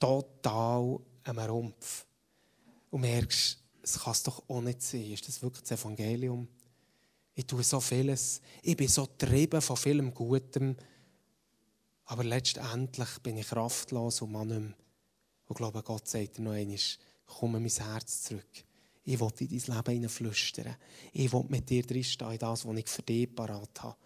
total 0.00 0.98
am 1.22 1.38
Rumpf. 1.38 2.06
Und 2.90 3.02
merkst, 3.02 3.56
es 3.82 4.00
kann 4.00 4.12
es 4.12 4.24
doch 4.24 4.42
auch 4.48 4.60
nicht 4.60 4.82
sein. 4.82 5.12
Ist 5.12 5.28
das 5.28 5.40
wirklich 5.42 5.62
das 5.62 5.78
Evangelium? 5.80 6.48
Ich 7.36 7.46
tue 7.46 7.62
so 7.62 7.78
vieles. 7.78 8.40
Ich 8.62 8.76
bin 8.76 8.88
so 8.88 9.06
getrieben 9.06 9.62
von 9.62 9.76
vielem 9.76 10.12
Gutem. 10.12 10.74
Aber 12.06 12.24
letztendlich 12.24 13.10
bin 13.22 13.36
ich 13.36 13.46
kraftlos 13.46 14.22
und 14.22 14.32
man 14.32 14.48
nicht 14.48 14.60
mehr. 14.60 14.74
Und 15.46 15.56
glaube, 15.56 15.84
Gott 15.84 16.08
sagt 16.08 16.38
dir 16.38 16.42
noch 16.42 16.50
einmal, 16.50 16.80
komm 17.26 17.56
in 17.56 17.62
mein 17.62 17.70
Herz 17.70 18.22
zurück. 18.22 18.44
Ich 19.04 19.20
will 19.20 19.30
in 19.38 19.48
dein 19.48 19.76
Leben 19.76 19.92
hineinflüstern. 19.92 20.76
Ich 21.12 21.32
will 21.32 21.44
mit 21.48 21.68
dir 21.70 21.82
drinstehen 21.82 22.32
in 22.32 22.38
das, 22.38 22.66
was 22.66 22.76
ich 22.76 22.88
für 22.88 23.02
dich 23.02 23.34
parat 23.34 23.82
habe. 23.82 23.96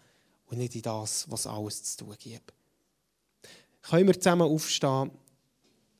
Und 0.47 0.59
nicht 0.59 0.75
in 0.75 0.83
das, 0.83 1.31
was 1.31 1.47
alles 1.47 1.97
zu 1.97 2.05
tun 2.05 2.17
gibt. 2.19 2.53
Können 3.83 4.09
wir 4.09 4.21
zusammen 4.21 4.43
aufstehen? 4.43 5.11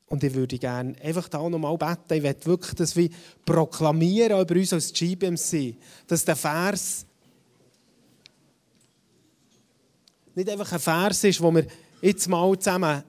Und 0.07 0.25
ich 0.25 0.35
würde 0.35 0.59
gerne 0.59 1.01
einfach 1.01 1.29
da 1.29 1.49
nochmal 1.49 1.79
beten. 1.79 2.15
Ich 2.15 2.23
möchte 2.23 2.47
wirklich 2.47 2.75
das 2.75 2.97
wie 2.97 3.11
proklamieren 3.47 4.41
über 4.41 4.55
uns 4.57 4.73
als 4.73 4.93
GBMC, 4.93 5.77
dass 6.09 6.25
der 6.25 6.37
Vers 6.37 7.07
nicht 10.35 10.51
einfach 10.51 10.73
ein 10.73 10.81
Vers 10.81 11.25
ist, 11.25 11.41
wo 11.41 11.53
wir 11.53 11.67
jetzt 12.03 12.29
mal 12.29 12.59
zusammen 12.59 13.05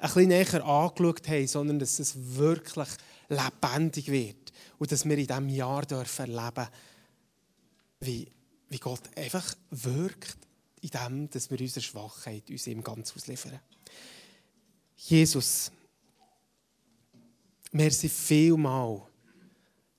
bisschen 0.00 0.28
näher 0.28 0.64
angeschaut 0.64 1.28
haben, 1.28 1.46
sondern 1.46 1.78
dass 1.78 1.98
es 1.98 2.14
wirklich 2.16 2.88
lebendig 3.28 4.08
wird. 4.08 4.52
Und 4.78 4.92
dass 4.92 5.04
wir 5.04 5.18
in 5.18 5.26
diesem 5.26 5.48
Jahr 5.48 5.84
dürfen 5.84 6.34
erleben 6.34 6.68
wie, 8.00 8.30
wie 8.68 8.78
Gott 8.78 9.02
einfach 9.16 9.54
wirkt, 9.70 10.38
in 10.80 10.90
dem, 10.90 11.30
dass 11.30 11.50
wir 11.50 11.60
unsere 11.60 11.82
Schwachheit 11.82 12.48
uns 12.50 12.66
ihm 12.66 12.82
ganz 12.82 13.14
ausliefern. 13.14 13.58
Jesus, 14.96 15.72
merci 17.72 18.08
vielmal, 18.08 19.02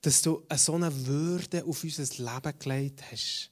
dass 0.00 0.22
du 0.22 0.42
so 0.56 0.74
eine 0.74 1.06
Würde 1.06 1.64
auf 1.64 1.84
unser 1.84 2.02
Leben 2.04 2.58
gelegt 2.58 3.02
hast. 3.10 3.50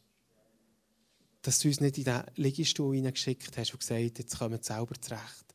Dass 1.42 1.58
du 1.60 1.68
uns 1.68 1.80
nicht 1.80 1.98
in 1.98 2.04
den 2.04 2.22
Liegestuhl 2.36 2.94
hineingeschickt 2.94 3.56
hast 3.56 3.72
und 3.72 3.80
gesagt 3.80 4.18
jetzt 4.18 4.38
kommt 4.38 4.64
selber 4.64 5.00
zurecht. 5.00 5.54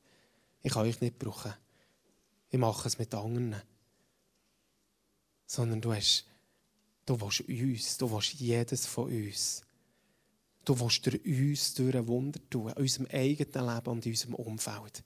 Ich 0.61 0.73
kann 0.73 0.87
euch 0.87 1.01
nicht 1.01 1.19
brauchen. 1.19 1.53
Ich 2.49 2.59
mache 2.59 2.87
es 2.87 2.99
mit 2.99 3.13
anderen. 3.13 3.61
Sondern 5.45 5.81
du 5.81 5.93
hast, 5.93 6.25
du 7.05 7.19
willst 7.19 7.41
uns, 7.41 7.97
du 7.97 8.11
willst 8.11 8.33
jedes 8.33 8.85
von 8.85 9.05
uns. 9.05 9.61
Du 10.65 10.79
willst 10.79 11.05
durch 11.05 11.25
uns 11.25 11.73
durch 11.73 11.95
ein 11.95 12.07
Wunder 12.07 12.39
tun, 12.49 12.69
in 12.69 12.77
unserem 12.77 13.07
eigenen 13.11 13.75
Leben 13.75 13.89
und 13.89 14.05
in 14.05 14.11
unserem 14.13 14.35
Umfeld. 14.35 15.03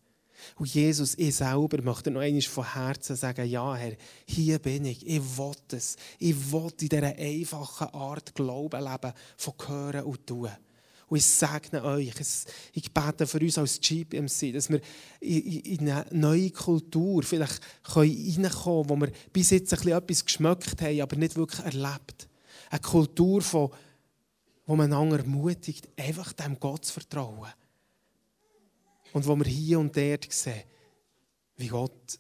Und 0.55 0.73
Jesus, 0.73 1.15
ich 1.17 1.35
selber 1.35 1.81
möchte 1.81 2.11
noch 2.11 2.21
einmal 2.21 2.41
von 2.43 2.73
Herzen 2.73 3.15
sagen, 3.15 3.49
ja 3.49 3.75
Herr, 3.75 3.95
hier 4.27 4.59
bin 4.59 4.85
ich, 4.85 5.05
ich 5.05 5.37
will 5.37 5.55
es. 5.71 5.97
Ich 6.19 6.51
will 6.51 6.71
in 6.79 6.89
dieser 6.89 7.03
einfachen 7.03 7.87
Art 7.87 8.35
Glauben 8.35 8.83
leben, 8.83 9.13
von 9.35 9.53
Hören 9.67 10.03
und 10.03 10.27
Tun. 10.27 10.51
Und 11.09 11.17
ich 11.17 11.25
segne 11.25 11.83
euch, 11.83 12.11
ich 12.73 12.93
bete 12.93 13.25
für 13.25 13.39
uns 13.39 13.57
als 13.57 13.79
GPMC, 13.79 14.53
dass 14.53 14.69
wir 14.69 14.81
in 15.21 15.89
eine 15.89 16.05
neue 16.11 16.51
Kultur 16.51 17.23
vielleicht 17.23 17.61
reinkommen 17.85 18.51
können, 18.51 18.89
wo 18.89 18.95
wir 18.97 19.11
bis 19.31 19.51
jetzt 19.51 19.73
ein 19.73 19.79
bisschen 19.79 19.97
etwas 19.97 20.25
geschmeckt 20.25 20.81
haben, 20.81 21.01
aber 21.01 21.15
nicht 21.15 21.37
wirklich 21.37 21.65
erlebt. 21.65 22.27
Eine 22.69 22.81
Kultur, 22.81 23.41
von, 23.41 23.71
wo 24.65 24.75
man 24.75 24.91
einander 24.91 25.19
ermutigt, 25.19 25.87
einfach 25.95 26.33
dem 26.33 26.59
Gott 26.59 26.83
zu 26.83 26.93
vertrauen. 26.93 27.53
Und 29.13 29.25
wo 29.25 29.35
wir 29.37 29.45
hier 29.45 29.79
und 29.79 29.95
dort 29.95 30.31
sehen, 30.31 30.63
wie 31.55 31.67
Gott 31.67 32.19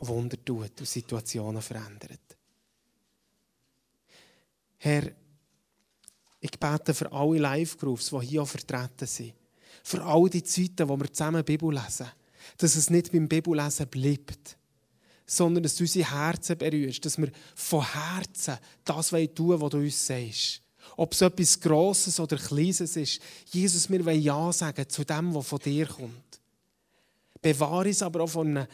Wunder 0.00 0.36
tut 0.44 0.80
und 0.80 0.88
Situationen 0.88 1.62
verändert. 1.62 2.20
Herr, 4.78 5.12
ich 6.44 6.60
bete 6.60 6.92
für 6.92 7.10
alle 7.10 7.38
Live-Groups, 7.38 8.10
die 8.10 8.26
hier 8.26 8.44
vertreten 8.44 9.06
sind. 9.06 9.32
Für 9.82 10.04
all 10.04 10.28
die 10.28 10.42
Zeiten, 10.42 10.86
wo 10.86 10.94
wir 10.98 11.10
zusammen 11.10 11.42
Bibel 11.42 11.72
lesen. 11.72 12.06
Dass 12.58 12.76
es 12.76 12.90
nicht 12.90 13.10
beim 13.12 13.26
Bibellesen 13.26 13.86
bleibt, 13.86 14.58
sondern 15.24 15.62
dass 15.62 15.76
du 15.76 15.84
unsere 15.84 16.10
Herzen 16.10 16.58
berührst. 16.58 17.02
Dass 17.02 17.16
wir 17.16 17.30
von 17.54 17.82
Herzen 17.90 18.58
das 18.84 19.08
tun 19.08 19.18
wollen, 19.38 19.60
was 19.62 19.70
du 19.70 19.78
uns 19.78 20.06
sagst. 20.06 20.60
Ob 20.98 21.14
es 21.14 21.22
etwas 21.22 21.58
Grosses 21.58 22.20
oder 22.20 22.36
Kleines 22.36 22.94
ist. 22.94 23.22
Jesus, 23.50 23.88
wir 23.88 24.04
wollen 24.04 24.20
Ja 24.20 24.52
sagen 24.52 24.86
zu 24.86 25.02
dem, 25.02 25.34
was 25.34 25.46
von 25.46 25.58
dir 25.60 25.86
kommt. 25.86 26.40
Bewahre 27.40 27.88
uns 27.88 28.02
aber 28.02 28.20
auch 28.20 28.28
von 28.28 28.48
einem 28.48 28.66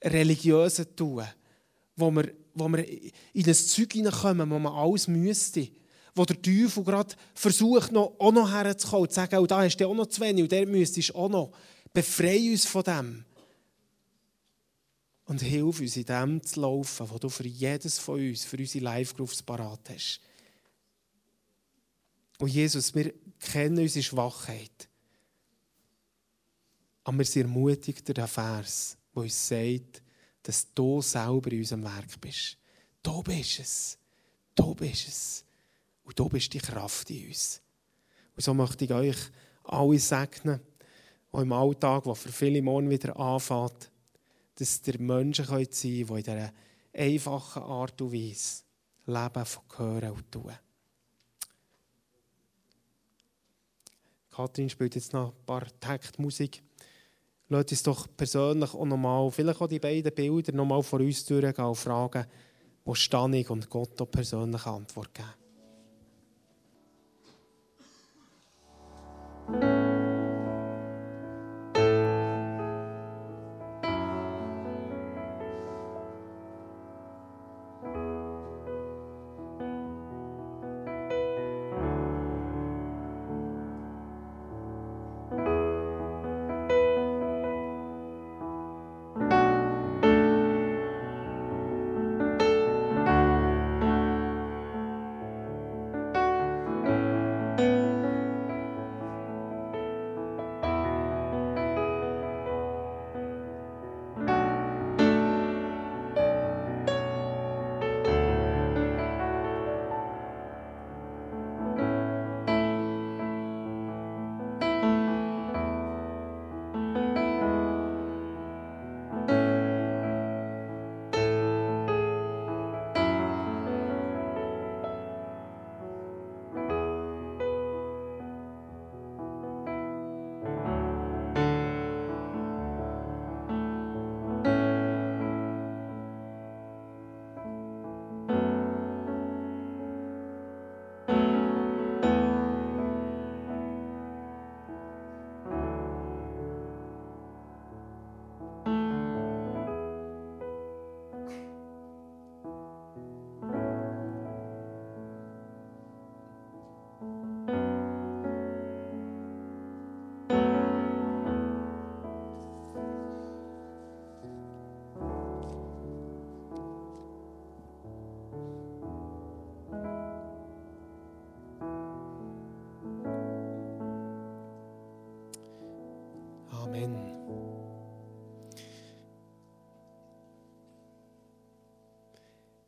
religiösen 0.00 0.94
Tun, 0.94 1.24
wo 1.96 2.12
wir, 2.12 2.32
wo 2.54 2.68
wir 2.68 2.86
in 2.88 3.46
ein 3.46 3.54
Zeug 3.54 3.94
hineinkommen, 3.94 4.48
wo 4.48 4.60
man 4.60 4.72
alles 4.72 5.08
müsste. 5.08 5.70
Wo 6.14 6.24
der 6.24 6.40
Teufel 6.40 6.84
gerade 6.84 7.14
versucht, 7.34 7.92
noch, 7.92 8.14
auch 8.18 8.32
noch 8.32 8.50
herzukommen 8.50 9.02
und 9.02 9.10
zu 9.10 9.14
sagen, 9.16 9.36
oh, 9.36 9.46
da 9.46 9.62
hast 9.62 9.76
du 9.76 9.86
auch 9.86 9.94
noch 9.94 10.06
zu 10.06 10.20
wenig 10.20 10.42
und 10.42 10.52
der 10.52 10.66
müsstest 10.66 11.14
auch 11.14 11.28
noch. 11.28 11.52
Befreie 11.92 12.50
uns 12.50 12.66
von 12.66 12.82
dem. 12.82 13.24
Und 15.24 15.42
hilf 15.42 15.80
uns, 15.80 15.96
in 15.96 16.04
dem 16.04 16.42
zu 16.42 16.60
laufen, 16.60 17.08
was 17.08 17.20
du 17.20 17.28
für 17.28 17.46
jedes 17.46 17.98
von 17.98 18.18
uns, 18.18 18.44
für 18.44 18.56
unsere 18.56 18.84
Live-Groups 18.84 19.42
parat 19.42 19.90
hast. 19.90 20.20
Und 22.38 22.48
Jesus, 22.48 22.94
wir 22.94 23.12
kennen 23.38 23.78
unsere 23.78 24.02
Schwachheit. 24.02 24.88
Aber 27.04 27.18
wir 27.18 27.24
sind 27.24 27.42
ermutigt 27.42 28.08
durch 28.08 28.14
den 28.14 28.26
Vers, 28.26 28.96
der 29.14 29.22
uns 29.22 29.48
sagt, 29.48 30.02
dass 30.42 30.72
du 30.74 31.02
selber 31.02 31.52
in 31.52 31.58
unserem 31.58 31.84
Werk 31.84 32.20
bist. 32.20 32.56
Du 33.02 33.22
bist 33.22 33.60
es. 33.60 33.98
Du 34.54 34.74
bist 34.74 35.08
es. 35.08 35.44
Und 36.04 36.18
du 36.18 36.28
bist 36.28 36.52
die 36.52 36.58
Kraft 36.58 37.10
in 37.10 37.28
uns. 37.28 37.60
Und 38.36 38.42
so 38.42 38.54
möchte 38.54 38.84
ich 38.84 38.92
euch 38.92 39.16
alle 39.64 39.98
segnen, 39.98 40.60
auch 41.32 41.40
im 41.40 41.52
Alltag, 41.52 42.04
der 42.04 42.14
für 42.14 42.32
viele 42.32 42.62
morgen 42.62 42.90
wieder 42.90 43.16
anfängt, 43.16 43.90
dass 44.56 44.82
ihr 44.86 45.00
Menschen 45.00 45.44
sein 45.44 45.58
könnt, 45.58 45.82
die 45.82 46.00
in 46.00 46.16
dieser 46.16 46.52
einfachen 46.92 47.62
Art 47.62 48.00
und 48.02 48.12
Weise 48.12 48.62
leben, 49.06 49.44
von 49.44 49.62
hören 49.76 50.12
und 50.12 50.32
tun. 50.32 50.52
Kathrin 54.30 54.70
spielt 54.70 54.94
jetzt 54.94 55.12
noch 55.12 55.32
ein 55.32 55.46
paar 55.46 55.66
Taktmusik. 55.80 56.62
Lasst 57.48 57.72
uns 57.72 57.82
doch 57.82 58.06
persönlich 58.16 58.72
auch 58.72 58.84
nochmal, 58.84 59.30
vielleicht 59.30 59.60
auch 59.60 59.66
die 59.66 59.80
beiden 59.80 60.14
Bilder 60.14 60.52
nochmal 60.52 60.82
vor 60.82 61.00
uns 61.00 61.24
durchgehen 61.24 61.64
und 61.64 61.74
fragen, 61.74 62.26
wo 62.84 62.94
stehe 62.94 63.48
und 63.48 63.68
Gott 63.68 64.00
auch 64.00 64.10
persönlich 64.10 64.64
Antwort 64.66 65.12
geben. 65.12 65.39
Thank 69.52 69.64
you. 69.64 69.79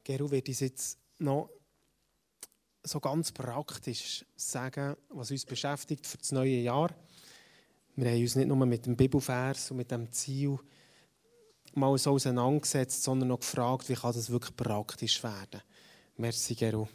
Geru 0.04 0.30
wird 0.30 0.48
uns 0.48 0.60
jetzt 0.60 0.98
noch 1.18 1.48
so 2.82 2.98
ganz 2.98 3.30
praktisch 3.30 4.24
sagen, 4.34 4.96
was 5.08 5.30
uns 5.30 5.44
beschäftigt 5.44 6.06
für 6.06 6.18
das 6.18 6.32
neue 6.32 6.56
Jahr. 6.56 6.94
Wir 7.94 8.10
haben 8.10 8.20
uns 8.20 8.34
nicht 8.34 8.48
nur 8.48 8.56
mit 8.66 8.86
dem 8.86 8.96
Bibelvers 8.96 9.70
und 9.70 9.76
mit 9.76 9.90
dem 9.90 10.10
Ziel 10.10 10.58
mal 11.74 11.96
so 11.98 12.12
auseinandergesetzt, 12.12 13.02
sondern 13.02 13.28
noch 13.28 13.40
gefragt, 13.40 13.88
wie 13.88 13.94
kann 13.94 14.12
das 14.12 14.30
wirklich 14.30 14.56
praktisch 14.56 15.22
werden. 15.22 15.62
Merci, 16.16 16.54
Gero. 16.54 16.88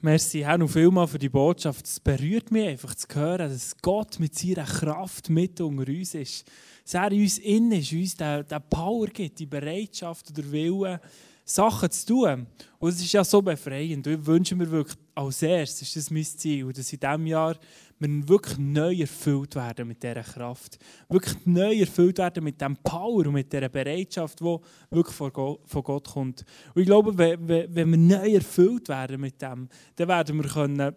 Merci 0.00 0.46
auch 0.46 0.56
noch 0.56 0.70
vielmal 0.70 1.08
für 1.08 1.18
die 1.18 1.28
Botschaft. 1.28 1.84
Es 1.84 1.98
berührt 1.98 2.52
mich 2.52 2.68
einfach 2.68 2.94
zu 2.94 3.08
hören, 3.12 3.50
dass 3.50 3.76
Gott 3.82 4.20
mit 4.20 4.38
seiner 4.38 4.64
Kraft 4.64 5.28
mit 5.28 5.60
unter 5.60 5.88
uns 5.88 6.14
ist. 6.14 6.48
Dass 6.84 6.94
er 6.94 7.10
in 7.10 7.22
uns 7.22 7.38
innen 7.38 7.72
ist, 7.72 7.92
uns 7.92 8.16
den, 8.16 8.46
den 8.46 8.62
Power 8.70 9.08
gibt, 9.08 9.40
die 9.40 9.46
Bereitschaft 9.46 10.30
oder 10.30 10.52
Willen, 10.52 11.00
Sachen 11.44 11.90
zu 11.90 12.06
tun. 12.06 12.46
Und 12.78 12.90
es 12.90 13.00
ist 13.00 13.12
ja 13.12 13.24
so 13.24 13.42
befreiend. 13.42 14.06
ich 14.06 14.24
wünsche 14.24 14.54
mir 14.54 14.70
wirklich 14.70 14.96
als 15.18 15.42
erstes, 15.42 15.88
das 15.88 15.96
ist 15.96 16.10
mein 16.10 16.24
Ziel, 16.24 16.72
dass 16.72 16.92
in 16.92 17.00
diesem 17.00 17.26
Jahr 17.26 17.56
wir 17.98 18.28
wirklich 18.28 18.56
neu 18.58 18.94
erfüllt 18.94 19.56
werden 19.56 19.88
mit 19.88 20.00
dieser 20.00 20.22
Kraft. 20.22 20.78
Wirklich 21.08 21.34
neu 21.44 21.80
erfüllt 21.80 22.18
werden 22.18 22.44
mit 22.44 22.60
dem 22.60 22.76
Power 22.76 23.26
und 23.26 23.32
mit 23.32 23.52
dieser 23.52 23.68
Bereitschaft, 23.68 24.38
die 24.38 24.56
wirklich 24.90 25.16
von 25.16 25.32
Gott 25.32 26.08
kommt. 26.08 26.44
Und 26.74 26.80
ich 26.80 26.86
glaube, 26.86 27.18
wenn 27.18 27.48
wir 27.74 27.98
neu 27.98 28.34
erfüllt 28.34 28.88
werden 28.88 29.20
mit 29.20 29.42
dem, 29.42 29.68
dann 29.96 30.08
werden 30.08 30.40
wir 30.40 30.48
können 30.48 30.94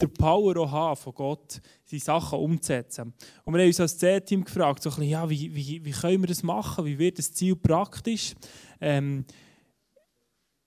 den 0.00 0.12
Power 0.12 0.56
auch 0.56 0.72
haben 0.72 0.96
von 0.96 1.14
Gott, 1.14 1.60
die 1.90 1.98
Sachen 1.98 2.38
umzusetzen. 2.38 3.12
Und 3.44 3.54
wir 3.54 3.60
haben 3.60 3.68
uns 3.68 3.78
als 3.78 3.96
C-Team 3.98 4.44
gefragt, 4.44 4.82
so 4.82 4.90
bisschen, 4.90 5.04
ja, 5.04 5.28
wie, 5.28 5.54
wie, 5.54 5.84
wie 5.84 5.90
können 5.90 6.22
wir 6.22 6.28
das 6.28 6.42
machen, 6.42 6.84
wie 6.84 6.98
wird 6.98 7.18
das 7.18 7.32
Ziel 7.32 7.54
praktisch? 7.54 8.34
Ähm, 8.80 9.24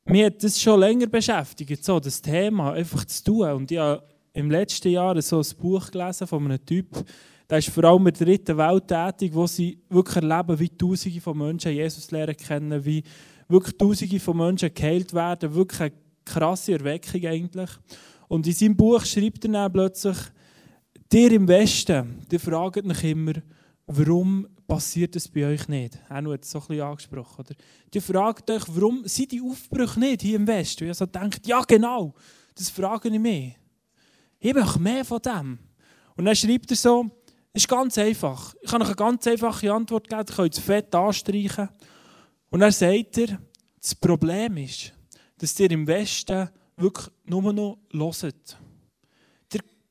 mich 0.09 0.25
hat 0.25 0.43
das 0.43 0.61
schon 0.61 0.79
länger 0.79 1.07
beschäftigt, 1.07 1.83
so 1.83 1.99
das 1.99 2.21
Thema 2.21 2.73
einfach 2.73 3.05
zu 3.05 3.23
tun. 3.23 3.51
Und 3.51 3.71
ich 3.71 3.77
habe 3.77 4.03
im 4.33 4.49
letzten 4.51 4.89
Jahr 4.89 5.21
so 5.21 5.39
ein 5.39 5.57
Buch 5.59 5.91
gelesen 5.91 6.27
von 6.27 6.45
einem 6.45 6.65
Typ, 6.65 6.87
der 7.49 7.59
ist 7.59 7.69
vor 7.69 7.83
allem 7.85 8.07
in 8.07 8.13
der 8.13 8.27
dritten 8.27 8.57
Welt 8.57 8.87
tätig, 8.87 9.33
wo 9.33 9.47
sie 9.47 9.79
wirklich 9.89 10.17
erleben, 10.17 10.59
wie 10.59 10.69
Tausende 10.69 11.21
von 11.21 11.37
Menschen 11.37 11.71
Jesus 11.71 12.11
lernen 12.11 12.35
kennen, 12.35 12.85
wie 12.85 13.03
wirklich 13.47 13.77
Tausende 13.77 14.19
von 14.19 14.37
Menschen 14.37 14.73
geheilt 14.73 15.13
werden. 15.13 15.53
Wirklich 15.53 15.81
eine 15.81 15.93
krasse 16.25 16.73
Erweckung 16.73 17.25
eigentlich. 17.25 17.69
Und 18.27 18.45
in 18.45 18.53
seinem 18.53 18.75
Buch 18.75 19.05
schreibt 19.05 19.45
er 19.45 19.51
dann 19.51 19.71
plötzlich, 19.71 20.17
dir 21.11 21.31
im 21.31 21.47
Westen, 21.47 22.25
die 22.29 22.39
fragen 22.39 22.87
mich 22.87 23.03
immer, 23.05 23.33
warum 23.85 24.45
passiert 24.67 25.15
das 25.15 25.27
bei 25.27 25.45
euch 25.45 25.67
nicht? 25.67 25.97
Er 26.09 26.17
hat 26.17 26.43
es 26.43 26.51
so 26.51 26.61
ein 26.67 26.81
angesprochen. 26.81 27.45
Oder? 27.45 27.55
Die 27.93 28.01
fragt 28.01 28.49
euch, 28.51 28.63
warum 28.67 29.07
sind 29.07 29.31
die 29.31 29.41
Aufbrüche 29.41 29.99
nicht 29.99 30.21
hier 30.21 30.35
im 30.35 30.45
Westen? 30.45 30.83
Und 30.83 30.91
ich 30.91 30.97
so 30.97 31.05
denkt, 31.05 31.47
ja 31.47 31.61
genau, 31.61 32.13
das 32.53 32.69
frage 32.69 33.09
ich 33.09 33.19
mich. 33.19 33.55
Ich 34.39 34.53
möchte 34.53 34.79
mehr 34.79 35.05
von 35.05 35.21
dem. 35.21 35.59
Und 36.15 36.25
dann 36.25 36.35
schreibt 36.35 36.69
er 36.71 36.77
so, 36.77 37.09
es 37.53 37.63
ist 37.63 37.69
ganz 37.69 37.97
einfach. 37.97 38.53
Ich 38.61 38.69
kann 38.69 38.81
euch 38.81 38.87
eine 38.89 38.95
ganz 38.95 39.25
einfache 39.25 39.71
Antwort 39.71 40.09
geben, 40.09 40.25
ihr 40.27 40.35
könnt 40.35 40.53
es 40.53 40.59
fett 40.59 40.93
anstreichen. 40.93 41.69
Und 42.49 42.59
dann 42.59 42.71
sagt 42.71 43.17
er, 43.17 43.39
das 43.81 43.95
Problem 43.95 44.57
ist, 44.57 44.93
dass 45.37 45.59
ihr 45.59 45.71
im 45.71 45.87
Westen 45.87 46.49
wirklich 46.75 47.07
nur 47.25 47.53
noch 47.53 47.77
hört. 47.91 48.57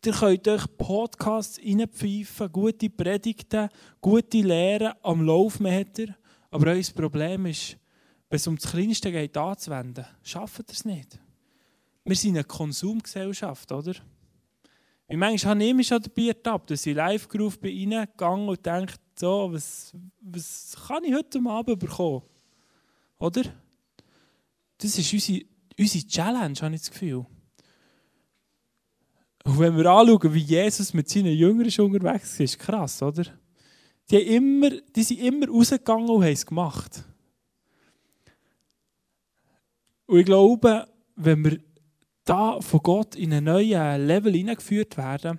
Ihr 0.06 0.12
könnt 0.12 0.46
euch 0.46 0.64
Podcasts 0.78 1.58
reinpfeifen, 1.58 2.52
gute 2.52 2.88
Predigten, 2.88 3.68
gute 4.00 4.40
Lehren 4.40 4.92
am 5.02 5.26
ihr. 5.26 6.14
Aber 6.48 6.70
euer 6.70 6.84
Problem 6.94 7.46
ist, 7.46 7.76
wenn 8.28 8.36
es 8.36 8.46
um 8.46 8.54
das 8.54 8.70
Kleinste 8.70 9.10
geht, 9.10 9.36
anzuwenden, 9.36 10.06
schafft 10.22 10.60
ihr 10.60 10.64
es 10.72 10.84
nicht. 10.84 11.18
Wir 12.04 12.14
sind 12.14 12.36
eine 12.36 12.44
Konsumgesellschaft, 12.44 13.72
oder? 13.72 13.94
Wie 15.08 15.16
manchmal 15.16 15.54
habe 15.56 15.64
ich 15.64 15.74
mich 15.74 15.88
schon 15.88 16.00
dabei 16.00 16.28
ertappt, 16.28 16.70
dass 16.70 16.86
ich 16.86 16.94
live 16.94 17.26
gerufen 17.26 17.62
bin, 17.62 17.92
reingegangen 17.92 18.48
und 18.48 18.64
denke, 18.64 18.94
so, 19.18 19.52
was, 19.52 19.92
was 20.20 20.76
kann 20.86 21.02
ich 21.02 21.14
heute 21.14 21.40
Abend 21.48 21.80
bekommen? 21.80 22.22
Oder? 23.18 23.42
Das 24.78 24.96
ist 24.96 25.12
unsere, 25.12 25.44
unsere 25.76 26.06
Challenge, 26.06 26.54
habe 26.60 26.74
ich 26.76 26.82
das 26.82 26.90
Gefühl. 26.92 27.26
Und 29.46 29.60
wenn 29.60 29.76
wir 29.76 29.86
anschauen, 29.86 30.34
wie 30.34 30.40
Jesus 30.40 30.92
mit 30.92 31.08
seinen 31.08 31.32
Jüngern 31.32 31.70
unterwegs 31.78 32.32
ist, 32.32 32.40
ist 32.40 32.58
krass, 32.58 33.00
oder? 33.00 33.26
Die, 34.10 34.16
immer, 34.16 34.70
die 34.70 35.02
sind 35.04 35.20
immer 35.20 35.46
rausgegangen 35.46 36.08
und 36.10 36.24
haben 36.24 36.32
es 36.32 36.44
gemacht. 36.44 37.04
Und 40.06 40.18
ich 40.18 40.26
glaube, 40.26 40.88
wenn 41.14 41.44
wir 41.44 41.60
da 42.24 42.60
von 42.60 42.80
Gott 42.82 43.14
in 43.14 43.32
einen 43.32 43.44
neuen 43.44 44.04
Level 44.04 44.32
hineingeführt 44.32 44.96
werden, 44.96 45.38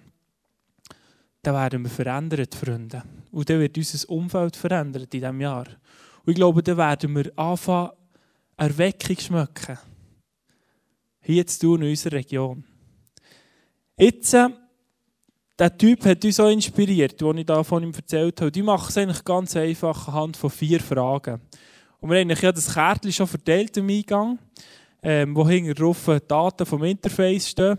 dann 1.41 1.55
werden 1.55 1.83
wir 1.83 1.89
verändert, 1.89 2.55
Freunde. 2.55 3.03
Und 3.29 3.49
dann 3.49 3.59
wird 3.59 3.77
unser 3.77 4.09
Umfeld 4.09 4.55
verändert 4.55 5.13
in 5.13 5.19
diesem 5.19 5.41
Jahr. 5.41 5.67
Und 6.23 6.31
ich 6.31 6.35
glaube, 6.35 6.63
dann 6.63 6.77
werden 6.77 7.13
wir 7.13 7.37
anfangen, 7.37 7.91
Erweckung 8.55 9.17
schmecken. 9.17 9.77
Hier 11.19 11.45
zu 11.45 11.59
tun 11.59 11.81
in 11.81 11.89
unserer 11.89 12.13
Region. 12.13 12.63
Jetzt, 13.99 14.35
äh, 14.35 14.49
der 15.57 15.75
Typ 15.75 16.05
hat 16.05 16.23
uns 16.23 16.35
so 16.35 16.47
inspiriert, 16.47 17.19
den 17.19 17.39
ich 17.39 17.47
da 17.47 17.63
von 17.63 17.81
ihm 17.81 17.91
erzählt 17.91 18.39
habe. 18.39 18.51
Die 18.51 18.61
machen 18.61 18.89
es 18.89 18.97
eigentlich 18.97 19.25
ganz 19.25 19.55
einfach 19.55 20.07
anhand 20.07 20.37
von 20.37 20.51
vier 20.51 20.79
Fragen. 20.79 21.41
Und 21.99 22.11
wir 22.11 22.19
haben 22.19 22.29
ja 22.29 22.51
das 22.51 22.71
Kärtchen 22.71 23.11
schon 23.11 23.25
verteilt 23.25 23.75
im 23.77 23.89
Eingang, 23.89 24.37
ähm, 25.01 25.35
wo 25.35 25.47
hinten 25.49 25.73
drauf 25.73 26.11
Daten 26.27 26.67
vom 26.67 26.83
Interface 26.83 27.49
stehen. 27.49 27.75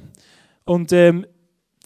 Und 0.65 0.93
ähm, 0.93 1.25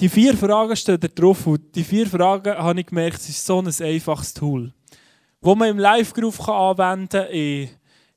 die 0.01 0.09
vier 0.09 0.35
Fragen 0.35 0.77
stehen 0.77 0.99
da 0.99 1.09
drauf. 1.09 1.47
Und 1.47 1.75
die 1.75 1.85
vier 1.85 2.07
Fragen, 2.07 2.57
habe 2.57 2.81
ich 2.81 2.87
gemerkt, 2.87 3.19
es 3.19 3.29
ist 3.29 3.45
so 3.45 3.59
ein 3.59 3.67
einfaches 3.67 4.33
Tool, 4.33 4.73
wo 5.43 5.55
man 5.55 5.69
im 5.69 5.79
Live-Groove 5.79 6.49
anwenden 6.49 7.09
kann, 7.09 7.27
in, 7.27 7.69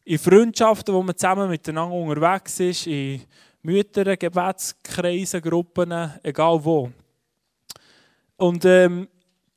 in 0.05 0.17
Freundschaften, 0.17 0.95
wo 0.95 1.03
man 1.03 1.17
zusammen 1.17 1.49
miteinander 1.49 1.93
unterwegs 1.93 2.57
ist, 2.61 2.87
in 2.87 3.19
Mütter, 3.65 4.15
Gebetskreise, 4.15 5.41
Gruppen, 5.41 5.91
egal 6.21 6.63
wo. 6.63 6.91
Und 8.37 8.63
ähm, 8.63 9.07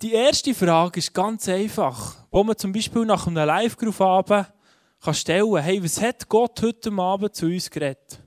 die 0.01 0.15
erste 0.15 0.55
Frage 0.55 0.99
ist 0.99 1.13
ganz 1.13 1.47
einfach, 1.47 2.17
wo 2.31 2.43
man 2.43 2.57
zum 2.57 2.73
Beispiel 2.73 3.05
nach 3.05 3.27
einem 3.27 3.47
Live-Group 3.47 3.99
kann 3.99 5.15
stellen, 5.15 5.57
hey, 5.59 5.85
was 5.85 6.01
hat 6.01 6.27
Gott 6.27 6.63
heute 6.63 6.91
Abend 6.91 7.35
zu 7.35 7.47
uns 7.47 7.71
geredet? 7.71 8.19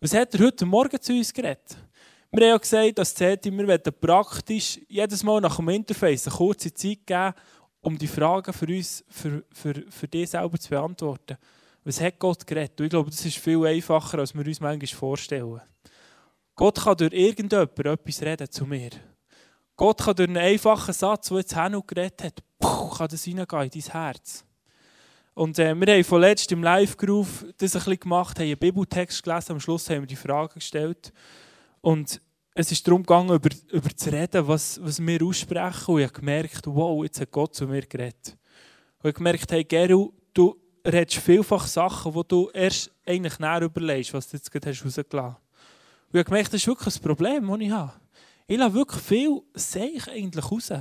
Was 0.00 0.14
hat 0.14 0.34
er 0.34 0.46
heute 0.46 0.64
Morgen 0.64 1.00
zu 1.00 1.12
uns 1.12 1.34
geredet? 1.34 1.76
Wir 2.30 2.42
haben 2.42 2.50
ja 2.50 2.56
gesagt, 2.58 2.98
dass 2.98 3.18
wir 3.18 3.68
werden 3.68 3.92
praktisch 4.00 4.78
jedes 4.86 5.24
Mal 5.24 5.40
nach 5.40 5.56
dem 5.56 5.68
Interface 5.70 6.28
eine 6.28 6.36
kurze 6.36 6.72
Zeit 6.72 7.04
geben, 7.04 7.34
um 7.80 7.98
die 7.98 8.06
Fragen 8.06 8.52
für 8.52 8.66
uns, 8.66 9.04
für, 9.08 9.42
für, 9.50 9.84
für 9.90 10.06
dich 10.06 10.30
selber 10.30 10.58
zu 10.58 10.68
beantworten. 10.68 11.38
Was 11.88 12.02
hat 12.02 12.18
Gott 12.18 12.46
geredet? 12.46 12.78
Ich 12.78 12.90
glaube, 12.90 13.08
das 13.08 13.24
ist 13.24 13.38
viel 13.38 13.66
einfacher, 13.66 14.18
als 14.18 14.34
wir 14.34 14.46
uns 14.46 14.60
manchmal 14.60 14.86
vorstellen. 14.98 15.58
Gott 16.54 16.84
kann 16.84 16.98
durch 16.98 17.14
irgendjemand 17.14 17.78
etwas 17.78 18.20
reden 18.20 18.50
zu 18.50 18.66
mir. 18.66 18.90
Gott 19.74 20.04
kann 20.04 20.14
durch 20.14 20.28
einen 20.28 20.36
einfachen 20.36 20.92
Satz, 20.92 21.30
der 21.30 21.38
jetzt 21.38 21.56
Hanu 21.56 21.80
geredet 21.82 22.24
hat, 22.24 22.42
kann 22.94 23.08
das 23.08 23.24
hineingehen 23.24 23.62
in 23.62 23.70
dein 23.70 23.92
Herz. 23.92 24.44
Und 25.32 25.58
äh, 25.58 25.74
wir 25.74 25.94
haben 25.94 26.04
vorletzt 26.04 26.52
im 26.52 26.62
Live-Groove 26.62 27.46
das 27.56 27.74
ein 27.74 27.78
bisschen 27.78 28.00
gemacht, 28.00 28.38
haben 28.38 28.44
einen 28.44 28.58
Bibeltext 28.58 29.22
gelesen, 29.22 29.52
am 29.52 29.60
Schluss 29.60 29.88
haben 29.88 30.00
wir 30.00 30.06
die 30.06 30.16
Frage 30.16 30.56
gestellt. 30.56 31.10
Und 31.80 32.20
es 32.52 32.70
ist 32.70 32.86
darum 32.86 33.02
gegangen, 33.02 33.34
über, 33.34 33.48
über 33.72 33.96
zu 33.96 34.12
reden, 34.12 34.46
was, 34.46 34.78
was 34.84 35.00
wir 35.00 35.22
aussprechen. 35.22 35.94
Und 35.94 36.00
ich 36.00 36.06
habe 36.06 36.20
gemerkt, 36.20 36.66
wow, 36.66 37.02
jetzt 37.02 37.18
hat 37.18 37.30
Gott 37.30 37.54
zu 37.54 37.66
mir 37.66 37.86
geredet. 37.86 38.36
Und 38.98 38.98
ich 38.98 39.04
habe 39.04 39.12
gemerkt, 39.14 39.50
hey 39.50 39.64
Geru, 39.64 40.12
du, 40.34 40.54
redest 40.92 41.22
vielfach 41.22 41.66
Sachen, 41.66 42.14
wo 42.14 42.22
du 42.22 42.50
erst 42.52 42.90
eigentlich 43.06 43.38
näher 43.38 43.62
überlegst, 43.62 44.14
was 44.14 44.28
du 44.28 44.36
jetzt 44.36 44.50
gerade 44.50 44.68
rausgelassen 44.68 45.04
hast. 45.12 45.14
Und 45.16 46.14
ich 46.14 46.18
habe 46.18 46.24
gemerkt, 46.24 46.48
das 46.48 46.60
ist 46.60 46.66
wirklich 46.66 46.96
ein 46.96 47.02
Problem, 47.02 47.48
das 47.48 47.60
ich 47.60 47.70
habe. 47.70 47.92
Ich 48.46 48.58
lasse 48.58 48.74
wirklich 48.74 49.02
viel, 49.02 49.42
sehe 49.54 49.90
ich 49.90 50.08
eigentlich 50.08 50.50
raus. 50.50 50.72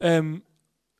Ähm, 0.00 0.42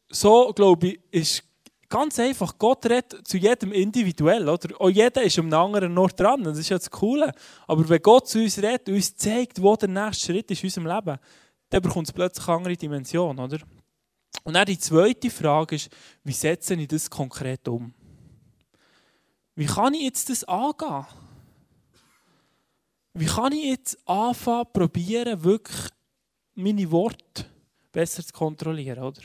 so, 0.09 0.53
glaube 0.55 0.87
ich, 0.89 1.01
ist 1.11 1.45
ganz 1.89 2.19
einfach, 2.21 2.57
Gott 2.59 2.87
redet 2.87 3.27
zu 3.27 3.37
jedem 3.37 3.73
individuell. 3.73 4.49
Oder? 4.49 4.81
Auch 4.81 4.91
jeder 4.91 5.23
ist 5.23 5.39
am 5.39 5.53
anderen 5.53 5.97
Ort 5.99 6.21
dran, 6.21 6.45
das 6.45 6.59
ist 6.59 6.69
ja 6.69 6.79
das 6.79 6.91
Coole. 6.91 7.33
Aber 7.67 7.89
wenn 7.89 8.03
Gott 8.03 8.29
zu 8.29 8.39
uns 8.41 8.59
redet 8.59 8.89
und 8.89 8.95
uns 8.95 9.17
zeigt, 9.17 9.61
wo 9.61 9.75
der 9.77 9.89
nächste 9.89 10.27
Schritt 10.27 10.51
ist 10.51 10.63
in 10.63 10.69
unserem 10.69 10.87
Leben, 10.87 11.19
dann 11.71 11.83
bekommt 11.83 12.07
es 12.07 12.13
plötzlich 12.13 12.47
eine 12.47 12.57
andere 12.57 12.77
Dimension. 12.77 13.39
Oder? 13.39 13.59
Und 14.45 14.55
dann 14.55 14.67
die 14.67 14.79
zweite 14.79 15.31
Frage 15.31 15.77
ist, 15.77 15.91
wie 16.25 16.33
setze 16.33 16.75
ich 16.75 16.89
das 16.89 17.11
konkret 17.11 17.67
um? 17.69 17.93
Wie 19.55 19.67
kann 19.67 19.95
ich 19.95 20.03
jetzt 20.03 20.31
das 20.31 20.45
angehen? 20.45 21.07
Wie 23.15 23.27
kann 23.27 23.53
ich 23.53 23.65
jetzt 23.65 24.09
anfangen, 24.09 24.67
probieren, 24.73 25.43
wirklich 25.43 25.91
meine 26.55 26.91
Worte 26.91 27.47
besser 27.91 28.25
zu 28.25 28.33
kontrollieren, 28.33 29.03
oder? 29.03 29.23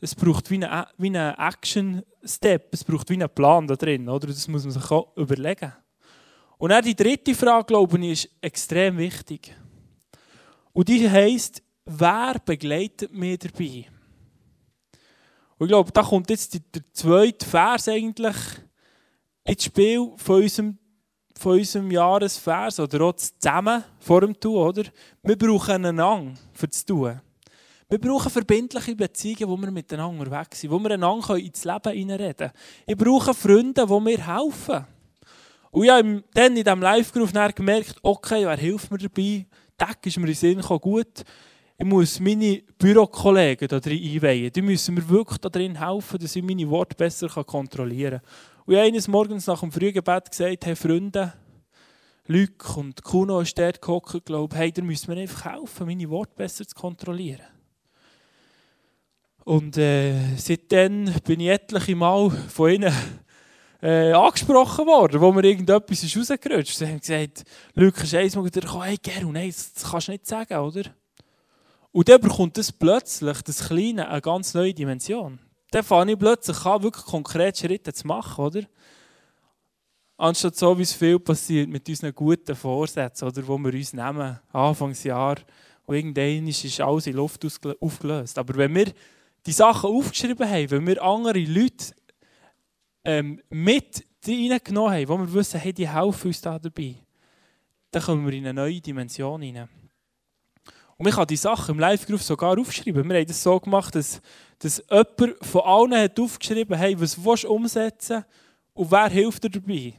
Es 0.00 0.14
braucht 0.14 0.50
wie 0.50 0.64
einen 0.64 0.86
wie 0.98 1.14
Action-Step, 1.16 2.74
es 2.74 2.84
braucht 2.84 3.08
wie 3.08 3.14
einen 3.14 3.30
Plan 3.30 3.66
da 3.66 3.76
drin, 3.76 4.08
oder? 4.08 4.26
Das 4.26 4.48
muss 4.48 4.64
man 4.64 4.72
sich 4.72 4.90
auch 4.90 5.16
überlegen. 5.16 5.72
Und 6.58 6.70
dann 6.70 6.84
die 6.84 6.94
dritte 6.94 7.34
Frage, 7.34 7.66
glaube 7.66 7.98
ich, 7.98 8.24
ist 8.24 8.30
extrem 8.40 8.98
wichtig. 8.98 9.54
Und 10.72 10.88
die 10.88 11.08
heisst, 11.08 11.62
wer 11.86 12.36
begleitet 12.44 13.12
mich 13.12 13.38
dabei? 13.38 13.86
Und 15.58 15.66
ich 15.66 15.68
glaube, 15.68 15.92
da 15.92 16.02
kommt 16.02 16.28
jetzt 16.28 16.54
der 16.54 16.82
zweite 16.92 17.46
Vers 17.46 17.88
eigentlich 17.88 18.36
ins 19.44 19.64
Spiel 19.64 20.12
von 20.16 20.42
unserem, 20.42 20.78
von 21.38 21.58
unserem 21.58 21.90
Jahresvers 21.90 22.80
oder 22.80 23.00
auch 23.02 23.14
zusammen 23.14 23.84
vor 23.98 24.20
dem 24.20 24.38
Tun, 24.38 24.56
oder? 24.56 24.82
Wir 25.22 25.38
brauchen 25.38 25.86
einander 25.86 26.34
für 26.52 26.68
das 26.68 26.84
Tun. 26.84 27.20
Wir 27.88 28.00
brauchen 28.00 28.30
verbindliche 28.30 28.96
Beziehungen, 28.96 29.48
wo 29.48 29.56
wir 29.56 29.70
miteinander 29.70 30.20
unterwegs 30.20 30.60
sind, 30.60 30.72
wo 30.72 30.78
wir 30.80 30.90
einander 30.90 31.36
ins 31.36 31.64
Leben 31.64 31.92
hineinreden 31.92 32.34
können. 32.36 32.52
Ich 32.84 32.96
brauche 32.96 33.32
Freunde, 33.32 33.86
die 33.86 34.00
mir 34.00 34.26
helfen. 34.26 34.84
Und 35.70 35.84
ich 35.84 35.90
habe 35.90 36.24
dann 36.34 36.56
in 36.56 36.64
diesem 36.64 36.82
Live-Groove 36.82 37.54
gemerkt, 37.54 37.96
okay, 38.02 38.44
wer 38.44 38.56
hilft 38.56 38.90
mir 38.90 38.98
dabei? 38.98 39.46
Tag 39.78 40.04
ist 40.04 40.18
mir 40.18 40.26
in 40.26 40.34
Sinn 40.34 40.60
gut, 40.60 41.22
ich 41.78 41.84
muss 41.84 42.20
meine 42.20 42.62
Bürokollegen 42.78 43.68
da 43.68 43.76
einweihen. 43.76 44.52
Die 44.52 44.62
müssen 44.62 44.94
mir 44.94 45.08
wirklich 45.08 45.38
darin 45.38 45.78
helfen, 45.78 46.18
dass 46.18 46.34
ich 46.34 46.42
meine 46.42 46.68
Worte 46.70 46.96
besser 46.96 47.28
kontrollieren 47.28 48.20
kann. 48.20 48.64
Und 48.64 48.72
ich 48.72 48.78
habe 48.78 48.88
eines 48.88 49.08
Morgens 49.08 49.46
nach 49.46 49.60
dem 49.60 49.70
Frühgebet 49.70 50.30
gesagt, 50.30 50.66
hey 50.66 50.74
Freunde, 50.74 51.34
Luc 52.26 52.76
und 52.76 53.02
Kuno 53.04 53.40
ist 53.40 53.56
dort 53.58 53.80
gehockt, 53.80 54.24
glaube 54.24 54.56
hey, 54.56 54.72
da 54.72 54.82
müssen 54.82 55.12
mir 55.12 55.20
einfach 55.20 55.52
helfen, 55.52 55.86
meine 55.86 56.08
Worte 56.10 56.34
besser 56.34 56.66
zu 56.66 56.74
kontrollieren. 56.74 57.46
Und 59.44 59.76
äh, 59.76 60.34
seitdem 60.36 61.04
bin 61.24 61.38
ich 61.38 61.48
etliche 61.48 61.94
Mal 61.94 62.30
von 62.30 62.70
ihnen 62.70 62.92
äh, 63.80 64.10
angesprochen 64.12 64.86
worden, 64.86 65.20
wo 65.20 65.30
mir 65.30 65.44
irgendetwas 65.44 66.02
ist 66.02 66.16
rausgerutscht 66.16 66.70
ist. 66.70 66.78
Sie 66.78 66.86
haben 66.86 66.98
gesagt, 66.98 67.44
Lukas, 67.74 68.12
einmal 68.14 68.50
gekommen, 68.50 68.82
hey 68.82 68.96
Geru, 69.00 69.30
nein, 69.30 69.50
das 69.50 69.88
kannst 69.88 70.08
du 70.08 70.12
nicht 70.12 70.26
sagen, 70.26 70.56
oder? 70.56 70.82
Und 71.96 72.10
dann 72.10 72.20
bekommt 72.20 72.58
das 72.58 72.70
plötzlich, 72.70 73.40
das 73.40 73.68
Kleine, 73.68 74.06
eine 74.10 74.20
ganz 74.20 74.52
neue 74.52 74.74
Dimension. 74.74 75.38
Dann 75.70 75.82
fange 75.82 76.12
ich 76.12 76.18
plötzlich 76.18 76.62
an, 76.66 76.82
wirklich 76.82 77.06
konkrete 77.06 77.58
Schritte 77.58 77.90
zu 77.90 78.06
machen, 78.06 78.44
oder? 78.44 78.62
Anstatt 80.18 80.56
so, 80.56 80.76
wie 80.76 80.82
es 80.82 80.92
viel 80.92 81.18
passiert 81.18 81.70
mit 81.70 81.88
unseren 81.88 82.14
guten 82.14 82.54
Vorsätzen, 82.54 83.26
oder, 83.26 83.48
wo 83.48 83.56
wir 83.56 83.72
uns 83.72 83.94
nehmen, 83.94 84.38
Anfangsjahr, 84.52 85.36
und 85.86 85.94
irgendwann 85.94 86.46
ist 86.48 86.80
alles 86.82 87.06
in 87.06 87.16
Luft 87.16 87.46
aufgelöst. 87.80 88.36
Aber 88.36 88.54
wenn 88.58 88.74
wir 88.74 88.92
die 89.46 89.52
Sachen 89.52 89.88
aufgeschrieben 89.88 90.46
haben, 90.46 90.70
wenn 90.72 90.86
wir 90.86 91.02
andere 91.02 91.38
Leute 91.38 91.94
ähm, 93.04 93.40
mit 93.48 94.04
reingenommen 94.22 94.92
haben, 94.92 95.08
wo 95.08 95.16
wir 95.16 95.32
wissen, 95.32 95.60
hey, 95.60 95.72
die 95.72 95.88
helfen 95.88 96.26
uns 96.26 96.42
da 96.42 96.58
dabei, 96.58 96.96
dann 97.90 98.02
kommen 98.02 98.26
wir 98.26 98.34
in 98.34 98.44
eine 98.44 98.52
neue 98.52 98.82
Dimension 98.82 99.40
hinein. 99.40 99.70
Und 100.98 101.04
man 101.04 101.12
kann 101.12 101.26
die 101.26 101.36
Sachen 101.36 101.74
im 101.74 101.78
Live-Groove 101.78 102.22
sogar 102.22 102.58
aufschreiben. 102.58 103.08
Wir 103.08 103.18
haben 103.18 103.26
das 103.26 103.42
so 103.42 103.60
gemacht, 103.60 103.94
dass, 103.94 104.20
dass 104.58 104.82
jemand 104.90 105.44
von 105.44 105.60
allen 105.62 105.94
hat 105.94 106.18
aufgeschrieben 106.18 106.76
hat, 106.76 106.84
hey, 106.84 106.98
was 106.98 107.22
willst 107.22 107.44
du 107.44 107.50
umsetzen 107.50 108.24
und 108.72 108.90
wer 108.90 109.08
hilft 109.08 109.44
dir 109.44 109.50
dabei. 109.50 109.94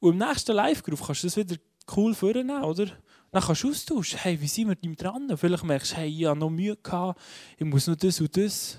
Und 0.00 0.12
im 0.12 0.18
nächsten 0.18 0.52
Live-Groove 0.52 1.06
kannst 1.06 1.22
du 1.22 1.26
das 1.28 1.36
wieder 1.36 1.56
cool 1.96 2.14
vornehmen, 2.14 2.64
oder? 2.64 2.86
Dann 3.30 3.42
kannst 3.42 3.62
du 3.62 3.70
austauschen, 3.70 4.18
hey, 4.20 4.40
wie 4.40 4.48
sind 4.48 4.68
wir 4.68 4.96
dran? 4.96 5.30
Vielleicht 5.36 5.64
merkst 5.64 5.92
du, 5.92 5.96
hey, 5.96 6.08
ich 6.08 6.24
habe 6.24 6.38
noch 6.38 6.50
Mühe 6.50 6.76
gehabt, 6.76 7.20
ich 7.56 7.66
muss 7.66 7.86
noch 7.86 7.96
das 7.96 8.20
und 8.20 8.36
das. 8.36 8.78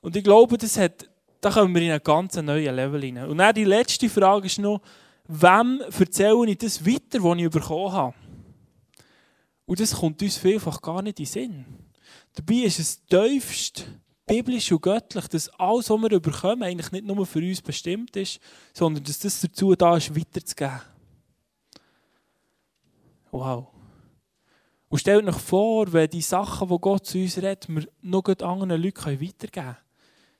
Und 0.00 0.16
ich 0.16 0.24
glaube, 0.24 0.56
das 0.56 0.78
hat, 0.78 1.08
da 1.40 1.50
kommen 1.50 1.74
wir 1.74 1.82
in 1.82 1.90
einen 1.90 2.02
ganz 2.02 2.36
neuen 2.36 2.74
Level 2.74 3.02
hinein. 3.02 3.28
Und 3.28 3.38
dann 3.38 3.54
die 3.54 3.64
letzte 3.64 4.08
Frage 4.08 4.46
ist 4.46 4.58
noch, 4.58 4.80
wem 5.26 5.80
erzähle 5.80 6.50
ich 6.50 6.58
das 6.58 6.86
weiter, 6.86 7.22
was 7.22 7.38
ich 7.38 7.50
bekommen 7.50 7.92
habe? 7.92 8.14
Und 9.66 9.80
das 9.80 9.96
kommt 9.96 10.22
uns 10.22 10.36
vielfach 10.36 10.80
gar 10.80 11.02
nicht 11.02 11.18
in 11.18 11.24
den 11.24 11.30
Sinn. 11.30 11.64
Dabei 12.34 12.54
ist 12.64 12.78
es 12.78 13.04
tiefst 13.04 13.86
biblisch 14.26 14.72
und 14.72 14.82
göttlich, 14.82 15.28
dass 15.28 15.48
alles, 15.50 15.90
was 15.90 16.02
wir 16.02 16.20
bekommen, 16.20 16.62
eigentlich 16.62 16.92
nicht 16.92 17.04
nur 17.04 17.24
für 17.26 17.38
uns 17.38 17.62
bestimmt 17.62 18.16
ist, 18.16 18.40
sondern 18.72 19.04
dass 19.04 19.18
das 19.20 19.40
dazu 19.40 19.74
da 19.74 19.96
ist, 19.96 20.14
weiterzugeben. 20.14 20.80
Wow. 23.30 23.68
Und 24.88 24.98
stellt 24.98 25.26
euch 25.26 25.36
vor, 25.36 25.92
wenn 25.92 26.10
die 26.10 26.22
Sachen, 26.22 26.68
die 26.68 26.78
Gott 26.78 27.06
zu 27.06 27.18
uns 27.18 27.36
redet, 27.36 27.68
wir 27.68 27.86
noch 28.02 28.24
anderen 28.24 28.80
Leuten 28.80 29.20
weitergeben 29.20 29.50
können. 29.52 29.76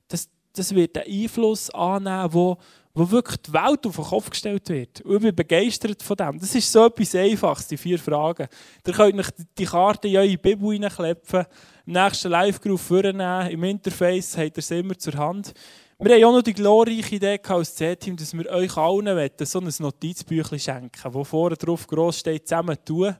Das, 0.09 0.29
das 0.53 0.75
wird 0.75 0.97
einen 0.97 1.23
Einfluss 1.23 1.71
annehmen, 1.71 2.33
wo, 2.33 2.57
wo 2.97 3.11
wirklich 3.11 3.37
die 3.43 3.53
Welt 3.53 3.87
auf 3.87 3.97
den 3.97 4.05
Kopf 4.05 4.31
gestellt 4.31 4.71
wird. 4.71 5.03
Und 5.03 5.17
ich 5.17 5.23
bin 5.23 5.37
begeistert 5.37 6.03
von 6.03 6.17
dem. 6.17 6.39
Das 6.41 6.55
ist 6.55 6.73
so 6.73 6.87
etwas 6.87 7.15
Einfaches, 7.15 7.69
die 7.69 7.77
vier 7.77 7.99
Fragen. 7.99 8.49
Ihr 8.87 8.93
könnt 8.95 9.21
euch 9.21 9.29
die 9.59 9.67
Karte 9.67 10.09
in 10.09 10.17
eure 10.17 10.39
Bibel 10.39 10.73
hineinklepfen, 10.73 11.45
im 11.85 11.93
nächsten 11.93 12.31
Live-Groove 12.31 12.81
vornehmen, 12.81 13.51
im 13.51 13.65
Interface 13.65 14.39
habt 14.39 14.57
ihr 14.57 14.59
es 14.61 14.71
immer 14.71 14.99
zur 14.99 15.13
Hand. 15.13 15.53
Wir 15.99 16.15
haben 16.15 16.25
auch 16.25 16.33
noch 16.37 16.43
die 16.43 16.55
glorreiche 16.55 17.17
Idee 17.17 17.39
als 17.47 17.75
C-Team, 17.75 18.17
dass 18.17 18.33
wir 18.33 18.51
euch 18.51 18.75
allen 18.79 19.31
so 19.43 19.61
ein 19.61 19.73
Notizbüchlein 19.79 20.61
schenken, 20.61 21.15
wo 21.15 21.23
vorne 21.23 21.57
drauf 21.57 21.87
gross 21.87 22.21
steht, 22.21 22.49
zusammen 22.49 22.79
tun. 22.83 23.15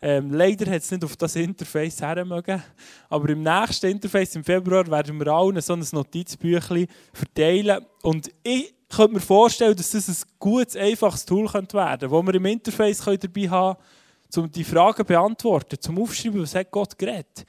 Ähm, 0.00 0.32
leider 0.32 0.70
hat 0.70 0.82
es 0.82 0.90
nicht 0.90 1.04
auf 1.04 1.16
das 1.16 1.36
Interface 1.36 2.00
hermögen. 2.00 2.62
Aber 3.10 3.28
im 3.28 3.42
nächsten 3.42 3.90
Interface 3.90 4.36
im 4.36 4.44
Februar 4.44 4.86
werden 4.86 5.18
wir 5.18 5.26
allen 5.26 5.60
so 5.60 5.74
ein 5.74 5.84
Notizbüchlein 5.90 6.86
verteilen. 7.12 7.84
Und 8.02 8.30
ich 8.42 8.77
könnte 8.96 9.14
mir 9.14 9.20
vorstellen, 9.20 9.76
dass 9.76 9.90
das 9.90 10.08
ein 10.08 10.16
gutes, 10.38 10.76
einfaches 10.76 11.24
Tool 11.24 11.46
könnte 11.46 11.76
werden 11.76 12.10
könnte, 12.10 12.16
das 12.16 12.26
wir 12.26 12.34
im 12.34 12.46
Interface 12.46 12.98
dabei 12.98 13.48
haben 13.48 13.76
können, 13.76 14.44
um 14.44 14.50
die 14.50 14.64
Fragen 14.64 14.98
zu 14.98 15.04
beantworten, 15.04 15.76
zum 15.80 16.00
Aufschreiben, 16.00 16.42
was 16.42 16.54
hat 16.54 16.70
Gott 16.70 16.98
geredet. 16.98 17.44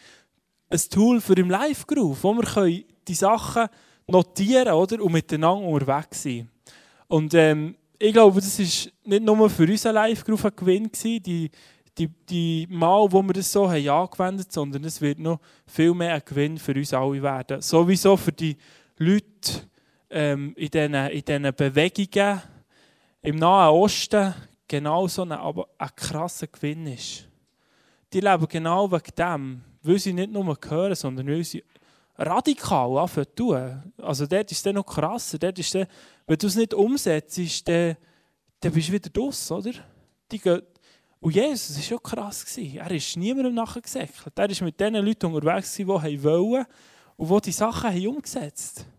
Ein 0.70 0.80
Tool 0.90 1.22
für 1.22 1.34
im 1.34 1.50
Live-Groove, 1.50 2.24
wo 2.24 2.34
wir 2.34 2.84
die 3.08 3.14
Sachen 3.14 3.68
notieren 4.08 4.74
oder? 4.74 5.02
und 5.04 5.12
miteinander 5.12 5.68
unterwegs 5.68 6.24
sein 6.24 6.50
Und 7.08 7.34
ähm, 7.34 7.76
ich 7.98 8.14
glaube, 8.14 8.40
das 8.40 8.60
war 8.60 8.92
nicht 9.06 9.24
nur 9.24 9.50
für 9.50 9.64
unseren 9.64 9.96
Live-Groove 9.96 10.46
ein 10.46 10.56
Gewinn, 10.56 10.92
gewesen, 10.92 11.24
die, 11.24 11.52
die, 11.98 12.08
die 12.08 12.68
Mal, 12.70 13.12
wo 13.12 13.22
wir 13.22 13.34
das 13.34 13.52
so 13.52 13.70
haben 13.70 13.90
angewendet 13.90 14.52
sondern 14.52 14.84
es 14.84 15.02
wird 15.02 15.20
noch 15.20 15.40
viel 15.68 15.94
mehr 15.94 16.14
ein 16.14 16.22
Gewinn 16.24 16.58
für 16.58 16.74
uns 16.74 16.94
alle 16.94 17.22
werden. 17.22 17.62
Sowieso 17.62 18.16
für 18.16 18.32
die 18.32 18.58
Leute 18.98 19.70
ähm, 20.10 20.54
in 20.56 20.70
diesen 20.70 21.56
Bewegungen 21.56 22.42
im 23.22 23.36
Nahen 23.36 23.74
Osten 23.74 24.34
genau 24.68 25.08
so 25.08 25.24
ein, 25.24 25.32
aber 25.32 25.68
ein 25.78 25.90
krasser 25.96 26.48
Gewinn 26.48 26.88
ist. 26.88 27.28
Die 28.14 28.22
leben 28.22 28.48
genau 28.48 28.92
wegen 28.92 29.16
dem, 29.18 29.62
weil 29.84 30.00
sie 30.00 30.14
nicht 30.14 30.32
nur 30.32 30.58
hören, 30.68 30.96
sondern 30.96 31.28
weil 31.28 31.44
sie 31.44 31.64
radikal 32.18 32.98
anfangen 32.98 33.28
zu 33.28 33.36
tun. 33.36 33.94
Also 33.98 34.26
dort 34.26 34.52
ist 34.52 34.66
es 34.66 34.74
noch 34.74 34.86
krasser. 34.86 35.38
Dort 35.38 35.60
ist 35.60 35.74
dann, 35.76 35.88
wenn 36.28 36.38
du 36.38 36.48
es 36.48 36.56
nicht 36.56 36.74
umsetzt, 36.74 37.68
dann, 37.68 37.98
dann 38.60 38.72
bist 38.72 38.90
du 38.90 38.94
wieder 38.94 39.10
draus, 39.10 39.52
oder? 39.52 39.72
Die 40.32 40.40
gehen, 40.40 40.62
und 41.22 41.36
Jesus 41.36 41.76
war 41.76 41.84
schon 41.84 42.04
krass. 42.04 42.46
Gewesen. 42.46 42.78
Er 42.78 42.92
ist 42.92 43.18
niemandem 43.18 43.54
nachgesäckelt. 43.54 44.38
Er 44.38 44.50
war 44.50 44.66
mit 44.66 44.80
den 44.80 44.96
Leuten 44.96 45.26
unterwegs, 45.34 45.76
die 45.76 45.88
wollen 45.88 46.66
und 47.18 47.46
die 47.46 47.50
die 47.50 47.52
Sachen 47.52 47.90
haben 47.90 48.08
umgesetzt 48.08 48.80
haben. 48.80 48.99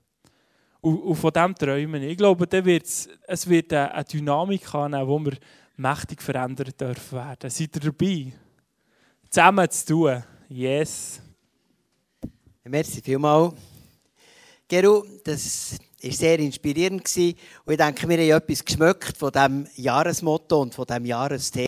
Und, 0.80 1.14
von 1.16 1.30
dem 1.30 1.54
träumen. 1.54 2.02
Ich 2.02 2.16
glaube, 2.16 2.46
dann 2.46 2.64
wird's, 2.64 3.08
es 3.26 3.48
wird 3.48 3.72
eine 3.72 4.04
Dynamik 4.04 4.72
haben, 4.72 4.92
die 4.92 5.30
wir 5.30 5.38
mächtig 5.76 6.22
verändern 6.22 6.72
dürfen 6.78 7.18
werden. 7.18 7.50
Seid 7.50 7.76
ihr 7.76 7.92
dabei? 7.92 8.32
Zusammen 9.28 9.70
zu 9.70 9.86
tun. 9.86 10.22
Yes. 10.48 11.20
Merci 12.64 13.00
vielmals. 13.02 13.54
Geru, 14.68 15.02
das 15.24 15.78
war 16.02 16.12
sehr 16.12 16.38
inspirierend. 16.38 17.02
Und 17.16 17.72
ich 17.72 17.76
denke, 17.76 18.08
wir 18.08 18.18
haben 18.18 18.42
etwas 18.42 18.64
geschmückt 18.64 19.16
von 19.16 19.32
diesem 19.32 19.66
Jahresmotto 19.76 20.62
und 20.62 20.74
von 20.74 20.86
diesem 20.86 21.06
Jahresthema. 21.06 21.58